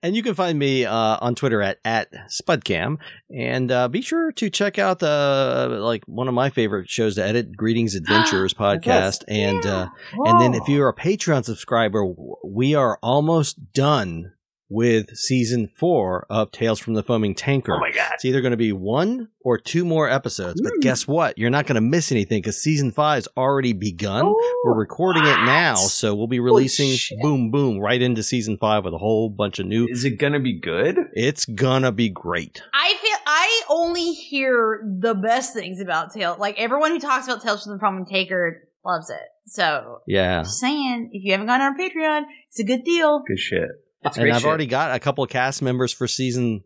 And 0.01 0.15
you 0.15 0.21
can 0.21 0.35
find 0.35 0.59
me 0.59 0.85
uh, 0.85 1.17
on 1.19 1.33
Twitter 1.33 1.63
at 1.63 1.79
at 1.83 2.11
Spudcam, 2.29 2.97
and 3.35 3.71
uh, 3.71 3.87
be 3.87 4.03
sure 4.03 4.31
to 4.33 4.51
check 4.51 4.77
out 4.77 4.99
the 4.99 5.79
like 5.81 6.03
one 6.05 6.27
of 6.27 6.35
my 6.35 6.51
favorite 6.51 6.87
shows 6.87 7.15
to 7.15 7.23
edit, 7.23 7.57
Greetings 7.57 7.95
Adventurers 7.99 8.53
podcast, 8.53 9.23
and 9.27 9.65
uh, 9.65 9.87
and 10.13 10.39
then 10.39 10.53
if 10.53 10.67
you're 10.67 10.89
a 10.89 10.93
Patreon 10.93 11.43
subscriber, 11.43 12.05
we 12.43 12.75
are 12.75 12.99
almost 13.01 13.73
done 13.73 14.33
with 14.69 15.15
season 15.15 15.67
four 15.67 16.25
of 16.29 16.51
Tales 16.51 16.79
from 16.79 16.93
the 16.93 17.03
Foaming 17.03 17.35
Tankard. 17.35 17.75
Oh 17.77 17.79
my 17.79 17.91
god! 17.91 18.11
It's 18.13 18.25
either 18.25 18.41
going 18.41 18.51
to 18.51 18.57
be 18.57 18.71
one 18.71 19.29
or 19.41 19.57
two 19.57 19.85
more 19.85 20.09
episodes, 20.09 20.59
but 20.61 20.73
guess 20.81 21.07
what? 21.07 21.37
You're 21.37 21.49
not 21.49 21.67
going 21.67 21.75
to 21.75 21.81
miss 21.81 22.11
anything 22.11 22.41
because 22.41 22.61
season 22.61 22.91
five's 22.91 23.27
already 23.37 23.73
begun. 23.73 24.25
We're 24.25 24.73
oh, 24.73 24.75
recording 24.75 25.23
it 25.23 25.37
now, 25.45 25.75
so 25.75 26.15
we'll 26.15 26.27
be 26.27 26.39
releasing 26.39 26.97
boom 27.21 27.51
boom 27.51 27.79
right 27.79 28.01
into 28.01 28.23
season 28.23 28.57
five 28.57 28.85
with 28.85 28.93
a 28.93 28.97
whole 28.97 29.29
bunch 29.29 29.59
of 29.59 29.67
new. 29.67 29.87
Is 29.87 30.05
it 30.05 30.17
gonna 30.17 30.39
be 30.39 30.59
good? 30.59 30.97
It's 31.13 31.45
gonna 31.45 31.91
be 31.91 32.09
great. 32.09 32.61
I 32.73 32.95
feel 33.01 33.17
I 33.25 33.61
only 33.69 34.13
hear 34.13 34.81
the 34.99 35.13
best 35.13 35.53
things 35.53 35.79
about 35.79 36.13
Tales. 36.13 36.39
Like 36.39 36.59
everyone 36.59 36.91
who 36.91 36.99
talks 36.99 37.27
about 37.27 37.43
Tales 37.43 37.63
from 37.63 37.73
the 37.73 37.79
Foaming 37.79 38.05
Tankard 38.05 38.61
loves 38.83 39.09
it. 39.09 39.19
So 39.47 40.01
Yeah. 40.07 40.43
just 40.43 40.59
saying, 40.59 41.09
if 41.13 41.23
you 41.23 41.31
haven't 41.31 41.47
gone 41.47 41.61
on 41.61 41.73
our 41.73 41.77
Patreon, 41.77 42.23
it's 42.47 42.59
a 42.59 42.63
good 42.63 42.83
deal. 42.83 43.23
Good 43.27 43.39
shit. 43.39 43.69
And 44.17 44.31
I've 44.31 44.45
already 44.45 44.67
got 44.67 44.95
a 44.95 44.99
couple 44.99 45.23
of 45.23 45.29
cast 45.29 45.61
members 45.61 45.91
for 45.91 46.07
season. 46.07 46.63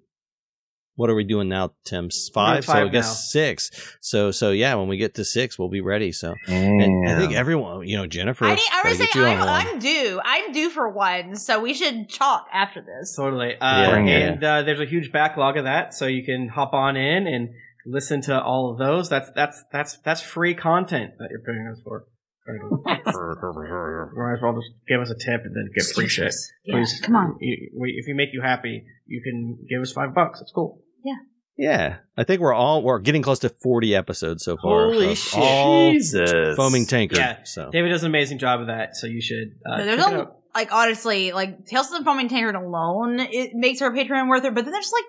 What 0.96 1.10
are 1.10 1.16
we 1.16 1.24
doing 1.24 1.48
now, 1.48 1.72
Tim? 1.86 2.10
Five, 2.34 2.66
so 2.66 2.74
I 2.74 2.88
guess 2.90 3.08
now. 3.08 3.14
six. 3.14 3.98
So, 4.02 4.32
so 4.32 4.52
yeah, 4.52 4.76
when 4.76 4.90
we 4.90 4.98
get 4.98 5.16
to 5.16 5.24
six, 5.24 5.58
we'll 5.58 5.70
be 5.70 5.80
ready. 5.80 6.12
So, 6.12 6.36
and 6.46 7.10
I 7.10 7.18
think 7.18 7.32
everyone, 7.34 7.88
you 7.88 7.96
know, 7.96 8.06
Jennifer, 8.06 8.44
I 8.44 8.56
need, 8.56 8.64
I 8.70 8.84
gotta 8.84 8.90
would 8.90 8.98
say 8.98 9.06
get 9.06 9.16
you 9.16 9.24
on 9.24 9.38
I'm, 9.38 9.40
one. 9.40 9.68
I'm 9.68 9.80
due. 9.80 10.22
I'm 10.26 10.52
due 10.52 10.70
for 10.70 10.90
one, 10.90 11.38
so 11.38 11.62
we 11.62 11.74
should 11.74 12.10
talk 12.10 12.48
after 12.52 12.82
this. 12.82 13.16
Totally. 13.16 13.56
Uh, 13.56 13.96
Yeah. 14.08 14.18
And 14.18 14.44
uh, 14.44 14.64
there's 14.64 14.82
a 14.82 14.86
huge 14.86 15.14
backlog 15.14 15.56
of 15.56 15.64
that, 15.64 15.94
so 15.94 16.06
you 16.06 16.26
can 16.26 16.50
hop 16.50 16.74
on 16.74 16.98
in 16.98 17.28
and 17.28 17.52
listen 17.86 18.20
to 18.24 18.42
all 18.42 18.72
of 18.72 18.78
those. 18.78 19.08
That's 19.08 19.32
that's 19.34 19.64
that's 19.72 19.98
that's 20.00 20.22
free 20.22 20.54
content 20.54 21.14
that 21.18 21.30
you're 21.32 21.40
paying 21.40 21.66
us 21.72 21.80
for. 21.82 22.08
Might 22.48 23.02
as 23.06 24.42
well 24.42 24.54
just 24.56 24.72
give 24.88 25.02
us 25.02 25.10
a 25.10 25.16
tip 25.16 25.42
and 25.46 25.56
then 25.56 25.70
get 25.76 25.86
free 25.94 26.08
shit. 26.08 26.34
Yeah, 26.66 26.76
Please, 26.78 27.00
come 27.02 27.16
on. 27.16 27.38
You- 27.40 27.72
we- 27.80 27.96
if 27.98 28.08
you 28.08 28.16
make 28.16 28.30
you 28.34 28.42
happy, 28.42 28.86
you 29.06 29.22
can 29.24 29.58
give 29.70 29.82
us 29.82 29.92
five 29.92 30.14
bucks. 30.14 30.42
It's 30.42 30.52
cool. 30.52 30.82
Yeah, 31.04 31.16
Yeah, 31.58 31.98
I 32.18 32.24
think 32.24 32.42
we're 32.42 32.54
all 32.54 32.82
we're 32.84 33.00
getting 33.00 33.22
close 33.22 33.40
to 33.40 33.50
forty 33.50 33.96
episodes 33.96 34.44
so 34.44 34.58
far. 34.58 34.86
Holy 34.92 35.12
of 35.12 35.18
shit. 35.18 35.94
Jesus. 35.94 36.56
foaming 36.56 36.86
tankard. 36.86 37.18
Yeah. 37.20 37.44
So 37.44 37.70
David 37.72 37.90
does 37.90 38.04
an 38.04 38.08
amazing 38.10 38.38
job 38.40 38.62
of 38.62 38.68
that, 38.68 38.96
so 38.96 39.08
you 39.08 39.22
should. 39.22 39.52
Uh, 39.66 39.84
there's 39.84 40.00
check 40.04 40.12
it 40.14 40.16
a, 40.18 40.22
out. 40.22 40.38
like 40.56 40.72
honestly, 40.74 41.32
like 41.32 41.66
Tales 41.66 41.92
of 41.92 42.00
the 42.00 42.06
Foaming 42.06 42.28
Tankard 42.30 42.56
alone, 42.56 43.20
it 43.20 43.52
makes 43.54 43.82
our 43.82 43.92
Patreon 43.92 44.28
worth 44.30 44.44
it. 44.46 44.54
But 44.56 44.64
then 44.66 44.72
there's 44.74 44.92
like 44.94 45.06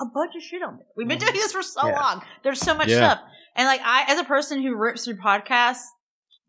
a 0.00 0.06
bunch 0.12 0.34
of 0.36 0.42
shit 0.42 0.62
on 0.62 0.76
there. 0.76 0.86
We've 0.96 1.08
been 1.08 1.18
doing 1.18 1.32
this 1.34 1.52
for 1.52 1.62
so 1.62 1.86
Yeah. 1.88 2.00
long. 2.00 2.22
There's 2.44 2.60
so 2.60 2.74
much 2.74 2.88
Yeah. 2.88 2.96
stuff, 2.96 3.20
and 3.56 3.66
like 3.66 3.80
I, 3.84 4.04
as 4.12 4.18
a 4.18 4.24
person 4.24 4.62
who 4.62 4.74
rips 4.76 5.04
through 5.04 5.16
podcasts, 5.16 5.82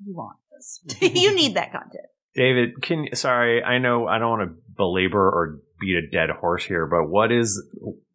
you 0.03 0.15
want 0.15 0.37
this. 0.51 0.81
you 1.01 1.35
need 1.35 1.55
that 1.55 1.71
content. 1.71 2.05
David, 2.35 2.81
can 2.81 3.07
sorry, 3.13 3.63
I 3.63 3.77
know 3.77 4.07
I 4.07 4.17
don't 4.17 4.39
want 4.39 4.49
to 4.49 4.55
belabor 4.75 5.29
or 5.29 5.59
beat 5.79 5.95
a 5.95 6.07
dead 6.09 6.29
horse 6.31 6.65
here, 6.65 6.87
but 6.87 7.09
what 7.09 7.31
is? 7.31 7.61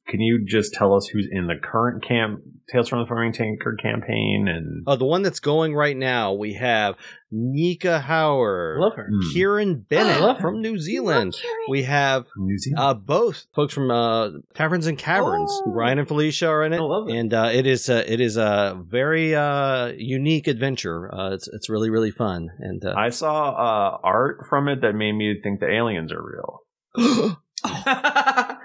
Can 0.09 0.21
you 0.21 0.45
just 0.47 0.73
tell 0.73 0.95
us 0.95 1.07
who's 1.07 1.29
in 1.31 1.47
the 1.47 1.57
current 1.63 2.03
camp 2.07 2.41
Tales 2.73 2.89
from 2.89 3.01
the 3.01 3.07
Foaming 3.07 3.33
Tankard 3.33 3.79
campaign? 3.83 4.47
And 4.49 4.85
Oh, 4.87 4.97
the 4.97 5.05
one 5.07 5.23
that's 5.23 5.41
going 5.41 5.75
right 5.75 5.97
now, 5.97 6.33
we 6.35 6.55
have 6.55 6.97
Nika 7.31 8.01
Howard, 8.01 8.79
Love 8.81 8.95
her. 8.97 9.09
Hmm. 9.11 9.33
Kieran 9.33 9.69
I 9.69 9.73
love 9.73 9.89
Bennett 9.89 10.37
her. 10.37 10.41
from 10.41 10.61
New 10.63 10.79
Zealand. 10.79 11.35
We 11.69 11.83
have 11.85 12.27
New 12.37 12.59
Zealand. 12.59 12.79
uh, 12.83 12.95
both 12.95 13.47
folks 13.55 13.73
from 13.75 13.91
uh, 13.91 14.31
Taverns 14.55 14.87
and 14.87 14.99
Caverns. 14.99 15.51
Oh. 15.67 15.73
Ryan 15.73 15.99
and 16.01 16.09
Felicia 16.09 16.49
are 16.49 16.65
in 16.65 16.73
it, 16.73 16.77
I 16.79 16.81
love 16.81 17.09
it. 17.09 17.15
and 17.17 17.33
uh, 17.35 17.51
it 17.53 17.67
is 17.67 17.89
a, 17.91 18.11
it 18.11 18.21
is 18.21 18.37
a 18.39 18.81
very 18.87 19.35
uh, 19.35 19.89
unique 19.97 20.47
adventure. 20.47 21.15
Uh, 21.15 21.35
it's 21.35 21.49
it's 21.49 21.69
really 21.69 21.91
really 21.91 22.11
fun, 22.11 22.49
and 22.59 22.83
uh, 22.85 22.95
I 22.97 23.11
saw 23.11 23.51
uh, 23.51 23.99
art 24.03 24.47
from 24.49 24.69
it 24.69 24.81
that 24.83 24.95
made 24.95 25.13
me 25.13 25.39
think 25.43 25.61
the 25.61 25.71
aliens 25.71 26.13
are 26.13 26.23
real. 26.23 26.63
I 27.65 27.83
got, 27.85 28.57
I 28.57 28.58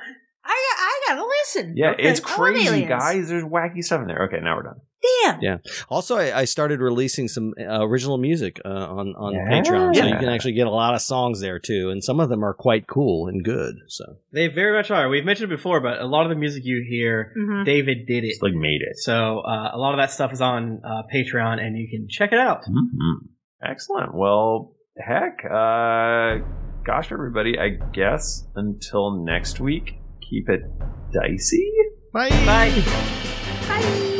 gotta 1.07 1.25
listen. 1.25 1.73
Yeah, 1.77 1.91
Okay. 1.91 2.03
it's 2.03 2.19
crazy, 2.19 2.85
guys. 2.85 3.29
There's 3.29 3.43
wacky 3.43 3.83
stuff 3.83 4.01
in 4.01 4.07
there. 4.07 4.23
Okay, 4.25 4.39
now 4.41 4.55
we're 4.57 4.63
done. 4.63 4.81
Damn. 5.25 5.41
Yeah. 5.41 5.57
Also, 5.89 6.15
I, 6.15 6.39
I 6.39 6.45
started 6.45 6.79
releasing 6.79 7.27
some 7.27 7.53
uh, 7.59 7.85
original 7.85 8.17
music 8.17 8.61
uh, 8.63 8.69
on 8.69 9.09
on 9.17 9.33
Yeah. 9.33 9.61
Patreon, 9.61 9.93
so 9.95 10.05
you 10.05 10.15
can 10.17 10.29
actually 10.29 10.53
get 10.53 10.65
a 10.65 10.71
lot 10.71 10.93
of 10.95 11.01
songs 11.01 11.41
there 11.41 11.59
too, 11.59 11.89
and 11.89 12.01
some 12.01 12.21
of 12.21 12.29
them 12.29 12.41
are 12.43 12.53
quite 12.53 12.87
cool 12.87 13.27
and 13.27 13.43
good. 13.43 13.75
So 13.89 14.05
They 14.31 14.47
very 14.47 14.77
much 14.77 14.91
are. 14.91 15.09
We've 15.09 15.25
mentioned 15.25 15.51
it 15.51 15.55
before, 15.57 15.81
but 15.81 15.99
a 15.99 16.05
lot 16.05 16.23
of 16.23 16.29
the 16.29 16.35
music 16.35 16.63
you 16.65 16.85
hear, 16.89 17.33
Mhm. 17.37 17.65
David 17.65 18.05
did 18.07 18.23
it. 18.23 18.27
It's 18.27 18.41
like 18.41 18.53
made 18.53 18.79
it. 18.81 18.95
So 18.97 19.39
uh, 19.39 19.71
a 19.73 19.77
lot 19.77 19.93
of 19.93 19.97
that 19.99 20.11
stuff 20.11 20.31
is 20.31 20.39
on 20.39 20.79
uh, 20.85 21.03
Patreon, 21.13 21.59
and 21.59 21.77
you 21.77 21.89
can 21.89 22.07
check 22.09 22.31
it 22.31 22.39
out. 22.39 22.61
Mhm. 22.63 23.27
Excellent. 23.61 24.13
Well, 24.15 24.75
heck, 24.97 25.43
uh, 25.43 26.37
gosh, 26.85 27.11
everybody. 27.11 27.57
I 27.59 27.69
guess 27.91 28.47
until 28.55 29.23
next 29.25 29.59
week, 29.59 29.95
keep 30.33 30.49
it 30.49 30.61
dicey. 31.13 31.71
bye. 32.11 32.29
Bye. 32.45 32.83
Bye. 33.67 34.19